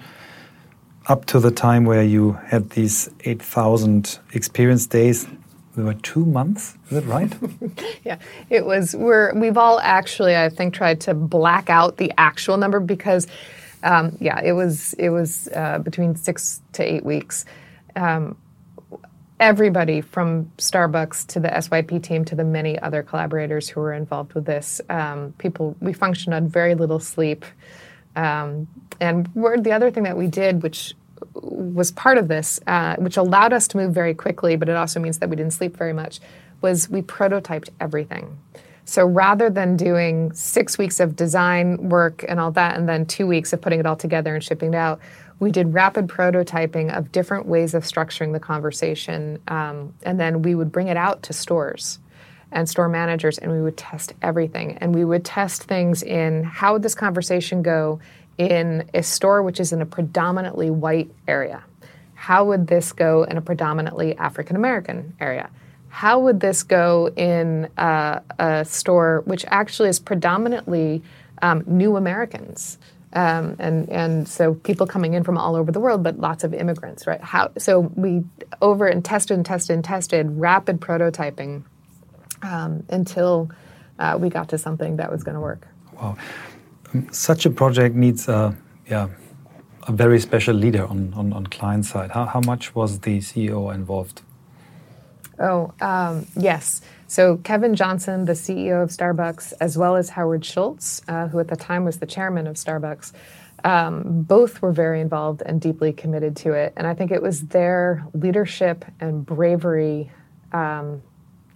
up 1.07 1.25
to 1.27 1.41
the 1.41 1.51
time 1.51 1.85
where 1.85 2.03
you 2.03 2.33
had 2.47 2.71
these 2.71 3.11
8,000 3.25 4.19
experience 4.33 4.87
days, 4.87 5.27
there 5.75 5.85
were 5.85 5.95
two 5.95 6.25
months. 6.25 6.77
Is 6.91 6.91
that 6.91 7.07
right? 7.07 7.33
yeah, 8.05 8.19
it 8.51 8.65
was. 8.65 8.95
We're 8.95 9.33
we've 9.35 9.57
all 9.57 9.81
actually, 9.81 10.37
I 10.37 10.49
think, 10.49 10.75
tried 10.75 11.01
to 11.03 11.15
black 11.15 11.71
out 11.71 11.97
the 11.97 12.13
actual 12.19 12.59
number 12.59 12.79
because, 12.79 13.27
um, 13.83 14.17
yeah, 14.21 14.41
it 14.43 14.53
was 14.53 14.93
it 14.95 15.09
was 15.09 15.49
uh, 15.55 15.79
between 15.79 16.15
six 16.15 16.61
to 16.75 16.83
eight 16.83 17.05
weeks. 17.05 17.47
Um, 17.97 18.37
everybody 19.43 20.01
from 20.01 20.45
Starbucks 20.57 21.27
to 21.27 21.41
the 21.41 21.49
SYP 21.49 22.01
team 22.01 22.25
to 22.27 22.37
the 22.37 22.45
many 22.45 22.79
other 22.79 23.03
collaborators 23.03 23.69
who 23.69 23.81
were 23.81 23.93
involved 23.93 24.35
with 24.35 24.45
this, 24.45 24.81
um, 24.89 25.35
people 25.39 25.77
we 25.81 25.93
functioned 25.93 26.33
on 26.33 26.47
very 26.47 26.77
little 26.77 27.01
sleep. 27.01 27.45
Um, 28.15 28.69
and 29.01 29.27
the 29.35 29.73
other 29.73 29.91
thing 29.91 30.05
that 30.05 30.17
we 30.17 30.29
did, 30.29 30.63
which 30.63 30.95
was 31.35 31.91
part 31.91 32.19
of 32.19 32.29
this, 32.29 32.61
uh, 32.69 32.95
which 32.99 33.17
allowed 33.17 33.53
us 33.53 33.67
to 33.69 33.79
move 33.79 33.93
very 33.93 34.15
quickly, 34.15 34.55
but 34.55 34.69
it 34.69 34.77
also 34.77 35.01
means 35.01 35.19
that 35.19 35.29
we 35.29 35.35
didn't 35.35 35.55
sleep 35.55 35.77
very 35.77 35.93
much, 35.93 36.21
was 36.61 36.89
we 36.89 37.03
prototyped 37.03 37.71
everything. 37.81 38.39
So 38.85 39.05
rather 39.05 39.51
than 39.51 39.77
doing 39.77 40.33
six 40.35 40.79
weeks 40.79 41.01
of 41.01 41.17
design 41.17 41.89
work 41.89 42.25
and 42.29 42.39
all 42.39 42.53
that, 42.53 42.77
and 42.77 42.89
then 42.89 43.07
two 43.07 43.27
weeks 43.27 43.53
of 43.53 43.61
putting 43.61 43.81
it 43.81 43.87
all 43.87 43.97
together 43.97 44.35
and 44.37 44.45
shipping 44.45 44.75
it 44.75 44.77
out, 44.77 45.01
we 45.43 45.51
did 45.51 45.75
rapid 45.75 46.07
prototyping 46.07 46.97
of 46.97 47.11
different 47.11 47.47
ways 47.47 47.75
of 47.75 47.83
structuring 47.83 48.33
the 48.33 48.39
conversation. 48.39 49.41
Um, 49.49 49.93
and 50.05 50.21
then 50.21 50.43
we 50.43 50.55
would 50.55 50.71
bring 50.71 50.87
it 50.87 50.97
out 50.97 51.25
to 51.25 51.33
stores 51.33 51.99
and 52.53 52.69
store 52.69 52.89
managers 52.89 53.39
and 53.39 53.51
we 53.51 53.61
would 53.61 53.77
test 53.77 54.15
everything. 54.23 54.79
And 54.81 54.95
we 54.95 55.05
would 55.05 55.25
test 55.25 55.65
things 55.65 56.05
in 56.05 56.45
how 56.45 56.75
would 56.75 56.85
this 56.85 56.95
conversation 56.95 57.61
go 57.61 57.99
in 58.39 58.89
a 58.95 59.03
store 59.03 59.43
which 59.43 59.59
is 59.59 59.73
in 59.73 59.83
a 59.83 59.87
predominantly 59.87 60.71
white 60.71 61.11
area? 61.27 61.65
How 62.15 62.45
would 62.45 62.69
this 62.69 62.93
go 62.93 63.25
in 63.25 63.37
a 63.37 63.43
predominantly 63.43 64.17
African 64.19 64.55
American 64.55 65.13
area? 65.19 65.51
How 65.89 66.21
would 66.21 66.39
this 66.39 66.63
go 66.63 67.11
in 67.17 67.69
uh, 67.79 68.21
a 68.39 68.65
store 68.65 69.25
which 69.25 69.45
actually 69.49 69.89
is 69.89 69.99
predominantly 69.99 71.03
um, 71.43 71.65
new 71.67 71.97
Americans? 71.97 72.79
Um, 73.15 73.57
and 73.59 73.89
and 73.91 74.27
so 74.27 74.55
people 74.55 74.87
coming 74.87 75.13
in 75.13 75.23
from 75.23 75.37
all 75.37 75.55
over 75.55 75.71
the 75.71 75.81
world, 75.81 76.03
but 76.03 76.19
lots 76.19 76.45
of 76.45 76.55
immigrants, 76.55 77.07
right? 77.07 77.21
How 77.21 77.51
so 77.59 77.81
we 77.95 78.25
over 78.63 78.87
and 78.87 79.05
tested 79.05 79.37
and 79.37 79.45
tested 79.45 79.75
and 79.75 79.85
tested 79.85 80.27
rapid 80.39 80.81
prototyping 80.81 81.65
um, 82.43 82.85
until 82.89 83.51
uh, 83.99 84.17
we 84.19 84.31
got 84.31 84.49
to 84.49 84.59
something 84.59 84.97
that 84.97 85.11
was 85.11 85.23
going 85.23 85.35
to 85.35 85.41
work. 85.41 85.69
Wow, 85.95 86.17
such 87.11 87.45
a 87.45 87.51
project 87.51 87.95
needs 87.95 88.29
a 88.29 88.57
yeah 88.89 89.09
a 89.83 89.93
very 89.93 90.19
special 90.19 90.55
leader 90.55 90.87
on 90.87 91.13
on, 91.15 91.35
on 91.35 91.47
client 91.49 91.85
side. 91.85 92.13
How 92.13 92.25
how 92.25 92.41
much 92.41 92.75
was 92.75 93.01
the 93.01 93.19
CEO 93.19 93.75
involved? 93.75 94.23
Oh 95.39 95.73
um, 95.83 96.27
yes. 96.35 96.81
So 97.13 97.37
Kevin 97.37 97.75
Johnson, 97.75 98.25
the 98.25 98.33
CEO 98.33 98.83
of 98.83 98.89
Starbucks, 98.89 99.53
as 99.61 99.77
well 99.77 99.97
as 99.97 100.09
Howard 100.09 100.47
Schultz, 100.47 101.03
uh, 101.09 101.29
who 101.29 101.41
at 101.41 101.49
the 101.49 101.57
time 101.57 101.85
was 101.85 101.99
the 101.99 102.07
chairman 102.07 102.47
of 102.47 102.57
Starbucks. 102.57 103.13
Um, 103.65 104.23
both 104.23 104.63
were 104.63 104.73
very 104.73 105.03
involved 105.03 105.43
and 105.45 105.61
deeply 105.61 105.93
committed 105.93 106.37
to 106.37 106.55
it. 106.55 106.73
And 106.75 106.87
I 106.87 106.95
think 106.95 107.11
it 107.11 107.21
was 107.21 107.43
their 107.49 108.03
leadership 108.15 108.87
and 108.99 109.27
bravery 109.27 110.11
um, 110.53 111.03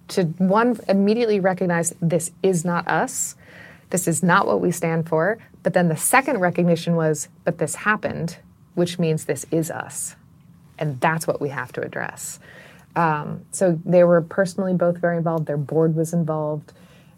to 0.08 0.24
one 0.36 0.78
immediately 0.90 1.40
recognize 1.40 1.94
this 2.02 2.32
is 2.42 2.66
not 2.66 2.86
us. 2.86 3.34
This 3.88 4.06
is 4.06 4.22
not 4.22 4.46
what 4.46 4.60
we 4.60 4.70
stand 4.70 5.08
for. 5.08 5.38
But 5.62 5.72
then 5.72 5.88
the 5.88 5.96
second 5.96 6.38
recognition 6.40 6.96
was, 6.96 7.30
but 7.44 7.56
this 7.56 7.76
happened, 7.76 8.36
which 8.74 8.98
means 8.98 9.24
this 9.24 9.46
is 9.50 9.70
us. 9.70 10.16
And 10.78 11.00
that's 11.00 11.26
what 11.26 11.40
we 11.40 11.48
have 11.48 11.72
to 11.72 11.80
address. 11.80 12.40
Um, 12.96 13.44
so 13.52 13.78
they 13.84 14.02
were 14.04 14.22
personally 14.22 14.74
both 14.74 14.98
very 14.98 15.18
involved. 15.18 15.46
Their 15.46 15.58
board 15.58 15.94
was 15.94 16.12
involved. 16.12 16.72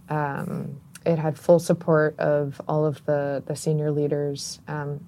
Um, 0.09 0.81
it 1.07 1.19
had 1.19 1.39
full 1.39 1.61
support 1.61 2.19
of 2.19 2.61
all 2.69 2.85
of 2.85 3.05
the, 3.07 3.43
the 3.47 3.57
senior 3.57 3.91
leaders 3.91 4.59
um, 4.67 5.01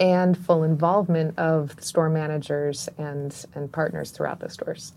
and 0.00 0.36
full 0.36 0.64
involvement 0.64 1.38
of 1.38 1.76
the 1.76 1.82
store 1.82 2.08
managers 2.08 2.88
and, 2.98 3.46
and 3.54 3.70
partners 3.70 4.10
throughout 4.10 4.40
the 4.40 4.48
stores. 4.48 4.92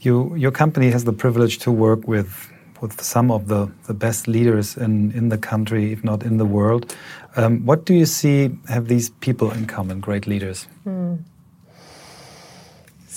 You, 0.00 0.34
your 0.34 0.50
company 0.50 0.90
has 0.90 1.04
the 1.04 1.12
privilege 1.12 1.58
to 1.60 1.70
work 1.70 2.08
with 2.08 2.50
with 2.80 3.00
some 3.00 3.30
of 3.30 3.48
the, 3.48 3.72
the 3.86 3.94
best 3.94 4.28
leaders 4.28 4.76
in, 4.76 5.10
in 5.12 5.30
the 5.30 5.38
country, 5.38 5.92
if 5.92 6.04
not 6.04 6.22
in 6.22 6.36
the 6.36 6.44
world. 6.44 6.94
Um, 7.34 7.64
what 7.64 7.86
do 7.86 7.94
you 7.94 8.04
see 8.04 8.50
have 8.68 8.88
these 8.88 9.08
people 9.08 9.50
in 9.52 9.66
common, 9.66 10.00
great 10.00 10.26
leaders? 10.26 10.68
Hmm. 10.82 11.14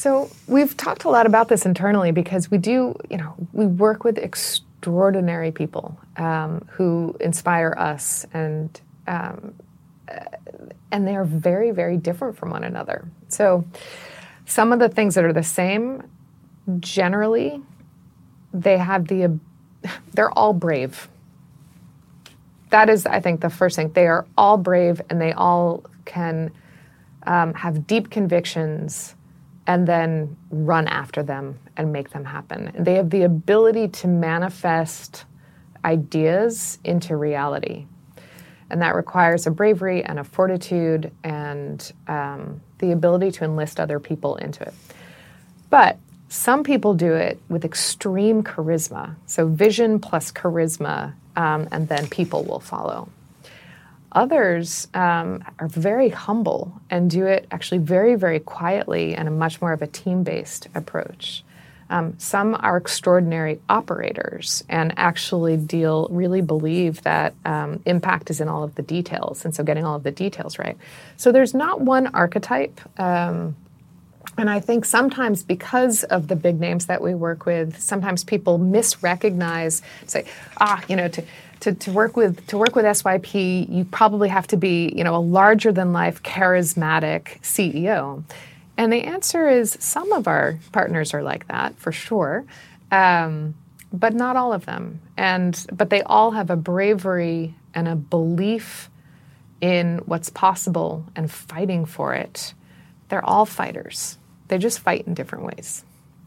So 0.08 0.30
we've 0.48 0.78
talked 0.78 1.04
a 1.04 1.10
lot 1.10 1.26
about 1.26 1.50
this 1.50 1.66
internally 1.66 2.14
because 2.14 2.50
we 2.50 2.60
do, 2.60 2.96
you 3.10 3.18
know, 3.18 3.36
we 3.52 3.66
work 3.66 4.06
with 4.06 4.18
extraordinary 4.18 5.52
people 5.52 6.00
um, 6.16 6.66
who 6.72 7.18
inspire 7.20 7.76
us 7.78 8.26
and 8.32 8.80
um, 9.06 9.54
and 10.94 11.06
they 11.06 11.14
are 11.14 11.26
very, 11.26 11.72
very 11.72 11.98
different 11.98 12.38
from 12.38 12.52
one 12.52 12.64
another. 12.64 13.04
So, 13.28 13.66
some 14.46 14.72
of 14.72 14.80
the 14.80 14.88
things 14.88 15.14
that 15.16 15.26
are 15.26 15.34
the 15.34 15.44
same, 15.44 16.04
generally, 16.80 17.62
they 18.54 18.78
have 18.78 19.10
the, 19.10 19.38
they're 20.14 20.32
all 20.32 20.54
brave. 20.54 21.10
That 22.70 22.90
is, 22.90 23.06
I 23.06 23.20
think, 23.20 23.42
the 23.42 23.50
first 23.50 23.76
thing. 23.76 23.92
They 23.92 24.08
are 24.08 24.26
all 24.38 24.56
brave 24.56 25.02
and 25.10 25.20
they 25.20 25.34
all 25.34 25.84
can 26.06 26.52
um, 27.24 27.54
have 27.56 27.86
deep 27.86 28.10
convictions 28.10 29.17
and 29.68 29.86
then 29.86 30.36
run 30.50 30.88
after 30.88 31.22
them 31.22 31.60
and 31.76 31.92
make 31.92 32.10
them 32.10 32.24
happen. 32.24 32.72
They 32.80 32.96
have 32.96 33.10
the 33.10 33.24
ability 33.24 33.90
to 33.90 34.08
manifest 34.08 35.26
ideas 35.84 36.80
into 36.84 37.18
reality. 37.18 37.86
And 38.70 38.82
that 38.82 38.96
requires 38.96 39.46
a 39.46 39.52
bravery 39.52 40.04
and 40.04 40.20
a 40.20 40.24
fortitude 40.24 41.12
and 41.24 41.92
um, 42.08 42.62
the 42.80 42.92
ability 42.92 43.32
to 43.32 43.46
enlist 43.46 43.80
other 43.80 44.00
people 44.00 44.38
into 44.38 44.64
it. 44.64 44.74
But 45.70 45.98
some 46.30 46.64
people 46.64 46.94
do 46.94 47.14
it 47.14 47.40
with 47.50 47.64
extreme 47.64 48.44
charisma. 48.44 49.16
So, 49.26 49.48
vision 49.48 50.00
plus 50.00 50.32
charisma, 50.32 51.14
um, 51.38 51.68
and 51.72 51.88
then 51.88 52.08
people 52.08 52.44
will 52.44 52.60
follow. 52.60 53.10
Others 54.14 54.88
um, 54.94 55.44
are 55.60 55.68
very 55.68 56.10
humble 56.10 56.82
and 56.90 57.10
do 57.10 57.26
it 57.26 57.46
actually 57.52 57.80
very, 57.80 58.16
very 58.16 58.40
quietly 58.40 59.16
and 59.16 59.28
a 59.28 59.32
much 59.32 59.62
more 59.62 59.74
of 59.74 59.82
a 59.82 59.88
team 59.88 60.24
based 60.24 60.68
approach. 60.76 61.44
Um, 61.90 62.16
some 62.18 62.56
are 62.60 62.78
extraordinary 62.78 63.62
operators 63.70 64.64
and 64.68 64.94
actually 64.98 65.56
deal, 65.58 66.08
really 66.10 66.42
believe 66.42 67.02
that 67.04 67.34
um, 67.46 67.82
impact 67.86 68.30
is 68.30 68.42
in 68.42 68.50
all 68.50 68.64
of 68.64 68.76
the 68.76 68.82
details, 68.82 69.46
and 69.46 69.56
so 69.56 69.64
getting 69.64 69.86
all 69.86 69.96
of 69.96 70.04
the 70.04 70.12
details 70.12 70.60
right. 70.60 70.78
So 71.16 71.32
there's 71.32 71.54
not 71.54 71.82
one 71.82 72.08
archetype. 72.08 72.82
Um, 73.00 73.56
and 74.38 74.50
I 74.50 74.60
think 74.60 74.86
sometimes 74.86 75.44
because 75.44 76.04
of 76.04 76.28
the 76.28 76.36
big 76.36 76.60
names 76.60 76.86
that 76.88 77.02
we 77.02 77.16
work 77.16 77.46
with, 77.46 77.80
sometimes 77.80 78.24
people 78.24 78.60
misrecognize, 78.60 79.82
say, 80.06 80.26
ah, 80.60 80.84
you 80.88 80.96
know, 80.96 81.08
to, 81.08 81.24
to, 81.62 81.74
to 81.74 81.92
work 81.92 82.16
with 82.16 82.46
to 82.48 82.58
work 82.58 82.76
with 82.76 82.86
SYP, 82.86 83.70
you 83.70 83.86
probably 83.86 84.30
have 84.30 84.48
to 84.48 84.58
be, 84.58 84.94
you 84.96 85.04
know, 85.04 85.16
a 85.16 85.20
larger 85.22 85.72
than 85.72 85.94
life, 85.94 86.24
charismatic 86.24 87.42
CEO. 87.42 88.24
And 88.78 88.94
the 88.94 89.04
answer 89.04 89.50
is 89.50 89.76
some 89.80 90.12
of 90.12 90.28
our 90.28 90.60
partners 90.72 91.14
are 91.14 91.24
like 91.24 91.48
that 91.48 91.78
for 91.78 91.92
sure, 91.92 92.46
um, 92.92 93.56
but 93.92 94.14
not 94.14 94.36
all 94.36 94.54
of 94.54 94.66
them. 94.66 95.02
And 95.18 95.66
but 95.74 95.90
they 95.90 96.04
all 96.04 96.32
have 96.32 96.50
a 96.50 96.56
bravery 96.56 97.56
and 97.74 97.88
a 97.88 97.96
belief 97.96 98.90
in 99.62 100.00
what's 100.06 100.30
possible 100.30 101.06
and 101.16 101.32
fighting 101.32 101.86
for 101.86 102.14
it. 102.14 102.54
They're 103.10 103.26
all 103.26 103.46
fighters. 103.46 104.18
They 104.50 104.60
just 104.60 104.80
fight 104.80 105.08
in 105.08 105.14
different 105.14 105.46
ways, 105.46 105.84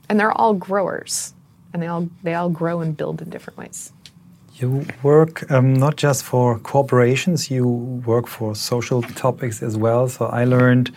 and 0.09 0.19
they're 0.19 0.33
all 0.33 0.55
growers, 0.55 1.35
and 1.73 1.81
they 1.83 1.87
all 1.87 2.09
they 2.23 2.35
all 2.35 2.51
grow 2.51 2.81
and 2.81 2.97
build 2.97 3.23
in 3.23 3.31
different 3.31 3.59
ways. 3.59 3.93
You 4.61 4.85
work 5.03 5.51
um, 5.51 5.73
not 5.73 5.97
just 5.97 6.23
for 6.23 6.59
corporations; 6.59 7.51
you 7.51 7.67
work 8.07 8.27
for 8.27 8.55
social 8.55 9.01
topics 9.03 9.63
as 9.63 9.77
well. 9.77 10.09
So 10.09 10.27
I 10.27 10.45
learned 10.45 10.91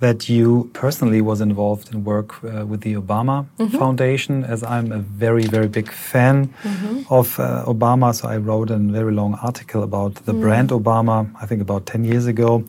that 0.00 0.28
you 0.28 0.70
personally 0.72 1.20
was 1.20 1.40
involved 1.40 1.92
in 1.92 2.04
work 2.04 2.42
uh, 2.42 2.64
with 2.66 2.80
the 2.80 2.94
Obama 2.96 3.36
mm 3.58 3.66
-hmm. 3.66 3.78
Foundation, 3.78 4.44
as 4.44 4.62
I'm 4.62 4.92
a 4.92 5.02
very, 5.24 5.46
very 5.56 5.68
big 5.68 5.88
fan 6.10 6.36
mm 6.36 6.48
-hmm. 6.62 7.18
of 7.18 7.38
uh, 7.38 7.74
Obama. 7.74 8.12
So 8.12 8.28
I 8.34 8.36
wrote 8.46 8.74
a 8.74 8.78
very 8.78 9.14
long 9.14 9.32
article 9.42 9.82
about 9.82 10.12
the 10.24 10.32
mm. 10.32 10.40
brand 10.40 10.70
Obama, 10.72 11.16
I 11.42 11.46
think 11.46 11.60
about 11.60 11.82
10 11.86 12.04
years 12.04 12.26
ago. 12.26 12.62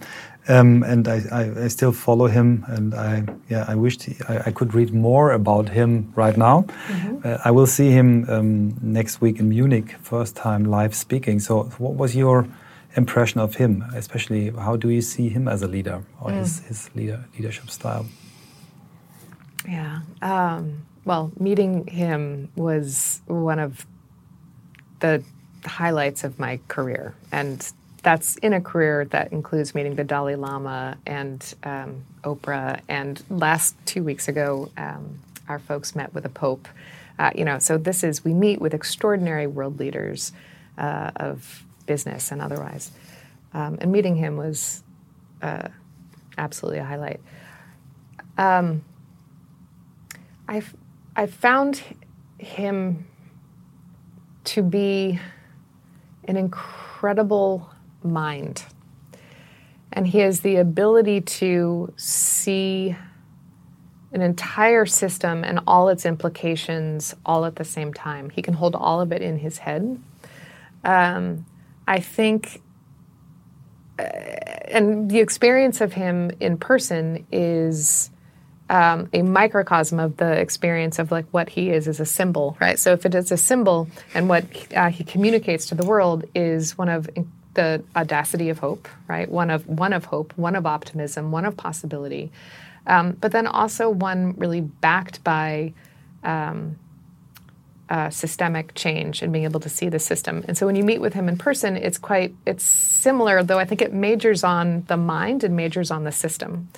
Um, 0.47 0.83
and 0.83 1.07
I, 1.07 1.21
I, 1.31 1.65
I, 1.65 1.67
still 1.67 1.91
follow 1.91 2.27
him, 2.27 2.65
and 2.67 2.95
I 2.95 3.23
yeah 3.47 3.65
I 3.67 3.75
wished 3.75 4.03
he, 4.03 4.15
I, 4.27 4.47
I, 4.47 4.51
could 4.51 4.73
read 4.73 4.91
more 4.91 5.33
about 5.33 5.69
him 5.69 6.11
right 6.15 6.37
now. 6.37 6.65
-hmm. 6.65 7.25
Uh, 7.25 7.47
I 7.49 7.51
will 7.51 7.67
see 7.67 7.91
him 7.91 8.25
um, 8.29 8.73
next 8.81 9.21
week 9.21 9.37
in 9.39 9.47
Munich, 9.47 9.97
first 10.01 10.35
time 10.35 10.81
live 10.81 10.93
speaking. 10.95 11.41
So, 11.41 11.69
what 11.77 11.95
was 11.97 12.13
your 12.13 12.45
impression 12.95 13.41
of 13.41 13.55
him, 13.55 13.83
especially 13.95 14.51
how 14.51 14.75
do 14.75 14.89
you 14.89 15.01
see 15.01 15.29
him 15.29 15.47
as 15.47 15.61
a 15.61 15.67
leader 15.67 16.01
or 16.19 16.31
mm. 16.31 16.39
his, 16.39 16.59
his 16.67 16.89
leader, 16.95 17.25
leadership 17.33 17.69
style? 17.69 18.05
Yeah. 19.67 20.01
Um, 20.21 20.85
well, 21.05 21.31
meeting 21.39 21.87
him 21.87 22.49
was 22.55 23.21
one 23.27 23.59
of 23.59 23.85
the 24.99 25.23
highlights 25.65 26.23
of 26.23 26.39
my 26.39 26.59
career. 26.67 27.15
And 27.31 27.71
that's 28.03 28.35
in 28.37 28.53
a 28.53 28.61
career 28.61 29.05
that 29.05 29.31
includes 29.31 29.75
meeting 29.75 29.95
the 29.95 30.03
Dalai 30.03 30.35
Lama 30.35 30.97
and 31.05 31.53
um, 31.63 32.03
Oprah. 32.23 32.81
And 32.87 33.21
last 33.29 33.75
two 33.85 34.03
weeks 34.03 34.27
ago, 34.27 34.71
um, 34.77 35.19
our 35.47 35.59
folks 35.59 35.95
met 35.95 36.13
with 36.13 36.23
the 36.23 36.29
Pope. 36.29 36.67
Uh, 37.19 37.31
you 37.35 37.45
know, 37.45 37.59
so 37.59 37.77
this 37.77 38.03
is, 38.03 38.25
we 38.25 38.33
meet 38.33 38.59
with 38.59 38.73
extraordinary 38.73 39.45
world 39.45 39.79
leaders 39.79 40.31
uh, 40.77 41.11
of 41.15 41.63
business 41.85 42.31
and 42.31 42.41
otherwise. 42.41 42.91
Um, 43.53 43.77
and 43.81 43.91
meeting 43.91 44.15
him 44.15 44.37
was 44.37 44.81
uh, 45.41 45.67
absolutely 46.37 46.79
a 46.79 46.85
highlight. 46.85 47.19
Um, 48.37 48.83
I 50.47 50.63
I 51.15 51.25
found 51.27 51.81
him 52.37 53.05
to 54.45 54.63
be 54.63 55.19
an 56.27 56.37
incredible 56.37 57.70
mind. 58.03 58.65
And 59.91 60.07
he 60.07 60.19
has 60.19 60.41
the 60.41 60.55
ability 60.55 61.21
to 61.21 61.93
see 61.97 62.95
an 64.13 64.21
entire 64.21 64.85
system 64.85 65.43
and 65.43 65.59
all 65.67 65.89
its 65.89 66.05
implications 66.05 67.15
all 67.25 67.45
at 67.45 67.55
the 67.55 67.63
same 67.63 67.93
time. 67.93 68.29
He 68.29 68.41
can 68.41 68.53
hold 68.53 68.75
all 68.75 69.01
of 69.01 69.11
it 69.11 69.21
in 69.21 69.39
his 69.39 69.59
head. 69.59 70.01
Um, 70.83 71.45
I 71.87 71.99
think, 71.99 72.61
uh, 73.99 74.03
and 74.03 75.09
the 75.09 75.19
experience 75.19 75.81
of 75.81 75.93
him 75.93 76.31
in 76.39 76.57
person 76.57 77.25
is 77.31 78.09
um, 78.69 79.09
a 79.11 79.21
microcosm 79.21 79.99
of 79.99 80.17
the 80.17 80.31
experience 80.31 80.97
of 80.97 81.11
like 81.11 81.25
what 81.31 81.49
he 81.49 81.69
is 81.69 81.87
as 81.87 81.99
a 81.99 82.05
symbol, 82.05 82.57
right? 82.59 82.79
So 82.79 82.93
if 82.93 83.05
it 83.05 83.13
is 83.13 83.31
a 83.31 83.37
symbol, 83.37 83.87
and 84.13 84.29
what 84.29 84.45
uh, 84.73 84.89
he 84.89 85.03
communicates 85.03 85.65
to 85.67 85.75
the 85.75 85.85
world 85.85 86.23
is 86.33 86.77
one 86.77 86.89
of 86.89 87.09
the 87.53 87.83
audacity 87.95 88.49
of 88.49 88.59
hope, 88.59 88.87
right? 89.07 89.29
One 89.29 89.49
of 89.49 89.67
one 89.67 89.93
of 89.93 90.05
hope, 90.05 90.33
one 90.37 90.55
of 90.55 90.65
optimism, 90.65 91.31
one 91.31 91.45
of 91.45 91.57
possibility, 91.57 92.31
um, 92.87 93.13
but 93.13 93.31
then 93.31 93.47
also 93.47 93.89
one 93.89 94.33
really 94.37 94.61
backed 94.61 95.23
by. 95.23 95.73
Um, 96.23 96.77
uh, 97.91 98.09
systemic 98.09 98.73
change 98.73 99.21
and 99.21 99.33
being 99.33 99.43
able 99.43 99.59
to 99.59 99.67
see 99.67 99.89
the 99.89 99.99
system. 99.99 100.45
And 100.47 100.57
so 100.57 100.65
when 100.65 100.77
you 100.77 100.83
meet 100.83 101.01
with 101.01 101.13
him 101.13 101.27
in 101.27 101.37
person, 101.37 101.75
it's 101.75 101.97
quite 101.97 102.33
it's 102.45 102.63
similar, 102.63 103.43
though 103.43 103.59
I 103.59 103.65
think 103.65 103.81
it 103.81 103.91
majors 103.91 104.45
on 104.45 104.85
the 104.87 104.95
mind 104.95 105.43
and 105.43 105.57
majors 105.57 105.91
on 105.91 106.05
the 106.05 106.11
system. 106.13 106.69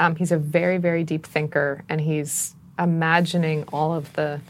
Um, 0.00 0.16
he's 0.16 0.32
a 0.32 0.38
very 0.38 0.78
very 0.78 1.04
deep 1.04 1.26
thinker, 1.26 1.84
and 1.90 2.00
he's 2.00 2.54
imagining 2.78 3.64
all 3.74 3.92
of 3.92 4.10
the 4.14 4.40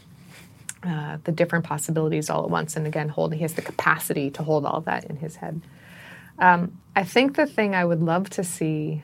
uh, 0.85 1.17
the 1.23 1.31
different 1.31 1.65
possibilities 1.65 2.29
all 2.29 2.43
at 2.43 2.49
once. 2.49 2.75
And 2.75 2.85
again, 2.85 3.09
holding 3.09 3.39
he 3.39 3.43
has 3.43 3.53
the 3.53 3.61
capacity 3.61 4.29
to 4.31 4.43
hold 4.43 4.65
all 4.65 4.81
that 4.81 5.05
in 5.05 5.17
his 5.17 5.37
head. 5.37 5.61
Um, 6.37 6.79
I 6.95 7.03
think 7.03 7.35
the 7.35 7.45
thing 7.45 7.73
I 7.73 7.85
would 7.85 8.01
love 8.01 8.29
to 8.31 8.43
see 8.43 9.03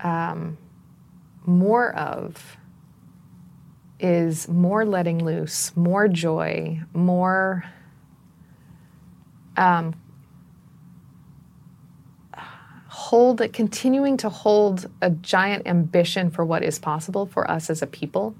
um, 0.00 0.58
more 1.44 1.94
of 1.94 2.56
is 3.98 4.46
more 4.46 4.84
letting 4.84 5.24
loose, 5.24 5.74
more 5.76 6.06
joy, 6.06 6.80
more 6.92 7.64
um, 9.56 9.94
hold, 12.88 13.40
continuing 13.52 14.16
to 14.18 14.28
hold 14.28 14.90
a 15.00 15.10
giant 15.10 15.66
ambition 15.66 16.30
for 16.30 16.44
what 16.44 16.62
is 16.62 16.78
possible 16.78 17.26
for 17.26 17.50
us 17.50 17.70
as 17.70 17.80
a 17.80 17.86
people. 17.86 18.34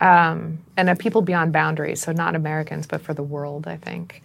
Um, 0.00 0.58
and 0.76 0.88
a 0.88 0.94
people 0.94 1.22
beyond 1.22 1.52
boundaries, 1.52 2.00
so 2.00 2.12
not 2.12 2.36
Americans, 2.36 2.86
but 2.86 3.00
for 3.00 3.14
the 3.14 3.22
world, 3.22 3.66
I 3.66 3.76
think. 3.76 4.22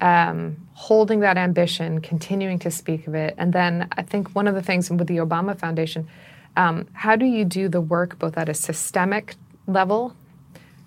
Um, 0.00 0.56
holding 0.74 1.20
that 1.20 1.36
ambition, 1.36 2.00
continuing 2.00 2.58
to 2.60 2.70
speak 2.70 3.06
of 3.06 3.14
it. 3.14 3.34
And 3.38 3.52
then 3.52 3.88
I 3.92 4.02
think 4.02 4.34
one 4.34 4.48
of 4.48 4.56
the 4.56 4.62
things 4.62 4.90
with 4.90 5.06
the 5.06 5.18
Obama 5.18 5.56
Foundation, 5.56 6.08
um, 6.56 6.88
how 6.92 7.14
do 7.14 7.24
you 7.24 7.44
do 7.44 7.68
the 7.68 7.80
work 7.80 8.18
both 8.18 8.36
at 8.36 8.48
a 8.48 8.54
systemic 8.54 9.36
level, 9.68 10.16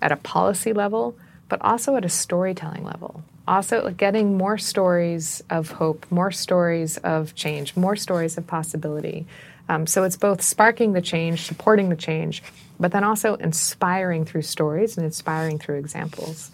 at 0.01 0.11
a 0.11 0.17
policy 0.17 0.73
level, 0.73 1.15
but 1.47 1.61
also 1.61 1.95
at 1.95 2.03
a 2.03 2.09
storytelling 2.09 2.83
level? 2.83 3.23
Also, 3.47 3.89
getting 3.91 4.37
more 4.37 4.57
stories 4.57 5.43
of 5.49 5.71
hope, 5.71 6.05
more 6.09 6.31
stories 6.31 6.97
of 6.97 7.35
change, 7.35 7.75
more 7.77 7.95
stories 7.95 8.37
of 8.37 8.47
possibility. 8.47 9.27
Um, 9.67 9.87
so 9.87 10.03
it's 10.03 10.17
both 10.17 10.41
sparking 10.41 10.93
the 10.93 11.01
change, 11.01 11.41
supporting 11.43 11.89
the 11.89 11.95
change, 11.95 12.43
but 12.79 12.91
then 12.91 13.03
also 13.03 13.35
inspiring 13.35 14.25
through 14.25 14.43
stories 14.43 14.97
and 14.97 15.05
inspiring 15.05 15.57
through 15.57 15.77
examples. 15.77 16.51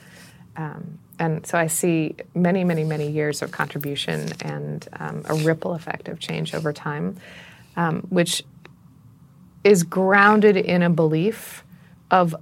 Um, 0.56 1.00
and 1.20 1.46
so 1.46 1.58
I 1.58 1.68
see 1.68 2.16
many, 2.34 2.64
many, 2.64 2.84
many 2.84 3.10
years 3.10 3.42
of 3.42 3.52
contribution 3.52 4.30
and 4.42 4.88
um, 5.00 5.24
a 5.26 5.36
ripple 5.36 5.74
effect 5.74 6.08
of 6.08 6.20
change 6.20 6.56
over 6.56 6.74
time, 6.74 7.18
um, 7.76 8.02
which 8.10 8.44
is 9.64 9.84
grounded 9.84 10.58
in 10.58 10.82
a 10.82 10.90
belief 10.90 11.64
of 12.10 12.36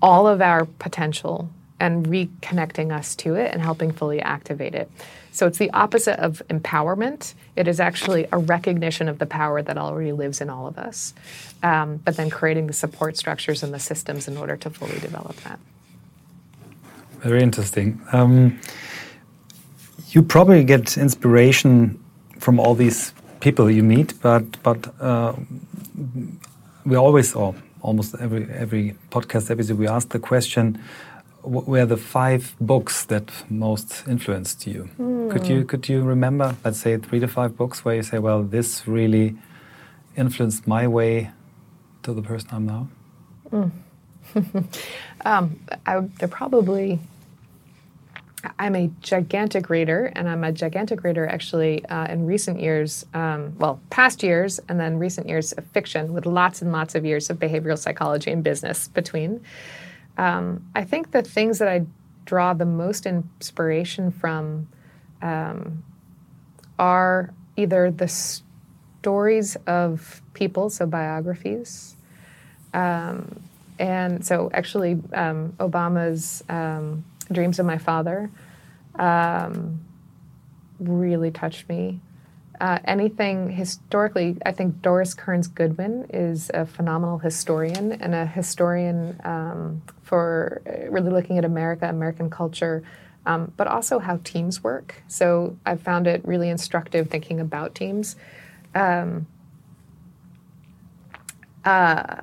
all 0.00 0.26
of 0.26 0.40
our 0.40 0.64
potential 0.64 1.50
and 1.80 2.06
reconnecting 2.06 2.92
us 2.92 3.14
to 3.16 3.34
it 3.34 3.52
and 3.52 3.62
helping 3.62 3.92
fully 3.92 4.20
activate 4.20 4.74
it. 4.74 4.90
So 5.38 5.46
it's 5.46 5.58
the 5.58 5.70
opposite 5.70 6.18
of 6.18 6.42
empowerment. 6.50 7.34
It 7.54 7.68
is 7.68 7.78
actually 7.78 8.26
a 8.32 8.38
recognition 8.38 9.08
of 9.08 9.20
the 9.20 9.26
power 9.26 9.62
that 9.62 9.78
already 9.78 10.10
lives 10.10 10.40
in 10.40 10.50
all 10.50 10.66
of 10.66 10.76
us, 10.76 11.14
um, 11.62 11.98
but 12.04 12.16
then 12.16 12.28
creating 12.28 12.66
the 12.66 12.72
support 12.72 13.16
structures 13.16 13.62
and 13.62 13.72
the 13.72 13.78
systems 13.78 14.26
in 14.26 14.36
order 14.36 14.56
to 14.56 14.68
fully 14.68 14.98
develop 14.98 15.36
that. 15.44 15.60
Very 17.20 17.40
interesting. 17.40 18.00
Um, 18.10 18.58
you 20.08 20.24
probably 20.24 20.64
get 20.64 20.98
inspiration 20.98 22.02
from 22.40 22.58
all 22.58 22.74
these 22.74 23.14
people 23.38 23.70
you 23.70 23.84
meet, 23.84 24.20
but 24.20 24.60
but 24.64 24.92
uh, 25.00 25.34
we 26.84 26.96
always, 26.96 27.36
or 27.36 27.54
almost 27.80 28.16
every 28.18 28.42
every 28.50 28.96
podcast 29.12 29.52
episode, 29.52 29.78
we 29.78 29.86
ask 29.86 30.08
the 30.08 30.18
question 30.18 30.82
were 31.42 31.86
the 31.86 31.96
five 31.96 32.56
books 32.60 33.04
that 33.06 33.30
most 33.48 34.04
influenced 34.06 34.66
you? 34.66 34.88
Mm. 34.98 35.30
Could 35.30 35.46
you 35.48 35.64
could 35.64 35.88
you 35.88 36.02
remember, 36.02 36.56
let's 36.64 36.80
say, 36.80 36.96
three 36.96 37.20
to 37.20 37.28
five 37.28 37.56
books 37.56 37.84
where 37.84 37.96
you 37.96 38.02
say, 38.02 38.18
"Well, 38.18 38.42
this 38.42 38.86
really 38.86 39.36
influenced 40.16 40.66
my 40.66 40.86
way 40.86 41.30
to 42.02 42.12
the 42.12 42.22
person 42.22 42.48
I'm 42.52 42.66
now"? 42.66 42.88
Mm. 43.50 43.70
um, 45.24 45.60
I, 45.86 46.00
they're 46.18 46.28
probably. 46.28 46.98
I'm 48.60 48.76
a 48.76 48.88
gigantic 49.00 49.68
reader, 49.68 50.12
and 50.14 50.28
I'm 50.28 50.44
a 50.44 50.52
gigantic 50.52 51.02
reader 51.02 51.26
actually 51.26 51.84
uh, 51.86 52.06
in 52.06 52.24
recent 52.24 52.60
years, 52.60 53.04
um, 53.12 53.52
well, 53.58 53.80
past 53.90 54.22
years, 54.22 54.60
and 54.68 54.78
then 54.78 54.96
recent 54.96 55.28
years 55.28 55.50
of 55.52 55.66
fiction 55.66 56.12
with 56.12 56.24
lots 56.24 56.62
and 56.62 56.70
lots 56.70 56.94
of 56.94 57.04
years 57.04 57.30
of 57.30 57.38
behavioral 57.40 57.76
psychology 57.76 58.30
and 58.30 58.44
business 58.44 58.86
between. 58.86 59.40
Um, 60.18 60.68
I 60.74 60.84
think 60.84 61.12
the 61.12 61.22
things 61.22 61.58
that 61.60 61.68
I 61.68 61.86
draw 62.24 62.52
the 62.52 62.66
most 62.66 63.06
inspiration 63.06 64.10
from 64.10 64.68
um, 65.22 65.82
are 66.78 67.32
either 67.56 67.90
the 67.90 68.08
stories 68.08 69.56
of 69.66 70.20
people, 70.34 70.68
so 70.70 70.86
biographies. 70.86 71.96
Um, 72.74 73.40
and 73.78 74.26
so, 74.26 74.50
actually, 74.52 75.00
um, 75.14 75.54
Obama's 75.58 76.42
um, 76.48 77.04
Dreams 77.30 77.58
of 77.58 77.66
My 77.66 77.78
Father 77.78 78.30
um, 78.96 79.80
really 80.80 81.30
touched 81.30 81.68
me. 81.68 82.00
Uh, 82.60 82.80
anything 82.84 83.50
historically, 83.50 84.36
I 84.44 84.50
think 84.50 84.82
Doris 84.82 85.14
Kearns 85.14 85.46
Goodwin 85.46 86.06
is 86.12 86.50
a 86.52 86.66
phenomenal 86.66 87.18
historian 87.18 87.92
and 87.92 88.16
a 88.16 88.26
historian 88.26 89.20
um, 89.22 89.82
for 90.08 90.62
uh, 90.66 90.90
really 90.90 91.10
looking 91.10 91.38
at 91.38 91.44
America, 91.44 91.88
American 91.88 92.28
culture, 92.30 92.82
um, 93.26 93.52
but 93.58 93.66
also 93.66 93.98
how 93.98 94.16
teams 94.24 94.64
work. 94.64 95.02
So 95.06 95.56
I 95.64 95.76
found 95.76 96.06
it 96.06 96.20
really 96.24 96.48
instructive 96.48 97.04
thinking 97.10 97.40
about 97.40 97.74
teams. 97.74 98.16
Um, 98.74 99.26
uh, 101.64 102.22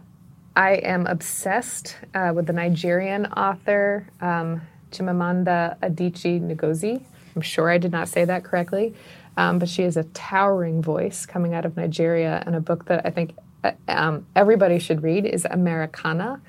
I 0.56 0.72
am 0.94 1.06
obsessed 1.08 1.98
uh, 2.14 2.32
with 2.36 2.46
the 2.48 2.54
Nigerian 2.54 3.26
author 3.28 4.08
um, 4.22 4.62
Chimamanda 4.92 5.78
Adichie 5.82 6.42
Ngozi. 6.42 7.04
I'm 7.36 7.42
sure 7.42 7.70
I 7.70 7.78
did 7.78 7.92
not 7.92 8.08
say 8.08 8.26
that 8.26 8.44
correctly. 8.44 8.94
Um, 9.38 9.60
but 9.60 9.68
she 9.68 9.84
is 9.84 9.98
a 9.98 10.06
towering 10.14 10.82
voice 10.82 11.26
coming 11.26 11.54
out 11.54 11.66
of 11.66 11.76
Nigeria, 11.76 12.42
and 12.46 12.56
a 12.56 12.62
book 12.62 12.86
that 12.86 13.06
I 13.06 13.12
think 13.12 13.36
uh, 13.66 13.74
um, 13.90 14.26
everybody 14.34 14.80
should 14.80 15.04
read 15.04 15.26
is 15.26 15.46
Americanah. 15.46 16.40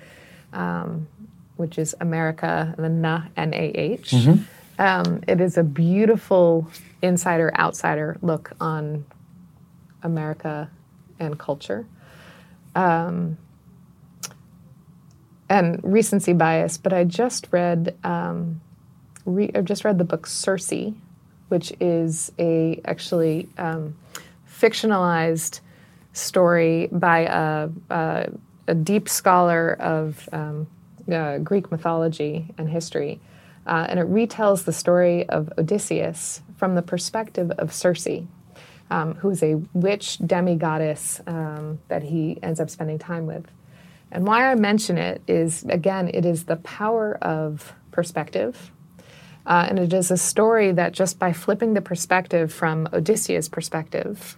um, 0.53 1.07
which 1.57 1.79
is 1.79 1.95
America, 2.01 2.75
the 2.77 2.89
Na, 2.89 3.23
N 3.37 3.55
A 3.55 3.71
H. 3.75 4.11
Mm-hmm. 4.11 4.43
Um, 4.79 5.23
it 5.27 5.41
is 5.41 5.57
a 5.57 5.63
beautiful 5.63 6.69
insider 7.03 7.55
outsider 7.59 8.19
look 8.21 8.53
on 8.61 9.05
America 10.03 10.71
and 11.19 11.39
culture. 11.39 11.87
Um, 12.75 13.39
and 15.49 15.81
recency 15.83 16.33
bias, 16.33 16.77
but 16.77 16.93
I 16.93 17.05
just 17.05 17.49
read 17.53 17.97
um, 18.05 18.61
re- 19.25 19.51
I 19.55 19.61
just 19.63 19.85
read 19.85 19.99
the 19.99 20.05
book 20.05 20.27
Circe 20.27 20.73
which 21.49 21.73
is 21.79 22.33
a 22.39 22.81
actually 22.85 23.49
um, 23.57 23.97
fictionalized 24.51 25.61
story 26.13 26.89
by 26.91 27.21
a, 27.21 27.69
a, 27.91 28.33
a 28.67 28.75
deep 28.75 29.09
scholar 29.09 29.75
of 29.79 30.29
um, 30.33 30.67
uh, 31.13 31.39
Greek 31.39 31.71
mythology 31.71 32.55
and 32.59 32.69
history. 32.69 33.21
Uh, 33.67 33.87
and 33.89 33.99
it 33.99 34.07
retells 34.09 34.65
the 34.65 34.73
story 34.73 35.29
of 35.29 35.53
Odysseus 35.59 36.41
from 36.57 36.75
the 36.75 36.83
perspective 36.83 37.51
of 37.53 37.73
Circe, 37.73 38.23
um, 38.91 39.15
who 39.17 39.31
is 39.31 39.43
a 39.43 39.57
witch 39.73 40.19
demigoddess 40.19 41.27
um, 41.27 41.81
that 41.89 42.05
he 42.05 42.39
ends 42.43 42.61
up 42.61 42.71
spending 42.71 42.99
time 42.99 43.27
with. 43.27 43.47
And 44.13 44.27
why 44.27 44.51
I 44.51 44.55
mention 44.55 44.99
it 44.99 45.21
is, 45.27 45.65
again, 45.65 46.11
it 46.15 46.25
is 46.25 46.45
the 46.45 46.57
power 46.57 47.19
of 47.23 47.75
perspective 47.91 48.71
uh, 49.47 49.67
and 49.69 49.79
it 49.79 49.93
is 49.93 50.11
a 50.11 50.17
story 50.17 50.73
that 50.73 50.93
just 50.93 51.19
by 51.19 51.33
flipping 51.33 51.75
the 51.75 51.81
perspective 51.81 52.53
from 52.53 52.89
Odysseus' 52.93 53.49
perspective 53.49 54.37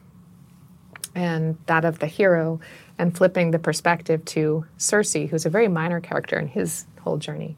and 1.14 1.57
that 1.66 1.85
of 1.85 1.99
the 1.99 2.07
hero, 2.07 2.61
and 2.99 3.16
flipping 3.16 3.51
the 3.51 3.59
perspective 3.59 4.24
to 4.26 4.66
Circe, 4.76 5.14
who's 5.14 5.46
a 5.46 5.51
very 5.51 5.68
minor 5.68 6.01
character 6.01 6.38
in 6.38 6.49
his 6.49 6.86
whole 7.01 7.16
journey, 7.16 7.57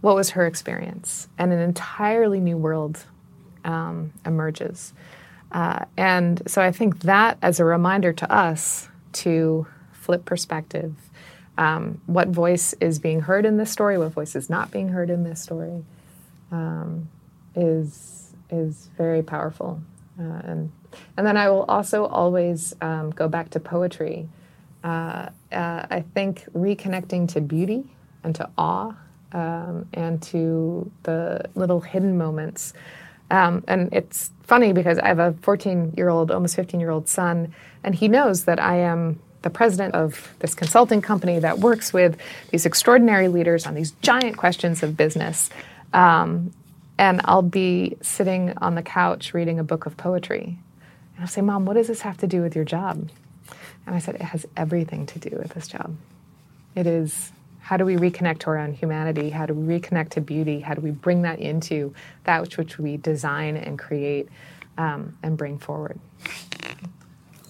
what 0.00 0.14
was 0.14 0.30
her 0.30 0.46
experience? 0.46 1.28
And 1.38 1.52
an 1.52 1.60
entirely 1.60 2.40
new 2.40 2.56
world 2.56 3.04
um, 3.64 4.12
emerges. 4.26 4.92
Uh, 5.52 5.84
and 5.96 6.42
so 6.46 6.60
I 6.60 6.72
think 6.72 7.00
that 7.00 7.38
as 7.40 7.60
a 7.60 7.64
reminder 7.64 8.12
to 8.12 8.32
us 8.32 8.88
to 9.12 9.66
flip 9.92 10.24
perspective. 10.24 10.94
Um, 11.56 12.00
what 12.06 12.28
voice 12.28 12.74
is 12.80 12.98
being 12.98 13.20
heard 13.20 13.46
in 13.46 13.56
this 13.56 13.70
story? 13.70 13.96
What 13.96 14.12
voice 14.12 14.34
is 14.34 14.50
not 14.50 14.72
being 14.72 14.88
heard 14.88 15.08
in 15.08 15.22
this 15.22 15.40
story? 15.40 15.84
um, 16.54 17.08
is 17.54 18.32
is 18.50 18.90
very 18.96 19.22
powerful. 19.22 19.80
Uh, 20.18 20.40
and 20.44 20.72
and 21.16 21.26
then 21.26 21.36
I 21.36 21.50
will 21.50 21.64
also 21.64 22.06
always 22.06 22.74
um, 22.80 23.10
go 23.10 23.28
back 23.28 23.50
to 23.50 23.60
poetry. 23.60 24.28
Uh, 24.82 25.30
uh, 25.50 25.86
I 25.90 26.04
think 26.14 26.44
reconnecting 26.52 27.28
to 27.32 27.40
beauty 27.40 27.84
and 28.22 28.34
to 28.34 28.50
awe 28.58 28.94
um, 29.32 29.86
and 29.92 30.22
to 30.24 30.90
the 31.04 31.48
little 31.54 31.80
hidden 31.80 32.18
moments. 32.18 32.74
Um, 33.30 33.64
and 33.66 33.92
it's 33.92 34.30
funny 34.42 34.72
because 34.72 34.98
I 34.98 35.08
have 35.08 35.18
a 35.18 35.34
14 35.42 35.94
year 35.96 36.08
old, 36.08 36.30
almost 36.30 36.56
15 36.56 36.80
year 36.80 36.90
old 36.90 37.08
son, 37.08 37.54
and 37.82 37.94
he 37.94 38.08
knows 38.08 38.44
that 38.44 38.60
I 38.60 38.76
am 38.76 39.20
the 39.42 39.50
president 39.50 39.94
of 39.94 40.34
this 40.38 40.54
consulting 40.54 41.02
company 41.02 41.38
that 41.38 41.58
works 41.58 41.92
with 41.92 42.16
these 42.50 42.64
extraordinary 42.64 43.28
leaders 43.28 43.66
on 43.66 43.74
these 43.74 43.92
giant 44.02 44.36
questions 44.36 44.82
of 44.82 44.96
business. 44.96 45.50
Um, 45.92 46.52
and 46.98 47.20
I'll 47.24 47.42
be 47.42 47.96
sitting 48.00 48.54
on 48.58 48.74
the 48.74 48.82
couch 48.82 49.34
reading 49.34 49.58
a 49.58 49.64
book 49.64 49.86
of 49.86 49.96
poetry. 49.96 50.58
And 51.14 51.22
I'll 51.22 51.28
say, 51.28 51.40
Mom, 51.40 51.64
what 51.64 51.74
does 51.74 51.88
this 51.88 52.00
have 52.02 52.16
to 52.18 52.26
do 52.26 52.42
with 52.42 52.54
your 52.54 52.64
job? 52.64 53.08
And 53.86 53.94
I 53.94 53.98
said, 53.98 54.16
It 54.16 54.22
has 54.22 54.46
everything 54.56 55.06
to 55.06 55.18
do 55.18 55.36
with 55.36 55.54
this 55.54 55.68
job. 55.68 55.96
It 56.74 56.86
is 56.86 57.32
how 57.64 57.78
do 57.78 57.86
we 57.86 57.96
reconnect 57.96 58.40
to 58.40 58.48
our 58.48 58.58
own 58.58 58.74
humanity? 58.74 59.30
How 59.30 59.46
do 59.46 59.54
we 59.54 59.80
reconnect 59.80 60.10
to 60.10 60.20
beauty? 60.20 60.60
How 60.60 60.74
do 60.74 60.82
we 60.82 60.90
bring 60.90 61.22
that 61.22 61.38
into 61.38 61.94
that 62.24 62.42
which, 62.42 62.58
which 62.58 62.78
we 62.78 62.98
design 62.98 63.56
and 63.56 63.78
create 63.78 64.28
um, 64.76 65.16
and 65.22 65.34
bring 65.38 65.58
forward? 65.58 65.98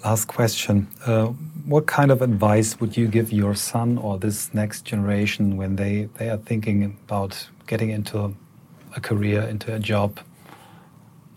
Last 0.04 0.26
question. 0.26 0.86
Uh, 1.04 1.26
what 1.66 1.86
kind 1.86 2.12
of 2.12 2.22
advice 2.22 2.78
would 2.78 2.96
you 2.96 3.08
give 3.08 3.32
your 3.32 3.56
son 3.56 3.98
or 3.98 4.16
this 4.16 4.54
next 4.54 4.82
generation 4.82 5.56
when 5.56 5.74
they, 5.74 6.08
they 6.18 6.30
are 6.30 6.36
thinking 6.36 6.96
about 7.06 7.48
getting 7.66 7.90
into 7.90 8.36
a 8.94 9.00
career, 9.00 9.42
into 9.42 9.74
a 9.74 9.80
job? 9.80 10.20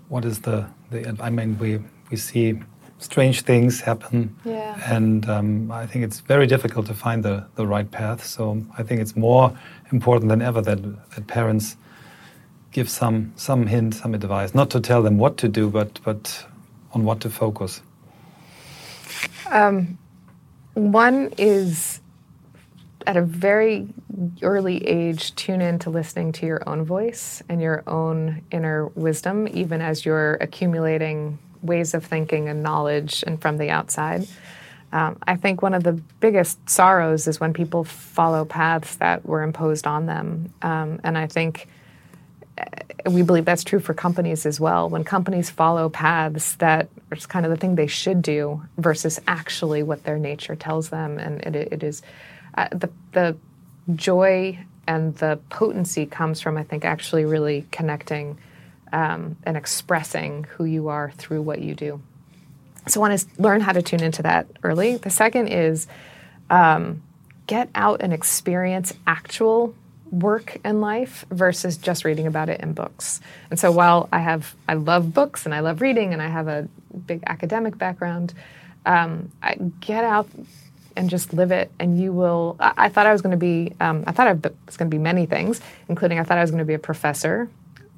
What 0.10 0.24
is 0.24 0.42
the, 0.42 0.68
the 0.92 1.18
I 1.20 1.32
mean, 1.32 1.58
we, 1.58 1.80
we 2.10 2.18
see 2.18 2.60
strange 3.00 3.42
things 3.42 3.82
happen. 3.82 4.36
Yeah. 4.44 4.80
And 4.86 5.30
um, 5.30 5.72
I 5.72 5.86
think 5.86 6.04
it's 6.04 6.20
very 6.20 6.48
difficult 6.48 6.88
to 6.88 6.94
find 6.94 7.24
the, 7.24 7.46
the 7.56 7.68
right 7.68 7.90
path. 7.90 8.26
So 8.26 8.64
I 8.78 8.84
think 8.84 9.02
it's 9.02 9.16
more 9.16 9.58
important 9.92 10.30
than 10.30 10.42
ever 10.42 10.62
that, 10.62 10.82
that 11.16 11.28
parents 11.28 11.78
give 12.72 12.90
some, 12.90 13.34
some 13.36 13.68
hint, 13.68 13.96
some 13.96 14.14
advice, 14.14 14.54
not 14.54 14.70
to 14.72 14.80
tell 14.80 15.02
them 15.02 15.18
what 15.18 15.38
to 15.38 15.48
do, 15.48 15.70
but, 15.70 16.00
but 16.04 16.46
on 16.94 17.04
what 17.04 17.22
to 17.22 17.30
focus. 17.30 17.82
Um, 19.50 19.98
one 20.74 21.34
is 21.38 22.02
at 23.06 23.16
a 23.16 23.22
very 23.22 23.88
early 24.42 24.86
age, 24.86 25.34
tune 25.36 25.62
in 25.62 25.80
to 25.80 25.90
listening 25.90 26.34
to 26.34 26.46
your 26.46 26.68
own 26.68 26.84
voice 26.84 27.42
and 27.48 27.62
your 27.62 27.84
own 27.88 28.42
inner 28.52 28.88
wisdom, 28.88 29.48
even 29.48 29.82
as 29.82 30.06
you're 30.06 30.34
accumulating 30.36 31.40
ways 31.62 31.94
of 31.94 32.06
thinking 32.06 32.50
and 32.50 32.64
knowledge 32.64 33.24
and 33.26 33.42
from 33.42 33.58
the 33.58 33.70
outside. 33.70 34.28
Um, 34.92 35.18
I 35.28 35.36
think 35.36 35.62
one 35.62 35.74
of 35.74 35.84
the 35.84 35.94
biggest 36.20 36.70
sorrows 36.70 37.28
is 37.28 37.40
when 37.40 37.54
people 37.54 37.84
follow 37.84 38.46
paths 38.46 38.96
that 38.98 39.26
were 39.26 39.44
imposed 39.44 39.86
on 39.86 40.06
them. 40.06 40.54
Um, 40.62 41.02
and 41.04 41.18
I 41.18 41.28
think 41.28 41.68
uh, 42.58 43.12
we 43.12 43.22
believe 43.22 43.44
that's 43.44 43.66
true 43.66 43.80
for 43.80 43.94
companies 43.94 44.46
as 44.46 44.60
well. 44.60 44.90
When 44.90 45.04
companies 45.04 45.50
follow 45.50 45.90
paths 45.90 46.56
that 46.56 46.88
are 47.12 47.16
just 47.16 47.28
kind 47.30 47.46
of 47.46 47.52
the 47.52 47.58
thing 47.58 47.76
they 47.76 47.88
should 47.88 48.22
do 48.22 48.62
versus 48.78 49.20
actually 49.28 49.84
what 49.84 50.04
their 50.04 50.18
nature 50.18 50.56
tells 50.56 50.90
them, 50.90 51.18
and 51.18 51.42
it, 51.42 51.56
it 51.74 51.84
is 51.84 52.02
uh, 52.56 52.70
the 52.72 52.90
the 53.12 53.38
joy 53.96 54.58
and 54.88 55.16
the 55.18 55.40
potency 55.50 56.06
comes 56.06 56.42
from 56.42 56.58
I 56.58 56.64
think 56.64 56.86
actually 56.86 57.26
really 57.26 57.66
connecting 57.72 58.38
um, 58.92 59.38
and 59.44 59.58
expressing 59.58 60.46
who 60.56 60.66
you 60.66 60.88
are 60.90 61.12
through 61.12 61.42
what 61.42 61.62
you 61.62 61.76
do. 61.76 62.02
So 62.88 63.02
one 63.02 63.12
is 63.12 63.28
learn 63.38 63.62
how 63.62 63.74
to 63.74 63.82
tune 63.82 64.02
into 64.02 64.24
that 64.24 64.48
early. 64.64 64.98
The 64.98 65.10
second 65.10 65.50
is 65.50 65.88
um, 66.50 67.04
get 67.46 67.70
out 67.76 68.02
and 68.02 68.14
experience 68.14 68.94
actual 69.06 69.76
work 70.12 70.58
in 70.64 70.80
life 70.80 71.26
versus 71.30 71.78
just 71.78 72.06
reading 72.06 72.28
about 72.28 72.48
it 72.50 72.62
in 72.62 72.74
books. 72.74 73.20
And 73.50 73.60
so 73.60 73.72
while 73.72 74.08
I 74.12 74.20
have 74.20 74.56
I 74.68 74.76
love 74.76 75.14
books 75.14 75.46
and 75.46 75.54
I 75.54 75.60
love 75.60 75.82
reading 75.82 76.14
and 76.14 76.22
I 76.22 76.28
have 76.28 76.48
a 76.48 76.68
big 77.06 77.24
academic 77.28 77.78
background, 77.78 78.34
um, 78.86 79.32
I 79.44 79.56
get 79.82 80.06
out 80.06 80.30
and 80.96 81.10
just 81.10 81.34
live 81.34 81.52
it 81.52 81.72
and 81.80 82.00
you 82.00 82.14
will 82.14 82.56
I, 82.60 82.74
I 82.78 82.90
thought 82.90 83.06
I 83.06 83.12
was 83.12 83.22
going 83.22 83.32
to 83.32 83.38
be 83.38 83.74
um, 83.82 84.06
I 84.08 84.14
thought 84.14 84.28
I 84.28 84.34
was 84.34 84.78
going 84.78 84.90
to 84.90 84.96
be 84.96 85.02
many 85.02 85.26
things, 85.26 85.60
including 85.90 86.20
I 86.20 86.24
thought 86.24 86.38
I 86.38 86.42
was 86.42 86.52
going 86.52 86.60
to 86.60 86.66
be 86.66 86.74
a 86.74 86.80
professor 86.80 87.50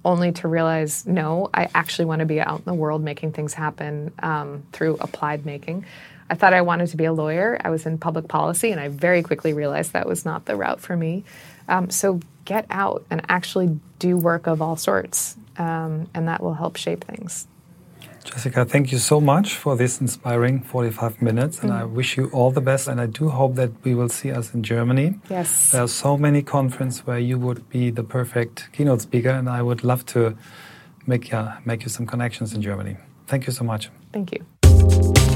only 0.05 0.31
to 0.33 0.47
realize 0.47 1.05
no, 1.05 1.49
I 1.53 1.69
actually 1.73 2.05
want 2.05 2.19
to 2.19 2.25
be 2.25 2.39
out 2.39 2.59
in 2.59 2.65
the 2.65 2.73
world 2.73 3.03
making 3.03 3.33
things 3.33 3.53
happen 3.53 4.13
um, 4.19 4.63
through 4.71 4.97
applied 5.01 5.45
making. 5.45 5.85
I 6.29 6.35
thought 6.35 6.53
I 6.53 6.61
wanted 6.61 6.87
to 6.89 6.97
be 6.97 7.05
a 7.05 7.13
lawyer. 7.13 7.59
I 7.63 7.69
was 7.69 7.85
in 7.85 7.97
public 7.97 8.27
policy, 8.27 8.71
and 8.71 8.79
I 8.79 8.87
very 8.87 9.23
quickly 9.23 9.53
realized 9.53 9.93
that 9.93 10.07
was 10.07 10.25
not 10.25 10.45
the 10.45 10.55
route 10.55 10.79
for 10.79 10.95
me. 10.95 11.23
Um, 11.67 11.89
so 11.89 12.19
get 12.45 12.65
out 12.69 13.03
and 13.09 13.21
actually 13.29 13.79
do 13.97 14.15
work 14.15 14.47
of 14.47 14.61
all 14.61 14.75
sorts, 14.75 15.35
um, 15.57 16.09
and 16.13 16.27
that 16.27 16.41
will 16.41 16.53
help 16.53 16.75
shape 16.77 17.03
things. 17.03 17.47
Jessica, 18.23 18.65
thank 18.65 18.91
you 18.91 18.97
so 18.97 19.19
much 19.19 19.55
for 19.55 19.75
this 19.75 20.01
inspiring 20.01 20.61
45 20.61 21.21
minutes, 21.21 21.61
and 21.61 21.71
mm. 21.71 21.79
I 21.79 21.83
wish 21.83 22.17
you 22.17 22.29
all 22.31 22.51
the 22.51 22.61
best. 22.61 22.87
And 22.87 22.99
I 22.99 23.05
do 23.05 23.29
hope 23.29 23.55
that 23.55 23.71
we 23.83 23.95
will 23.95 24.09
see 24.09 24.31
us 24.31 24.53
in 24.53 24.63
Germany. 24.63 25.15
Yes. 25.29 25.71
There 25.71 25.83
are 25.83 25.87
so 25.87 26.17
many 26.17 26.41
conferences 26.41 27.05
where 27.05 27.19
you 27.19 27.39
would 27.39 27.69
be 27.69 27.89
the 27.91 28.03
perfect 28.03 28.69
keynote 28.73 29.01
speaker, 29.01 29.29
and 29.29 29.49
I 29.49 29.61
would 29.61 29.83
love 29.83 30.05
to 30.07 30.37
make, 31.07 31.33
uh, 31.33 31.57
make 31.65 31.83
you 31.83 31.89
some 31.89 32.05
connections 32.05 32.53
in 32.53 32.61
Germany. 32.61 32.97
Thank 33.27 33.47
you 33.47 33.53
so 33.53 33.63
much. 33.63 33.89
Thank 34.11 34.31
you. 34.31 35.28